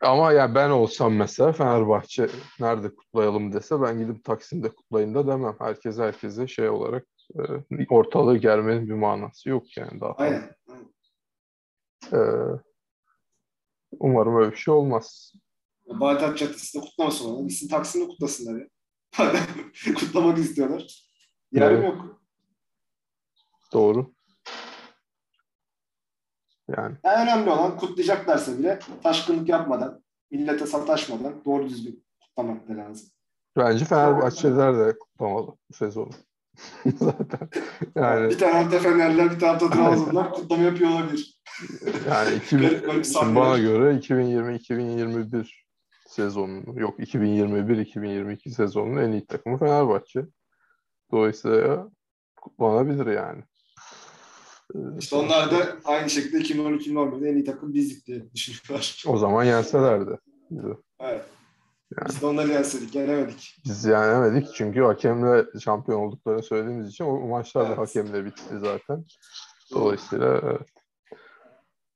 Ama 0.00 0.32
ya 0.32 0.54
ben 0.54 0.70
olsam 0.70 1.14
mesela 1.14 1.52
Fenerbahçe 1.52 2.28
nerede 2.60 2.94
kutlayalım 2.94 3.52
dese 3.52 3.80
ben 3.80 3.98
gidip 3.98 4.24
Taksim'de 4.24 4.68
kutlayın 4.74 5.14
da 5.14 5.26
demem. 5.26 5.56
Herkes 5.58 5.98
herkese 5.98 6.46
şey 6.48 6.68
olarak 6.68 7.06
e, 7.34 7.40
ortalığı 7.90 8.36
germenin 8.36 8.88
bir 8.88 8.94
manası 8.94 9.48
yok 9.48 9.76
yani 9.76 10.00
daha. 10.00 10.12
Aynen. 10.12 10.54
Ee, 12.12 12.16
umarım 13.90 14.36
öyle 14.36 14.50
bir 14.52 14.56
şey 14.56 14.74
olmaz. 14.74 15.32
Bağdat 15.86 16.38
Caddesi'nde 16.38 16.84
kutlamasın 16.84 17.24
onu. 17.34 17.48
Gitsin 17.48 17.68
Taksim'de 17.68 18.08
kutlasınlar 18.08 18.60
ya. 18.60 18.66
Kutlamak 19.98 20.38
istiyorlar. 20.38 21.10
Yer 21.52 21.70
Evet. 21.70 21.84
yok. 21.84 22.20
Doğru. 23.72 24.12
Yani 26.76 26.96
Yani 27.04 27.30
önemli 27.30 27.50
olan 27.50 27.76
kutlayacaklarsa 27.76 28.58
bile 28.58 28.78
taşkınlık 29.02 29.48
yapmadan, 29.48 30.02
millete 30.30 30.66
sataşmadan 30.66 31.32
doğru 31.44 31.68
düzgün 31.68 32.04
kutlamak 32.20 32.68
da 32.68 32.76
lazım. 32.76 33.08
bence 33.56 33.84
Fenerbahçeler 33.84 34.78
de 34.78 34.98
kutlamalı 34.98 35.46
bu 35.46 35.74
sezonu. 35.74 36.10
Zaten 36.96 37.48
yani 37.94 38.30
Bir 38.30 38.38
tarafta 38.38 38.78
Fenerler, 38.78 39.30
bir 39.30 39.38
tarafta 39.38 39.70
Trabzonlar 39.70 40.32
kutlama 40.32 40.62
yapıyor 40.62 40.90
olabilir. 40.90 41.40
yani 42.08 42.34
2000, 42.34 42.62
Garip 42.62 42.86
garip 42.86 43.04
şimdi 43.04 43.34
bana 43.36 43.58
göre 43.58 43.94
2020-2021 43.94 45.50
sezonunun 46.06 46.74
yok 46.76 46.98
2021-2022 46.98 48.50
sezonunun 48.50 49.02
en 49.02 49.12
iyi 49.12 49.26
takımı 49.26 49.58
Fenerbahçe. 49.58 50.26
Dolayısıyla 51.12 51.90
kutlanabilir 52.36 53.06
yani. 53.06 53.42
İşte 54.98 55.16
onlar 55.16 55.50
da 55.50 55.76
aynı 55.84 56.10
şekilde 56.10 56.38
2010-2011'de 56.38 57.28
en 57.28 57.34
iyi 57.36 57.44
takım 57.44 57.74
bizdik 57.74 58.06
diye 58.06 58.32
düşünüyorlar. 58.34 59.04
O 59.06 59.16
zaman 59.18 59.44
yenselerdi. 59.44 60.18
bizi. 60.50 60.74
Evet. 61.00 61.24
Biz 62.08 62.22
de 62.22 62.26
onları 62.26 62.48
yenseydik, 62.48 62.94
yenemedik. 62.94 63.56
Biz 63.64 63.84
yenemedik 63.84 64.48
çünkü 64.54 64.80
hakemle 64.80 65.44
şampiyon 65.60 66.00
olduklarını 66.00 66.42
söylediğimiz 66.42 66.88
için 66.88 67.04
o 67.04 67.18
maçlar 67.28 67.62
da 67.64 67.68
Evet. 67.68 67.78
hakemle 67.78 68.24
bitti 68.24 68.42
zaten. 68.60 69.04
Dolayısıyla 69.74 70.40
evet. 70.44 70.68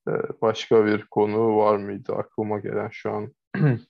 Ee, 0.09 0.41
başka 0.43 0.87
bir 0.87 1.07
konu 1.07 1.57
var 1.57 1.77
mıydı 1.77 2.13
aklıma 2.15 2.59
gelen 2.59 2.89
şu 2.93 3.11
an? 3.13 3.35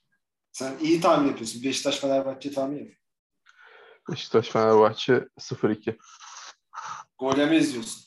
Sen 0.53 0.73
iyi 0.81 1.01
tahmin 1.01 1.29
yapıyorsun. 1.29 1.63
Beşiktaş 1.65 2.01
Fenerbahçe 2.01 2.53
tahmin 2.53 2.79
yap. 2.79 2.89
Beşiktaş 4.11 4.49
Fenerbahçe 4.49 5.29
0-2. 5.41 5.97
Gol 7.19 7.37
yeme 7.37 7.57
izliyorsun. 7.57 8.04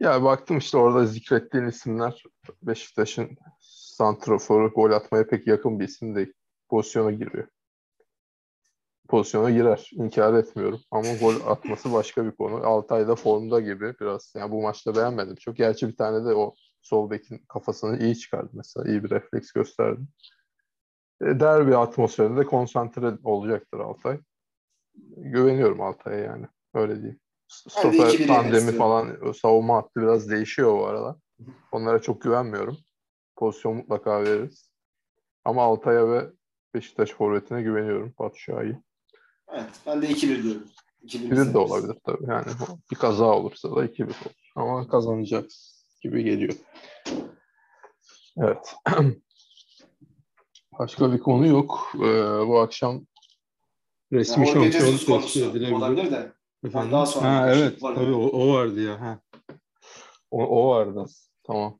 Ya 0.00 0.22
baktım 0.22 0.58
işte 0.58 0.78
orada 0.78 1.06
zikrettiğin 1.06 1.64
isimler 1.64 2.22
Beşiktaş'ın 2.62 3.36
santraforu 3.60 4.70
gol 4.70 4.90
atmaya 4.90 5.26
pek 5.26 5.46
yakın 5.46 5.80
bir 5.80 5.84
isim 5.84 6.16
değil. 6.16 6.32
Pozisyona 6.68 7.10
giriyor. 7.10 7.48
Pozisyona 9.08 9.50
girer. 9.50 9.90
İnkar 9.92 10.34
etmiyorum. 10.34 10.80
Ama 10.90 11.08
gol 11.20 11.34
atması 11.46 11.92
başka 11.92 12.24
bir 12.24 12.30
konu. 12.30 12.66
Altay'da 12.66 13.16
formda 13.16 13.60
gibi 13.60 13.94
biraz. 14.00 14.32
Yani 14.36 14.50
bu 14.50 14.62
maçta 14.62 14.96
beğenmedim. 14.96 15.34
Çok 15.34 15.56
gerçi 15.56 15.88
bir 15.88 15.96
tane 15.96 16.24
de 16.24 16.34
o 16.34 16.54
sol 16.82 17.10
bekin 17.10 17.38
kafasını 17.48 17.98
iyi 17.98 18.18
çıkardı 18.18 18.50
mesela. 18.52 18.88
İyi 18.88 19.04
bir 19.04 19.10
refleks 19.10 19.52
gösterdi. 19.52 20.00
E, 21.22 21.40
derbi 21.40 21.76
atmosferinde 21.76 22.44
konsantre 22.44 23.12
olacaktır 23.24 23.80
Altay. 23.80 24.18
Güveniyorum 25.16 25.80
Altay'a 25.80 26.18
yani. 26.18 26.46
Öyle 26.74 26.96
diyeyim. 26.96 27.20
Ben 27.84 27.92
de 27.92 27.96
2-1 27.96 28.08
Stoper 28.08 28.26
tandemi 28.26 28.72
falan 28.72 29.28
o 29.28 29.32
savunma 29.32 29.76
hattı 29.76 30.00
biraz 30.00 30.30
değişiyor 30.30 30.78
bu 30.78 30.86
arada. 30.86 31.16
Onlara 31.72 32.02
çok 32.02 32.22
güvenmiyorum. 32.22 32.78
Pozisyon 33.36 33.74
mutlaka 33.76 34.24
veririz. 34.24 34.70
Ama 35.44 35.62
Altay'a 35.62 36.08
ve 36.10 36.26
Beşiktaş 36.74 37.10
forvetine 37.10 37.62
güveniyorum. 37.62 38.14
Batu 38.18 38.38
Şahin. 38.38 38.84
Evet. 39.52 39.70
Ben 39.86 40.02
de 40.02 40.06
2-1 40.06 40.42
diyorum. 40.42 40.64
2-1 41.04 41.28
2-1 41.30 41.54
de 41.54 41.58
olabilir 41.58 41.96
tabii. 42.06 42.30
Yani 42.30 42.46
bir 42.90 42.96
kaza 42.96 43.24
olursa 43.24 43.76
da 43.76 43.84
2-1 43.86 44.02
olur. 44.04 44.14
Ama 44.56 44.88
kazanacak 44.88 45.50
gibi 46.02 46.24
geliyor. 46.24 46.52
Evet. 48.38 48.74
Başka 50.78 51.12
bir 51.12 51.18
konu 51.18 51.46
yok. 51.46 51.92
Ee, 51.94 52.46
bu 52.46 52.58
akşam 52.60 53.06
resmi 54.12 54.46
Yani 54.48 54.72
şampiyon 54.72 54.94
edilebilir. 55.50 55.72
olabilir 55.72 56.10
de. 56.10 56.32
Efendim? 56.66 56.92
Daha 56.92 57.06
sonra 57.06 57.28
ha, 57.28 57.50
evet 57.54 57.82
Var. 57.82 57.94
tabii 57.94 58.14
o, 58.14 58.26
o 58.26 58.54
vardı 58.54 58.80
ya. 58.80 59.00
Ha. 59.00 59.20
O, 60.30 60.46
o 60.46 60.70
vardı. 60.70 61.04
Tamam. 61.46 61.78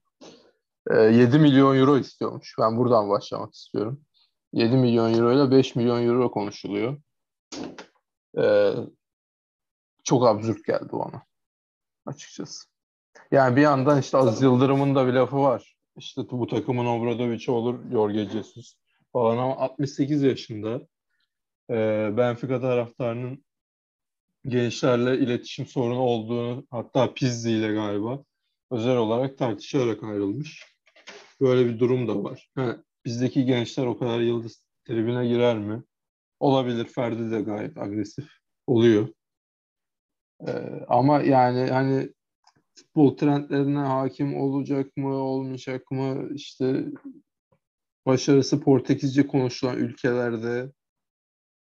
Ee, 0.90 0.94
7 0.94 1.38
milyon 1.38 1.76
euro 1.76 1.98
istiyormuş. 1.98 2.54
Ben 2.58 2.78
buradan 2.78 3.10
başlamak 3.10 3.54
istiyorum. 3.54 4.00
7 4.52 4.76
milyon 4.76 5.14
euro 5.14 5.32
ile 5.32 5.50
5 5.50 5.76
milyon 5.76 6.06
euro 6.06 6.30
konuşuluyor. 6.30 7.00
Ee, 8.38 8.72
çok 10.04 10.26
absürt 10.26 10.64
geldi 10.64 10.88
bana. 10.92 11.22
Açıkçası. 12.06 12.68
Yani 13.30 13.56
bir 13.56 13.62
yandan 13.62 14.00
işte 14.00 14.18
Aziz 14.18 14.42
Yıldırım'ın 14.42 14.94
da 14.94 15.06
bir 15.06 15.12
lafı 15.12 15.36
var. 15.36 15.76
İşte 15.96 16.22
bu 16.30 16.46
takımın 16.46 16.86
Obradoviç'i 16.86 17.50
olur 17.50 17.90
Jorge 17.92 18.28
Jesus 18.28 18.74
falan 19.12 19.38
ama 19.38 19.56
68 19.56 20.22
yaşında 20.22 20.80
e, 21.70 21.76
Benfica 22.16 22.60
taraftarının 22.60 23.45
gençlerle 24.48 25.18
iletişim 25.18 25.66
sorunu 25.66 26.00
olduğunu 26.00 26.66
hatta 26.70 27.14
Pizzi 27.14 27.50
ile 27.50 27.72
galiba 27.72 28.24
özel 28.70 28.96
olarak 28.96 29.38
tartışarak 29.38 30.02
ayrılmış. 30.02 30.76
Böyle 31.40 31.68
bir 31.68 31.78
durum 31.78 32.08
da 32.08 32.24
var. 32.24 32.50
Ha, 32.54 32.76
bizdeki 33.04 33.44
gençler 33.44 33.86
o 33.86 33.98
kadar 33.98 34.20
yıldız 34.20 34.66
tribüne 34.84 35.28
girer 35.28 35.58
mi? 35.58 35.82
Olabilir. 36.40 36.84
Ferdi 36.84 37.30
de 37.30 37.40
gayet 37.40 37.78
agresif 37.78 38.28
oluyor. 38.66 39.08
Ee, 40.46 40.84
ama 40.88 41.20
yani 41.20 41.70
hani 41.70 42.12
futbol 42.74 43.16
trendlerine 43.16 43.78
hakim 43.78 44.36
olacak 44.36 44.96
mı, 44.96 45.14
olmayacak 45.14 45.90
mı? 45.90 46.28
İşte 46.34 46.84
başarısı 48.06 48.60
Portekizce 48.60 49.26
konuşulan 49.26 49.76
ülkelerde 49.76 50.72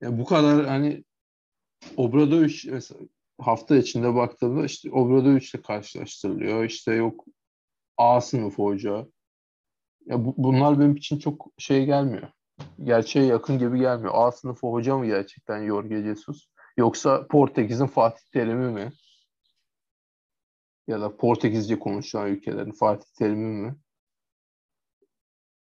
ya 0.00 0.18
bu 0.18 0.24
kadar 0.24 0.66
hani 0.66 1.04
Obradoviç 1.96 2.64
mesela 2.64 3.00
hafta 3.40 3.76
içinde 3.76 4.14
baktığımda 4.14 4.64
işte 4.64 4.90
Obradoviç 4.90 5.54
ile 5.54 5.62
karşılaştırılıyor. 5.62 6.64
İşte 6.64 6.92
yok 6.92 7.24
A 7.96 8.20
sınıfı 8.20 8.62
hoca. 8.62 9.06
Ya 10.06 10.24
bu, 10.24 10.34
bunlar 10.36 10.80
benim 10.80 10.96
için 10.96 11.18
çok 11.18 11.46
şey 11.58 11.86
gelmiyor. 11.86 12.28
Gerçeğe 12.84 13.26
yakın 13.26 13.58
gibi 13.58 13.78
gelmiyor. 13.78 14.12
A 14.16 14.32
sınıfı 14.32 14.66
hoca 14.66 14.96
mı 14.96 15.06
gerçekten 15.06 15.66
Jorge 15.66 16.02
Jesus? 16.02 16.46
Yoksa 16.76 17.26
Portekiz'in 17.26 17.86
Fatih 17.86 18.24
Terim'i 18.32 18.70
mi? 18.70 18.92
Ya 20.86 21.00
da 21.00 21.16
Portekizce 21.16 21.78
konuşan 21.78 22.26
ülkelerin 22.26 22.72
Fatih 22.72 23.08
Terim'i 23.18 23.62
mi? 23.62 23.76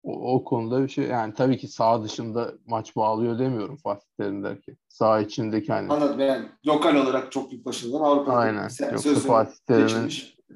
O, 0.04 0.36
o 0.36 0.44
konuda 0.44 0.84
bir 0.84 0.90
şey 0.90 1.06
yani 1.06 1.34
tabii 1.34 1.58
ki 1.58 1.68
sağ 1.68 2.04
dışında 2.04 2.54
maç 2.66 2.96
bağlıyor 2.96 3.40
demiyorum 3.40 3.78
Fatih 3.78 4.08
Terim 4.18 4.44
derken. 4.44 4.78
Sağ 4.88 5.20
içindeki 5.20 5.74
hani 5.74 5.92
Anladım 5.92 6.20
yani 6.20 6.50
lokal 6.68 6.96
olarak 6.96 7.32
çok 7.32 7.52
büyük 7.52 7.66
başarılar 7.66 8.02
Avrupa'da 8.02 8.38
Aynen. 8.38 8.70
Yoksa 8.92 9.16
Fatih 9.16 9.58
Terim'in 9.68 10.08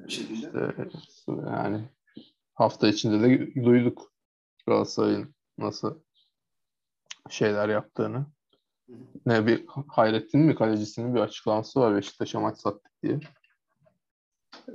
şekilde. 0.08 0.74
işte, 1.08 1.32
yani 1.46 1.88
hafta 2.54 2.88
içinde 2.88 3.28
de 3.28 3.54
duyduk 3.64 4.12
Galatasaray'ın 4.66 5.34
nasıl 5.58 6.00
şeyler 7.30 7.68
yaptığını. 7.68 8.26
Ne 9.26 9.46
bir 9.46 9.66
Hayrettin 9.88 10.40
mi 10.40 10.54
kalecisinin 10.54 11.14
bir 11.14 11.20
açıklaması 11.20 11.80
var 11.80 11.96
Beşiktaş'a 11.96 12.40
maç 12.40 12.58
sattık 12.58 12.92
diye. 13.02 13.20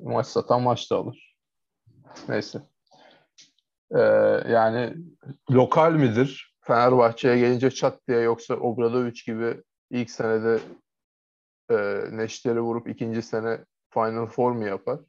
Maç 0.04 0.28
satan 0.28 0.62
maç 0.62 0.92
da 0.92 0.98
alır. 0.98 1.38
Neyse. 2.30 2.71
Ee, 3.96 4.00
yani 4.52 4.96
lokal 5.52 5.94
midir? 5.94 6.56
Fenerbahçe'ye 6.62 7.40
gelince 7.40 7.72
çat 7.72 8.08
diye 8.08 8.20
yoksa 8.20 8.56
Obradoviç 8.56 9.26
gibi 9.26 9.64
ilk 9.90 10.12
senede 10.12 10.60
e, 11.72 11.76
neşteri 12.12 12.62
vurup 12.62 12.90
ikinci 12.90 13.22
sene 13.22 13.66
Final 13.94 14.26
Four 14.26 14.52
mu 14.52 14.68
yapar? 14.68 15.00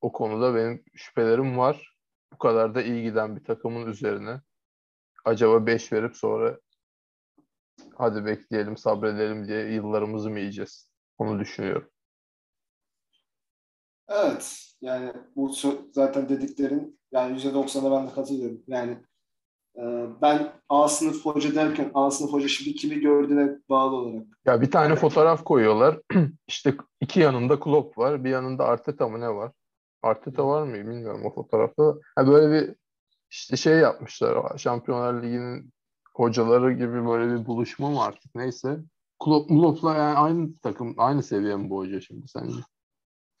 O 0.00 0.12
konuda 0.12 0.54
benim 0.54 0.84
şüphelerim 0.94 1.58
var. 1.58 1.96
Bu 2.32 2.38
kadar 2.38 2.74
da 2.74 2.82
iyi 2.82 3.02
giden 3.02 3.36
bir 3.36 3.44
takımın 3.44 3.86
üzerine 3.86 4.40
acaba 5.24 5.66
5 5.66 5.92
verip 5.92 6.16
sonra 6.16 6.58
hadi 7.94 8.24
bekleyelim 8.24 8.76
sabredelim 8.76 9.48
diye 9.48 9.72
yıllarımızı 9.72 10.30
mı 10.30 10.38
yiyeceğiz? 10.38 10.90
Onu 11.18 11.40
düşünüyorum. 11.40 11.90
Evet. 14.10 14.70
Yani 14.80 15.12
bu 15.36 15.52
zaten 15.92 16.28
dediklerin 16.28 17.00
yani 17.12 17.38
%90'a 17.38 17.92
ben 17.92 18.08
de 18.08 18.14
katılıyorum. 18.14 18.62
Yani 18.66 18.98
e, 19.76 19.82
ben 20.22 20.52
A 20.68 20.88
sınıf 20.88 21.24
hoca 21.24 21.54
derken 21.54 21.90
A 21.94 22.10
sınıf 22.10 22.32
hoca 22.32 22.48
şimdi 22.48 22.74
kimi 22.74 23.00
gördüğüne 23.00 23.58
bağlı 23.68 23.96
olarak. 23.96 24.26
Ya 24.46 24.60
bir 24.60 24.70
tane 24.70 24.96
fotoğraf 24.96 25.44
koyuyorlar. 25.44 26.00
İşte 26.48 26.74
iki 27.00 27.20
yanında 27.20 27.60
Klopp 27.60 27.98
var, 27.98 28.24
bir 28.24 28.30
yanında 28.30 28.64
Arteta 28.64 29.08
mı 29.08 29.20
ne 29.20 29.28
var? 29.28 29.52
Arteta 30.02 30.46
var 30.46 30.62
mı 30.62 30.74
bilmiyorum 30.74 31.24
o 31.24 31.34
fotoğrafta. 31.34 31.94
Ha 32.16 32.26
böyle 32.26 32.52
bir 32.52 32.74
işte 33.30 33.56
şey 33.56 33.78
yapmışlar. 33.78 34.58
Şampiyonlar 34.58 35.22
Ligi'nin 35.22 35.72
hocaları 36.14 36.72
gibi 36.72 37.06
böyle 37.06 37.34
bir 37.34 37.46
buluşma 37.46 37.90
mı 37.90 38.02
artık 38.02 38.34
neyse. 38.34 38.78
Klopp, 39.24 39.48
Klopp'la 39.48 39.94
yani 39.94 40.18
aynı 40.18 40.58
takım, 40.62 40.94
aynı 40.98 41.22
seviye 41.22 41.56
mi 41.56 41.70
bu 41.70 41.78
hoca 41.78 42.00
şimdi 42.00 42.28
sence? 42.28 42.56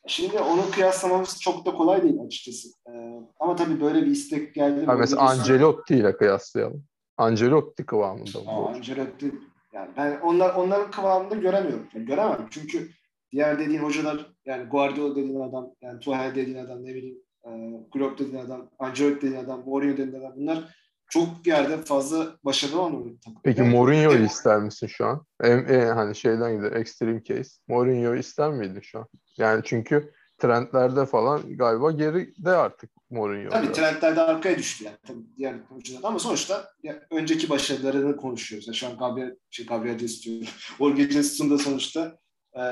Şimdi 0.06 0.38
onu 0.38 0.70
kıyaslamamız 0.70 1.40
çok 1.40 1.66
da 1.66 1.74
kolay 1.74 2.02
değil 2.02 2.20
açıkçası. 2.26 2.68
E, 2.88 2.92
ama 3.40 3.56
tabii 3.56 3.80
böyle 3.80 4.02
bir 4.02 4.10
istek 4.10 4.54
geldi. 4.54 4.86
Ha 4.86 4.94
mesela 4.94 5.22
Ancelotti 5.22 5.94
ile 5.94 6.16
kıyaslayalım. 6.16 6.84
Ancelotti 7.16 7.86
kıvamında 7.86 8.38
Aa? 8.46 8.68
Ancelotti 8.68 9.32
yani 9.72 9.90
ben 9.96 10.20
onlar 10.20 10.54
onların 10.54 10.90
kıvamında 10.90 11.34
göremiyorum. 11.34 11.88
Yani 11.94 12.06
göremem 12.06 12.46
çünkü 12.50 12.90
diğer 13.32 13.58
dediğin 13.58 13.82
hocalar 13.82 14.26
yani 14.44 14.68
Guardiola 14.68 15.16
dediğin 15.16 15.40
adam, 15.40 15.70
yani 15.82 16.00
Tuchel 16.00 16.34
dediğin 16.34 16.58
adam, 16.58 16.84
ne 16.84 16.94
bileyim 16.94 17.18
e, 17.44 17.50
Klopp 17.92 18.18
dediğin 18.18 18.44
adam, 18.44 18.70
Ancelotti 18.78 19.22
dediğin 19.22 19.44
adam, 19.44 19.62
Mourinho 19.66 19.96
dediğin 19.96 20.20
adam 20.20 20.32
bunlar 20.36 20.79
çok 21.10 21.46
yerde 21.46 21.76
fazla 21.76 22.36
başarılı 22.44 23.20
takım. 23.24 23.40
Peki 23.44 23.60
Yani- 23.60 23.70
Mourinho'yu 23.74 24.24
ister 24.24 24.58
misin 24.60 24.86
şu 24.86 25.06
an? 25.06 25.26
En, 25.42 25.58
en 25.64 25.86
hani 25.86 26.14
şeyden 26.16 26.56
gider, 26.56 26.72
extreme 26.72 27.24
case. 27.24 27.50
Mourinho'yu 27.68 28.18
ister 28.18 28.50
miydin 28.50 28.80
şu 28.80 28.98
an? 28.98 29.06
Yani 29.36 29.62
çünkü 29.64 30.12
trendlerde 30.38 31.06
falan 31.06 31.56
galiba 31.56 31.90
geride 31.90 32.50
artık 32.50 32.90
Mourinho. 33.10 33.50
Tabii 33.50 33.72
trendlerde 33.72 34.20
arkaya 34.20 34.58
düştü 34.58 34.84
yani 34.84 34.96
tabii 35.06 35.36
diğer 35.36 35.54
hocalar 35.68 36.00
ama 36.02 36.18
sonuçta 36.18 36.68
ya, 36.82 37.02
önceki 37.10 37.50
başarılarını 37.50 38.16
konuşuyoruz. 38.16 38.68
Yani 38.68 38.76
şu 38.76 38.86
an 38.86 38.98
Gabriel, 38.98 39.36
şey, 39.50 39.66
Gabriel 39.66 39.98
Jesus. 39.98 40.24
Jorge 40.78 41.10
Jesus'un 41.10 41.50
da 41.50 41.58
sonuçta 41.58 42.18
e, 42.56 42.62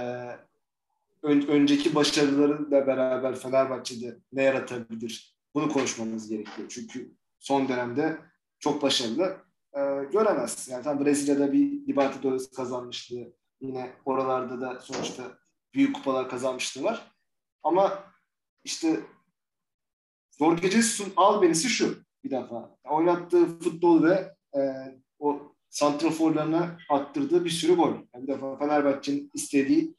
ön- 1.22 1.46
önceki 1.48 1.94
başarılarıyla 1.94 2.86
beraber 2.86 3.34
Fenerbahçe'de 3.36 4.16
ne 4.32 4.42
yaratabilir? 4.42 5.34
Bunu 5.54 5.68
konuşmamız 5.68 6.28
gerekiyor. 6.28 6.68
Çünkü 6.68 7.12
son 7.38 7.68
dönemde 7.68 8.18
çok 8.58 8.82
başarılı 8.82 9.36
e, 9.72 9.80
göremezsin. 10.12 10.72
Yani 10.72 10.84
tam 10.84 11.04
Brezilya'da 11.04 11.52
bir 11.52 11.86
Libertadores 11.88 12.50
kazanmıştı. 12.50 13.14
Yine 13.60 13.92
oralarda 14.04 14.60
da 14.60 14.80
sonuçta 14.80 15.38
büyük 15.74 15.94
kupalar 15.94 16.28
kazanmışlığı 16.28 16.82
var. 16.82 17.12
Ama 17.62 18.04
işte 18.64 19.00
Jorge 20.38 20.70
Jesus'un 20.70 21.12
albenisi 21.16 21.68
şu 21.68 21.98
bir 22.24 22.30
defa. 22.30 22.76
Oynattığı 22.84 23.46
futbol 23.58 24.02
ve 24.02 24.34
e, 24.56 24.60
o 25.18 25.54
santraforlarına 25.70 26.78
attırdığı 26.90 27.44
bir 27.44 27.50
sürü 27.50 27.76
gol. 27.76 27.92
Yani 28.14 28.22
bir 28.22 28.28
defa 28.28 28.58
Fenerbahçe'nin 28.58 29.30
istediği 29.34 29.94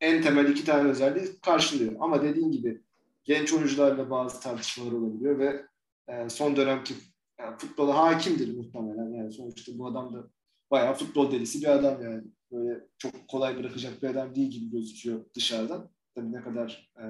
en 0.00 0.22
temel 0.22 0.48
iki 0.48 0.64
tane 0.64 0.88
özelliği 0.88 1.40
karşılıyor. 1.40 1.92
Ama 2.00 2.22
dediğin 2.22 2.50
gibi 2.50 2.82
genç 3.24 3.52
oyuncularla 3.52 4.10
bazı 4.10 4.40
tartışmalar 4.40 4.92
olabiliyor 4.92 5.38
ve 5.38 5.66
e, 6.08 6.28
son 6.28 6.56
dönemki 6.56 6.94
yani 7.38 7.58
futbola 7.58 7.96
hakimdir 7.96 8.56
muhtemelen. 8.56 9.12
Yani 9.12 9.32
sonuçta 9.32 9.78
bu 9.78 9.86
adam 9.86 10.14
da 10.14 10.28
bayağı 10.70 10.94
futbol 10.94 11.32
delisi 11.32 11.60
bir 11.60 11.66
adam 11.66 12.02
yani. 12.02 12.22
Böyle 12.52 12.80
çok 12.98 13.28
kolay 13.28 13.58
bırakacak 13.58 14.02
bir 14.02 14.08
adam 14.08 14.34
değil 14.34 14.50
gibi 14.50 14.70
gözüküyor 14.70 15.24
dışarıdan. 15.34 15.90
Tabii 16.14 16.32
ne 16.32 16.42
kadar 16.42 16.92
e, 16.96 17.02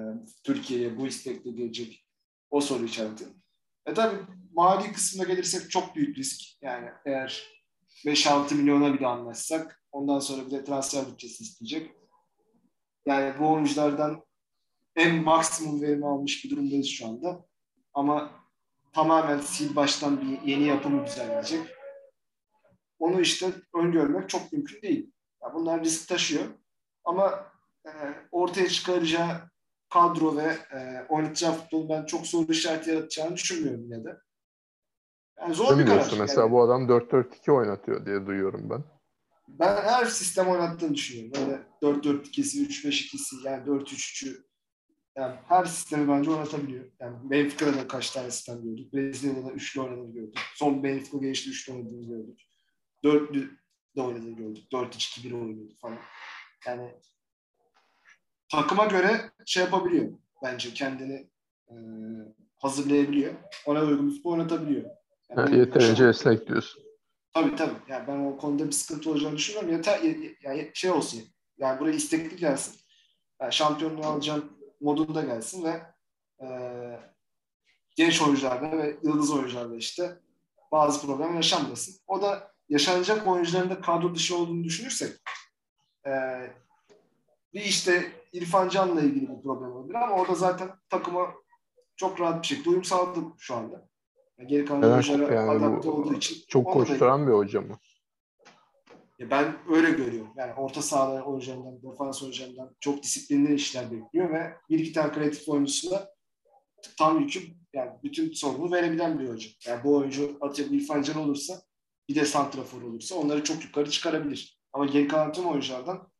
Türkiye'ye 0.43 0.97
bu 0.97 1.07
istekle 1.07 1.51
gelecek 1.51 2.05
o 2.51 2.61
soru 2.61 2.85
işareti. 2.85 3.25
E 3.85 3.93
tabii 3.93 4.17
mali 4.53 4.91
kısmına 4.91 5.27
gelirsek 5.27 5.71
çok 5.71 5.95
büyük 5.95 6.17
risk. 6.17 6.41
Yani 6.61 6.89
eğer 7.05 7.43
5-6 8.05 8.55
milyona 8.55 8.93
bile 8.93 9.07
anlaşsak 9.07 9.83
ondan 9.91 10.19
sonra 10.19 10.45
bir 10.45 10.51
de 10.51 10.63
transfer 10.63 11.11
bütçesi 11.11 11.43
isteyecek. 11.43 11.91
Yani 13.05 13.39
bu 13.39 13.53
oyunculardan 13.53 14.23
en 14.95 15.23
maksimum 15.23 15.81
verimi 15.81 16.07
almış 16.07 16.45
bir 16.45 16.49
durumdayız 16.49 16.87
şu 16.87 17.07
anda. 17.07 17.45
Ama 17.93 18.44
tamamen 18.95 19.39
sil 19.51 19.69
baştan 19.75 20.21
bir 20.21 20.41
yeni 20.41 20.67
yapım 20.67 21.05
düzenleyecek. 21.05 21.75
Onu 22.99 23.21
işte 23.21 23.47
öngörmek 23.75 24.29
çok 24.29 24.53
mümkün 24.53 24.81
değil. 24.81 25.11
Yani 25.43 25.53
bunlar 25.53 25.83
risk 25.83 26.09
taşıyor. 26.09 26.43
Ama 27.03 27.51
e, 27.85 27.91
ortaya 28.31 28.69
çıkaracağı 28.69 29.29
kadro 29.89 30.37
ve 30.37 30.57
e, 30.71 31.05
oynatacağı 31.09 31.53
futbolu 31.53 31.89
ben 31.89 32.05
çok 32.05 32.27
soru 32.27 32.51
işareti 32.51 32.89
yaratacağını 32.89 33.35
düşünmüyorum 33.35 33.83
yine 33.83 34.03
de. 34.03 34.17
Yani 35.39 35.55
zor 35.55 35.77
Değil 35.77 35.79
bir 35.79 35.85
karar. 35.85 36.13
Mesela 36.19 36.41
Yani 36.41 36.51
bu 36.51 36.61
adam 36.61 36.89
4-4-2 36.89 37.51
oynatıyor 37.51 38.05
diye 38.05 38.25
duyuyorum 38.25 38.69
ben. 38.69 38.83
ben 39.47 39.75
her 39.83 40.05
sistem 40.05 40.47
oynattığını 40.47 40.93
düşünüyorum. 40.93 41.31
Böyle 41.81 41.99
4-4-2'si, 42.01 42.67
3-5-2'si 42.67 43.47
yani 43.47 43.67
4-3-3'ü 43.67 44.45
yani 45.15 45.35
her 45.47 45.65
sistemi 45.65 46.07
bence 46.07 46.31
oynatabiliyor. 46.31 46.85
Yani 46.99 47.17
Benfica'da 47.23 47.73
da 47.77 47.87
kaç 47.87 48.11
tane 48.11 48.31
sistem 48.31 48.63
gördük. 48.63 48.93
Brezilya'da 48.93 49.45
da 49.47 49.51
üçlü 49.51 49.81
oynadığını 49.81 50.13
gördük. 50.13 50.39
Son 50.55 50.83
Benfica 50.83 51.17
gelişti 51.17 51.49
üçlü 51.49 51.73
oynadığını 51.73 52.05
gördük. 52.07 52.41
Dörtlü 53.03 53.57
de 53.95 54.01
oynadığını 54.01 54.35
gördük. 54.35 54.63
4-2-2-1 54.71 55.33
oynuyordu 55.33 55.73
falan. 55.81 55.97
Yani 56.67 56.91
takıma 58.51 58.85
göre 58.85 59.31
şey 59.45 59.63
yapabiliyor. 59.63 60.11
Bence 60.43 60.73
kendini 60.73 61.29
e, 61.69 61.75
hazırlayabiliyor. 62.55 63.33
Ona 63.65 63.81
uygun 63.81 64.07
bir 64.09 64.15
futbol 64.15 64.31
oynatabiliyor. 64.31 64.89
Yani 65.29 65.49
Ha, 65.49 65.55
yeterince 65.55 65.87
yaşam- 66.03 66.09
esnek 66.09 66.47
diyorsun. 66.47 66.83
Tabii 67.33 67.55
tabii. 67.55 67.75
Yani 67.89 68.07
ben 68.07 68.19
o 68.19 68.37
konuda 68.37 68.67
bir 68.67 68.71
sıkıntı 68.71 69.11
olacağını 69.11 69.37
düşünmüyorum. 69.37 69.71
Yeter, 69.77 69.99
yani 70.43 70.71
şey 70.73 70.91
olsun. 70.91 71.21
Yani 71.57 71.79
buraya 71.79 71.95
istekli 71.95 72.37
gelsin. 72.37 72.75
Yani 73.41 73.53
şampiyonluğu 73.53 74.05
alacağım 74.05 74.57
modunda 74.85 75.21
gelsin 75.21 75.63
ve 75.63 75.81
e, 76.41 76.47
genç 77.95 78.21
oyuncularda 78.21 78.71
ve 78.77 78.97
yıldız 79.03 79.31
oyuncularda 79.33 79.75
işte 79.75 80.19
bazı 80.71 81.05
problem 81.07 81.35
yaşanmasın. 81.35 81.95
O 82.07 82.21
da 82.21 82.51
yaşanacak 82.69 83.27
oyuncuların 83.27 83.69
da 83.69 83.81
kadro 83.81 84.15
dışı 84.15 84.37
olduğunu 84.37 84.63
düşünürsek 84.63 85.11
e, 86.07 86.11
Bir 87.53 87.61
işte 87.61 88.11
İrfan 88.33 88.69
Can'la 88.69 89.01
ilgili 89.01 89.29
bir 89.29 89.41
problem 89.43 89.71
olabilir 89.71 89.95
ama 89.95 90.15
o 90.15 90.27
da 90.27 90.35
zaten 90.35 90.69
takıma 90.89 91.33
çok 91.95 92.19
rahat 92.21 92.41
bir 92.41 92.47
şekilde 92.47 92.69
uyum 92.69 92.83
sağladı 92.83 93.19
şu 93.37 93.55
anda. 93.55 93.87
Yani 94.37 94.47
geri 94.49 94.65
kalan 94.65 94.83
oyunculara 94.83 95.33
yani 95.33 95.49
adapte 95.51 95.87
bu- 95.87 95.91
olduğu 95.93 96.13
için. 96.13 96.37
Çok 96.47 96.73
koşturan 96.73 97.27
bir 97.27 97.33
hoca 97.33 97.61
mı? 97.61 97.79
Ya 99.19 99.29
ben 99.29 99.57
öyle 99.69 99.91
görüyorum. 99.91 100.33
Yani 100.37 100.53
orta 100.53 100.81
sahada 100.81 101.23
oyuncularından, 101.23 101.81
defans 101.83 102.23
oyuncularından 102.23 102.75
çok 102.79 103.03
disiplinli 103.03 103.55
işler 103.55 103.91
bekliyor 103.91 104.33
ve 104.33 104.53
bir 104.69 104.79
iki 104.79 104.93
tane 104.93 105.11
kreatif 105.11 105.49
oyuncusuna 105.49 106.07
tam 106.97 107.19
yükü 107.19 107.39
yani 107.73 107.91
bütün 108.03 108.31
sorumluluğu 108.33 108.71
verebilen 108.71 109.19
bir 109.19 109.27
oyuncu. 109.27 109.49
Yani 109.67 109.83
bu 109.83 109.95
oyuncu 109.95 110.37
atıyorum 110.41 110.75
İrfan 110.75 111.01
Can 111.01 111.17
olursa 111.17 111.61
bir 112.09 112.15
de 112.15 112.25
santrafor 112.25 112.81
olursa 112.81 113.15
onları 113.15 113.43
çok 113.43 113.63
yukarı 113.63 113.89
çıkarabilir. 113.89 114.61
Ama 114.73 114.85
geri 114.85 115.07
kalan 115.07 115.33
tüm 115.33 115.45
oyunculardan 115.45 116.11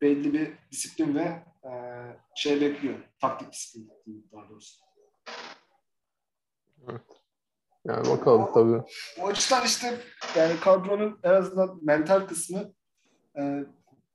belli 0.00 0.32
bir 0.32 0.52
disiplin 0.70 1.14
ve 1.14 1.42
e, 1.64 1.70
şey 2.34 2.60
bekliyor. 2.60 2.98
Taktik 3.20 3.52
disiplin 3.52 4.28
daha 4.32 4.48
doğrusu. 4.48 4.84
Yani 7.84 8.08
bakalım 8.08 8.52
tabii. 8.54 8.82
O 9.20 9.26
açıdan 9.26 9.64
işte 9.64 9.94
yani 10.36 10.60
kadronun 10.60 11.20
en 11.22 11.30
azından 11.30 11.78
mental 11.82 12.20
kısmı 12.20 12.72
e, 13.38 13.64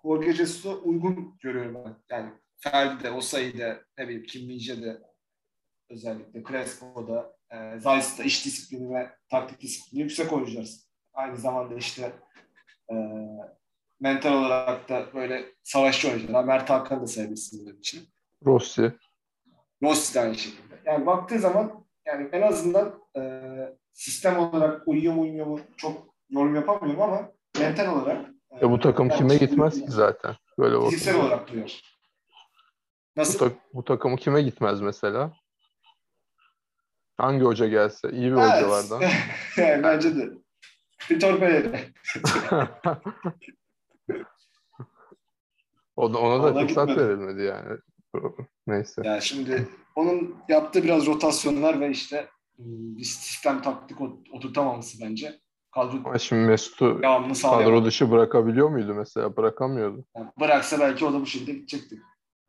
Jorge 0.04 0.34
Jesus'a 0.34 0.70
uygun 0.70 1.38
görüyorum 1.42 1.76
ben. 1.86 1.96
Yani 2.10 2.32
Ferdi'de, 2.58 3.12
Osayi'de, 3.12 3.84
ne 3.98 4.08
bileyim 4.08 4.26
Kim 4.26 4.48
Minje'de 4.48 5.02
özellikle 5.90 6.44
Crespo'da, 6.44 7.36
e, 7.52 7.80
Zayt'da 7.80 8.24
iş 8.24 8.46
disiplini 8.46 8.96
ve 8.96 9.10
taktik 9.30 9.62
disiplini 9.62 10.02
yüksek 10.02 10.34
oyuncular. 10.34 10.68
Aynı 11.14 11.38
zamanda 11.38 11.76
işte 11.76 12.14
e, 12.92 12.96
mental 14.00 14.34
olarak 14.34 14.90
da 14.90 15.14
böyle 15.14 15.46
savaşçı 15.64 16.10
oyuncular. 16.10 16.44
Mert 16.44 16.70
Hakan 16.70 17.02
da 17.02 17.08
sayabilirsin 17.08 17.66
bunun 17.66 17.78
için. 17.78 18.10
Rossi. 18.46 18.94
Rossi 19.84 20.16
de 20.16 20.20
aynı 20.20 20.36
şekilde. 20.36 20.82
Yani 20.86 21.06
baktığı 21.06 21.40
zaman 21.40 21.86
yani 22.06 22.30
en 22.32 22.42
azından 22.42 23.00
e, 23.20 23.78
sistem 23.94 24.40
olarak 24.40 24.88
uyuyor 24.88 25.14
mu 25.14 25.22
uymuyor 25.22 25.46
mu 25.46 25.60
çok 25.78 26.16
yorum 26.30 26.56
yapamıyorum 26.56 27.02
ama 27.02 27.32
mental 27.60 27.96
olarak 28.02 28.30
e, 28.52 28.56
Ya 28.66 28.72
bu 28.72 28.80
takım 28.80 29.10
kime 29.10 29.36
gitmez 29.38 29.74
ki 29.82 29.92
zaten? 29.92 30.36
Böyle 30.60 30.80
Fiziksel 30.86 31.16
ortada. 31.16 31.28
olarak. 31.28 31.50
Bu, 31.54 31.66
Nasıl? 33.16 33.40
tak- 33.40 33.74
bu 33.74 33.84
takımı 33.84 34.18
kime 34.18 34.42
gitmez 34.42 34.82
mesela? 34.82 35.32
Hangi 37.18 37.44
hoca 37.46 37.68
gelse? 37.68 38.12
İyi 38.12 38.32
bir 38.32 38.38
Evet. 38.38 38.54
hocalardan. 38.54 39.02
bence 39.84 40.16
de. 40.16 40.30
Vitor 41.12 41.40
Pereira. 41.40 41.80
O 45.96 46.14
da, 46.14 46.18
ona 46.18 46.44
da 46.44 46.44
Vallahi 46.54 46.68
fırsat 46.68 46.88
gitmedi. 46.88 47.08
verilmedi 47.10 47.42
yani. 47.44 47.78
Neyse. 48.68 49.02
Yani 49.06 49.22
şimdi 49.22 49.68
onun 49.96 50.38
yaptığı 50.50 50.84
biraz 50.84 51.06
rotasyonlar 51.06 51.80
ve 51.80 51.90
işte 51.90 52.28
bir 52.60 53.04
sistem 53.04 53.62
taktik 53.62 54.02
ot- 54.02 54.30
oturtamaması 54.34 54.98
bence. 55.02 55.40
Kadro 55.72 55.98
Ama 56.06 56.18
şimdi 56.20 56.48
Mesut'u 56.48 57.02
kadro 57.42 57.86
dışı 57.86 58.12
bırakabiliyor 58.12 58.70
muydu 58.70 58.94
mesela? 58.94 59.38
Bırakamıyordu. 59.38 60.06
Yani 60.18 60.30
bıraksa 60.40 60.80
belki 60.80 61.06
o 61.06 61.14
da 61.14 61.22
bu 61.22 61.26
şekilde 61.26 61.52
gidecekti. 61.52 62.02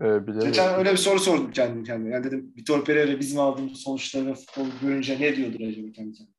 Ee. 0.02 0.20
Geçen 0.42 0.74
öyle 0.74 0.92
bir 0.92 0.96
soru 0.96 1.18
sordum 1.18 1.50
kendim 1.50 1.84
kendime. 1.84 2.14
Yani 2.14 2.24
dedim 2.24 2.54
Vitor 2.56 2.84
Pereira 2.84 3.20
bizim 3.20 3.40
aldığımız 3.40 3.78
sonuçları 3.78 4.34
futbol 4.34 4.66
görünce 4.82 5.20
ne 5.20 5.36
diyordur 5.36 5.60
acaba 5.60 5.92
kendi 5.92 6.12
kendine? 6.12 6.34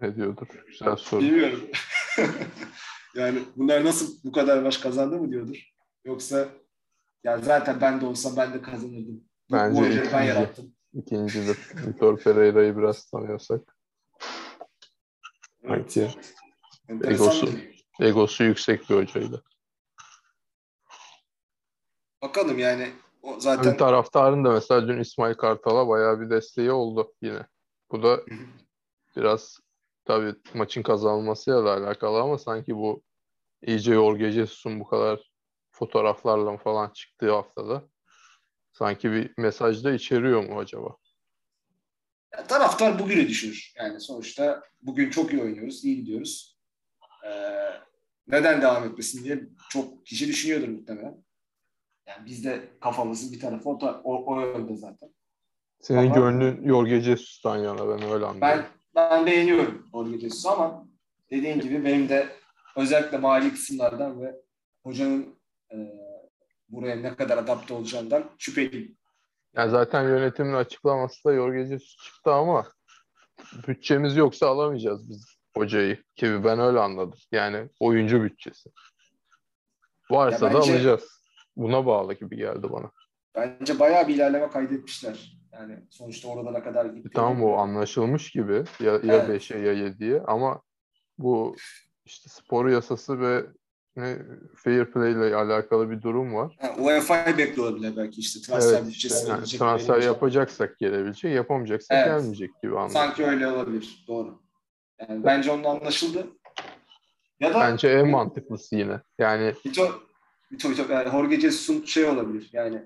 Ne 0.00 0.16
diyordur? 0.16 0.46
Güzel 0.66 0.96
soru. 0.96 1.20
Bilmiyorum. 1.20 1.60
yani 3.14 3.38
bunlar 3.56 3.84
nasıl 3.84 4.18
bu 4.24 4.32
kadar 4.32 4.62
maç 4.62 4.80
kazandı 4.80 5.16
mı 5.16 5.30
diyordur? 5.30 5.72
Yoksa 6.04 6.48
ya 7.24 7.38
zaten 7.38 7.80
ben 7.80 8.00
de 8.00 8.06
olsam 8.06 8.36
ben 8.36 8.54
de 8.54 8.62
kazanırdım. 8.62 9.24
Bu 9.50 9.54
Bence 9.54 9.80
oyuncuları 9.80 10.12
ben 10.12 10.46
ikinci. 10.94 11.38
İkincidir. 11.38 11.86
Vitor 11.86 12.18
Pereira'yı 12.18 12.76
biraz 12.76 13.04
tanıyorsak. 13.10 13.76
Enteresan 16.88 17.12
Egosu. 17.12 17.48
egosu 18.00 18.44
yüksek 18.44 18.90
bir 18.90 18.94
hocaydı. 18.94 19.44
Bakalım 22.22 22.58
yani 22.58 22.92
o 23.22 23.40
zaten 23.40 23.76
taraftarın 23.76 24.44
da 24.44 24.52
mesela 24.52 24.88
dün 24.88 25.00
İsmail 25.00 25.34
Kartal'a 25.34 25.88
bayağı 25.88 26.20
bir 26.20 26.30
desteği 26.30 26.72
oldu 26.72 27.12
yine. 27.22 27.46
Bu 27.90 28.02
da 28.02 28.20
biraz 29.16 29.58
tabii 30.04 30.34
maçın 30.54 30.82
kazanılmasıyla 30.82 31.64
da 31.64 31.72
alakalı 31.72 32.20
ama 32.20 32.38
sanki 32.38 32.76
bu 32.76 33.02
iyice 33.62 33.94
Jorge 33.94 34.30
Jesus'un 34.30 34.80
bu 34.80 34.86
kadar 34.86 35.30
fotoğraflarla 35.70 36.56
falan 36.56 36.90
çıktığı 36.90 37.32
haftada 37.32 37.88
sanki 38.74 39.12
bir 39.12 39.34
mesaj 39.38 39.84
da 39.84 39.92
içeriyor 39.92 40.44
mu 40.48 40.58
acaba? 40.58 40.96
Ya 42.36 42.46
taraftar 42.46 42.98
bugünü 42.98 43.28
düşünür. 43.28 43.72
Yani 43.76 44.00
sonuçta 44.00 44.62
bugün 44.82 45.10
çok 45.10 45.32
iyi 45.32 45.42
oynuyoruz, 45.42 45.84
iyi 45.84 45.96
gidiyoruz. 45.96 46.58
Ee, 47.26 47.70
neden 48.28 48.62
devam 48.62 48.84
etmesin 48.84 49.24
diye 49.24 49.40
çok 49.70 50.06
kişi 50.06 50.28
düşünüyordur 50.28 50.68
muhtemelen. 50.68 51.24
Yani 52.06 52.26
biz 52.26 52.44
de 52.44 52.68
kafamızın 52.80 53.32
bir 53.32 53.40
tarafı 53.40 53.68
o, 53.70 53.78
ta- 53.78 54.00
o, 54.04 54.34
o 54.34 54.40
yönde 54.40 54.76
zaten. 54.76 55.14
Senin 55.80 55.98
Ama- 56.10 56.14
gönlün 56.14 56.68
Jorge 56.68 57.00
Jesus'tan 57.00 57.56
yana 57.56 57.88
ben 57.88 58.02
öyle 58.02 58.26
anlıyorum. 58.26 58.40
Ben 58.40 58.64
ben 58.94 59.26
beğeniyorum 59.26 59.86
Jorge 59.92 60.18
Jesus'u 60.18 60.48
ama 60.50 60.88
dediğim 61.30 61.60
gibi 61.60 61.84
benim 61.84 62.08
de 62.08 62.28
özellikle 62.76 63.18
mali 63.18 63.50
kısımlardan 63.50 64.20
ve 64.22 64.34
hocanın 64.82 65.38
e, 65.72 65.76
buraya 66.68 66.96
ne 66.96 67.16
kadar 67.16 67.38
adapte 67.38 67.74
olacağından 67.74 68.30
şüpheliyim. 68.38 68.96
Yani 69.56 69.70
zaten 69.70 70.02
yönetimin 70.02 70.52
açıklaması 70.54 71.24
da 71.28 71.34
Jorge 71.34 71.66
Jesus 71.66 71.96
çıktı 71.96 72.32
ama 72.32 72.66
bütçemiz 73.68 74.16
yoksa 74.16 74.46
alamayacağız 74.48 75.10
biz 75.10 75.36
hocayı. 75.56 76.02
Ki 76.16 76.44
ben 76.44 76.58
öyle 76.60 76.78
anladım. 76.80 77.18
Yani 77.32 77.68
oyuncu 77.80 78.22
bütçesi. 78.22 78.70
Varsa 80.10 80.46
Ya 80.46 80.52
da 80.54 80.58
bence- 80.58 80.72
alacağız. 80.72 81.24
Buna 81.56 81.86
bağlı 81.86 82.14
gibi 82.14 82.36
geldi 82.36 82.66
bana. 82.72 82.90
Bence 83.34 83.78
bayağı 83.80 84.08
bir 84.08 84.14
ilerleme 84.14 84.48
kaydetmişler. 84.50 85.38
Yani 85.52 85.86
sonuçta 85.90 86.28
oralara 86.28 86.64
kadar 86.64 86.86
gitti. 86.86 87.08
Tamam 87.14 87.42
o 87.44 87.52
anlaşılmış 87.56 88.30
gibi 88.30 88.64
ya, 88.80 88.92
ya 88.92 89.00
Evet. 89.02 89.28
5'e 89.28 89.58
ya 89.58 89.72
7'ye 89.72 90.20
ama 90.26 90.62
bu 91.18 91.56
işte 92.04 92.28
spor 92.30 92.68
yasası 92.68 93.20
ve 93.20 93.46
ne 93.96 94.18
fair 94.56 94.90
play 94.92 95.12
ile 95.12 95.36
alakalı 95.36 95.90
bir 95.90 96.02
durum 96.02 96.34
var. 96.34 96.56
Ha, 96.60 96.74
UEFA'yı 96.78 97.38
bekliyor 97.38 97.68
olabilir 97.68 97.96
belki 97.96 98.20
işte 98.20 98.40
transfer 98.40 98.78
Evet, 98.78 98.86
bütçesi. 98.88 99.14
işte 99.14 99.28
yani 99.28 99.36
gelecek, 99.36 99.60
transfer 99.60 99.94
gelecek. 99.94 100.12
yapacaksak 100.12 100.78
gelebilecek, 100.78 101.34
yapamayacaksak 101.34 101.96
Evet. 101.96 102.06
gelmeyecek 102.06 102.62
gibi 102.62 102.72
anladım. 102.74 102.90
Sanki 102.92 103.24
öyle 103.26 103.46
olabilir. 103.46 104.04
Doğru. 104.08 104.42
Yani 105.00 105.24
bence 105.24 105.50
onun 105.50 105.64
anlaşıldı. 105.64 106.26
Ya 107.40 107.54
da 107.54 107.60
Bence 107.60 107.88
en 107.88 108.08
mantıklısı 108.08 108.76
yine. 108.76 109.00
Yani 109.18 109.54
Vito, 109.66 109.88
Vito, 110.52 110.70
Vito, 110.70 110.92
yani 110.92 111.10
Jorge 111.10 111.40
Jesus'un 111.40 111.84
şey 111.84 112.04
olabilir. 112.04 112.48
Yani 112.52 112.82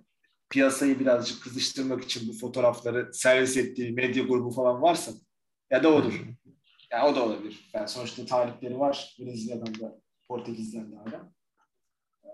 piyasayı 0.51 1.01
birazcık 1.01 1.43
kızıştırmak 1.43 2.05
için 2.05 2.29
bu 2.29 2.33
fotoğrafları 2.39 3.15
servis 3.15 3.57
ettiği 3.57 3.93
medya 3.93 4.25
grubu 4.25 4.51
falan 4.51 4.83
varsa 4.83 5.13
ya 5.71 5.83
da 5.83 5.89
odur. 5.95 6.23
Yani 6.93 7.05
o 7.05 7.17
da 7.17 7.23
olabilir. 7.25 7.71
Yani 7.75 7.89
sonuçta 7.89 8.27
talipleri 8.27 8.79
var. 8.79 9.17
Brezilya'dan 9.21 9.75
da 9.81 10.01
Portekiz'den 10.29 10.93
de 10.93 10.97
hala. 10.97 11.33
Ee, 12.25 12.29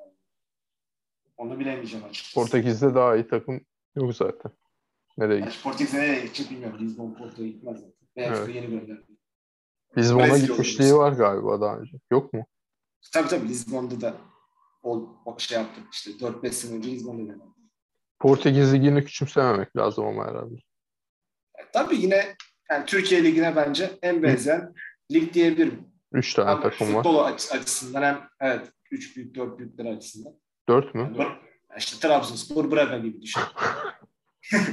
Onu 1.37 1.61
bilemeyeceğim 1.61 2.05
açıkçası. 2.07 2.35
Portekiz'de 2.35 2.95
daha 2.95 3.17
iyi 3.17 3.27
takım 3.29 3.61
yok 3.97 4.15
zaten. 4.17 4.53
Nereye 5.19 5.41
gitti? 5.41 5.63
Portekiz'e 5.63 5.99
nereye 5.99 6.21
gidecek 6.25 6.51
bilmiyorum. 6.51 6.79
Lisbon 6.81 7.15
Porto'ya 7.15 7.49
gitmez 7.49 7.77
zaten. 7.81 7.95
Benfica 8.17 8.45
Evet. 8.45 8.55
yeni 8.55 8.71
gönderdi. 8.71 9.07
Lisbon'a 9.99 10.39
gitmişliği 10.39 10.95
var 10.95 11.13
galiba 11.13 11.61
daha 11.61 11.79
önce. 11.79 11.97
Yok 12.11 12.33
mu? 12.33 12.47
Tabii 13.13 13.29
tabii 13.29 13.49
Lisbon'da 13.49 14.01
da 14.01 14.17
o, 14.83 15.17
o 15.25 15.39
şey 15.39 15.59
yaptı. 15.59 15.81
İşte 15.93 16.11
4-5 16.11 16.53
sene 16.53 16.77
önce 16.77 16.91
Lisbon'da 16.91 17.23
gönderdi. 17.23 17.51
Portekiz 18.19 18.75
ligini 18.75 19.05
küçümsememek 19.05 19.77
lazım 19.77 20.07
ama 20.07 20.27
herhalde. 20.27 20.55
Tabii 21.73 21.97
yine 21.97 22.37
yani 22.71 22.87
Türkiye 22.87 23.25
Ligi'ne 23.25 23.57
bence 23.57 23.99
en 24.03 24.23
benzeyen 24.23 24.75
lig 25.13 25.33
diyebilirim. 25.35 25.94
Üç 26.15 26.35
tane 26.35 26.51
Hem 26.51 26.61
takım 26.61 26.95
var. 26.95 27.03
futbol 27.03 27.25
aç- 27.25 27.53
açısından 27.53 28.03
hem 28.03 28.29
evet 28.41 28.73
3 28.91 29.17
büyük 29.17 29.35
4 29.35 29.59
büyükler 29.59 29.85
açısından. 29.97 30.33
Dört 30.69 30.95
mü? 30.95 31.15
Yani, 31.19 31.39
işte 31.79 32.09
Trabzonspor 32.09 32.71
Braga 32.71 32.99
gibi 32.99 33.23
düşün. 33.23 33.43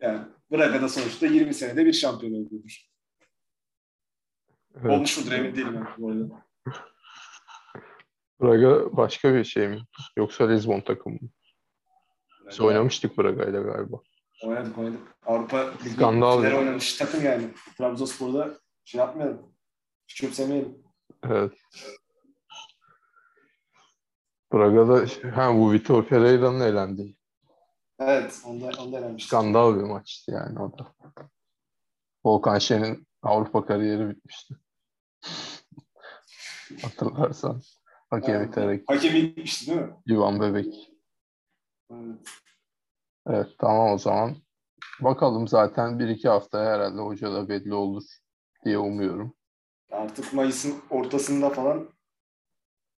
yani 0.00 0.20
Braga'da 0.52 0.88
sonuçta 0.88 1.26
20 1.26 1.54
senede 1.54 1.86
bir 1.86 1.92
şampiyon 1.92 2.32
oluyordur. 2.32 2.88
Evet. 4.74 4.90
Olmuş 4.90 5.18
mudur 5.18 5.32
emin 5.32 5.54
değilim 5.56 5.74
ben 5.74 5.86
bu 5.98 6.10
arada. 6.10 6.46
Braga 8.42 8.96
başka 8.96 9.34
bir 9.34 9.44
şey 9.44 9.68
mi? 9.68 9.84
Yoksa 10.16 10.48
Lisbon 10.48 10.80
takımı 10.80 11.14
mı? 11.14 11.28
Biz 12.48 12.58
Braga- 12.58 12.64
oynamıştık 12.66 13.18
Braga'yla 13.18 13.60
galiba. 13.62 13.96
Oynadık 14.42 14.78
oynadık. 14.78 15.00
Avrupa 15.26 15.70
Ligi 15.84 16.04
oynamış 16.04 16.96
takım 16.96 17.24
yani. 17.24 17.48
Trabzonspor'da 17.78 18.58
şey 18.84 18.98
yapmayalım. 18.98 19.57
Küçümsemeyelim. 20.08 20.84
Evet. 21.22 21.52
Braga'da 24.52 25.06
ha, 25.36 25.54
bu 25.54 25.72
Vitor 25.72 26.04
Pereira'nın 26.04 26.60
elendiği. 26.60 27.16
Evet, 27.98 28.42
onda, 28.46 28.70
onda 28.82 28.98
elenmişti. 28.98 29.28
Skandal 29.28 29.76
bir 29.76 29.82
maçtı 29.82 30.30
yani 30.30 30.60
o 30.60 30.78
da. 30.78 30.94
Volkan 32.24 32.58
Şen'in 32.58 33.06
Avrupa 33.22 33.66
kariyeri 33.66 34.08
bitmişti. 34.10 34.54
Hatırlarsan. 36.82 37.62
Hakem 38.10 38.34
Evet. 38.36 38.48
iterek 38.48 38.84
Hakem 38.86 39.14
gitmişti 39.14 39.66
değil 39.66 39.80
mi? 39.80 39.96
Ivan 40.08 40.40
Bebek. 40.40 40.90
Evet. 41.90 42.28
Evet 43.26 43.48
tamam 43.58 43.92
o 43.92 43.98
zaman. 43.98 44.36
Bakalım 45.00 45.48
zaten 45.48 45.98
bir 45.98 46.08
iki 46.08 46.28
haftaya 46.28 46.70
herhalde 46.70 47.00
hoca 47.00 47.32
da 47.32 47.48
belli 47.48 47.74
olur 47.74 48.02
diye 48.64 48.78
umuyorum. 48.78 49.34
Artık 49.98 50.32
Mayıs'ın 50.32 50.82
ortasında 50.90 51.50
falan. 51.50 51.90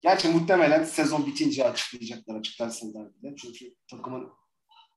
Gerçi 0.01 0.29
muhtemelen 0.29 0.83
sezon 0.83 1.25
bitince 1.25 1.69
açıklayacaklar 1.69 2.35
açıklarsınlar 2.35 3.15
bile. 3.15 3.35
Çünkü 3.35 3.75
takımın 3.89 4.29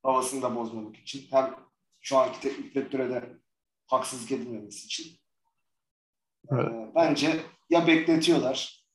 havasını 0.02 0.42
da 0.42 0.56
bozmamak 0.56 0.96
için. 0.96 1.26
Hem 1.30 1.54
şu 2.00 2.18
anki 2.18 2.40
teknik 2.40 2.74
direktöre 2.74 3.10
de 3.10 3.38
haksızlık 3.86 4.32
edilmemesi 4.32 4.86
için. 4.86 5.18
Evet. 6.50 6.72
Ee, 6.72 6.92
bence 6.94 7.40
ya 7.70 7.86
bekletiyorlar 7.86 8.86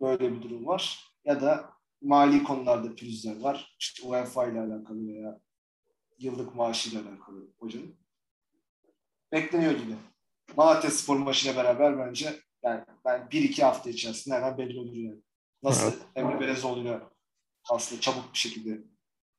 böyle 0.00 0.32
bir 0.32 0.42
durum 0.42 0.66
var 0.66 1.12
ya 1.24 1.40
da 1.40 1.72
mali 2.02 2.42
konularda 2.42 2.94
pürüzler 2.94 3.40
var. 3.40 3.76
İşte 3.80 4.06
UEFA 4.06 4.46
ile 4.46 4.60
alakalı 4.60 5.08
veya 5.08 5.40
yıllık 6.18 6.54
maaşıyla 6.54 7.00
alakalı 7.00 7.52
hocanın. 7.58 7.96
Bekleniyor 9.32 9.72
gibi. 9.72 9.94
Malatya 10.56 10.90
Spor 10.90 11.16
maçıyla 11.16 11.56
beraber 11.56 11.98
bence 11.98 12.40
yani 12.62 12.84
ben 13.04 13.20
1-2 13.20 13.62
hafta 13.62 13.90
içerisinde 13.90 14.34
hemen 14.34 14.58
belli 14.58 14.80
olur 14.80 14.94
yani. 14.94 15.22
Nasıl 15.62 15.92
Evet. 15.92 16.02
Emre 16.14 16.40
Belezoğlu'yla 16.40 17.10
aslında 17.70 18.00
çabuk 18.00 18.32
bir 18.32 18.38
şekilde 18.38 18.80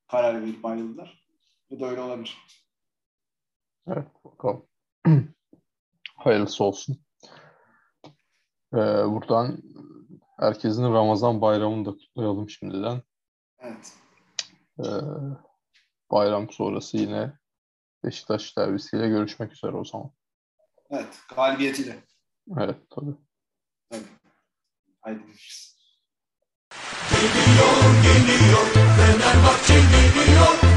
karar 0.08 0.42
verip 0.42 0.66
ayrıldılar. 0.66 1.26
Bu 1.70 1.80
da 1.80 1.86
öyle 1.86 2.02
olabilir. 2.02 2.38
Evet 3.88 4.08
bakalım. 4.26 4.68
Hayırlısı 6.16 6.64
olsun. 6.64 6.98
Ee, 8.74 8.78
buradan 9.06 9.58
herkesin 10.40 10.84
Ramazan 10.84 11.42
bayramını 11.42 11.86
da 11.86 11.92
kutlayalım 11.92 12.50
şimdiden. 12.50 13.02
Evet. 13.60 13.94
Ee, 14.80 14.90
bayram 16.12 16.50
sonrası 16.50 16.98
yine 16.98 17.34
Beşiktaş 18.04 18.58
derbisiyle 18.58 19.08
görüşmek 19.08 19.54
üzere 19.54 19.76
o 19.76 19.86
zaman. 19.86 20.12
Evet, 20.92 21.08
galibiyetiyle. 21.36 21.96
Evet, 22.60 22.76
tabii. 22.90 23.16
Haydi 25.02 25.20
görüşürüz. 25.26 25.76
Geliyor, 27.12 28.04
geliyor, 28.04 28.66
Fenerbahçe 28.74 29.74
geliyor. 29.74 30.69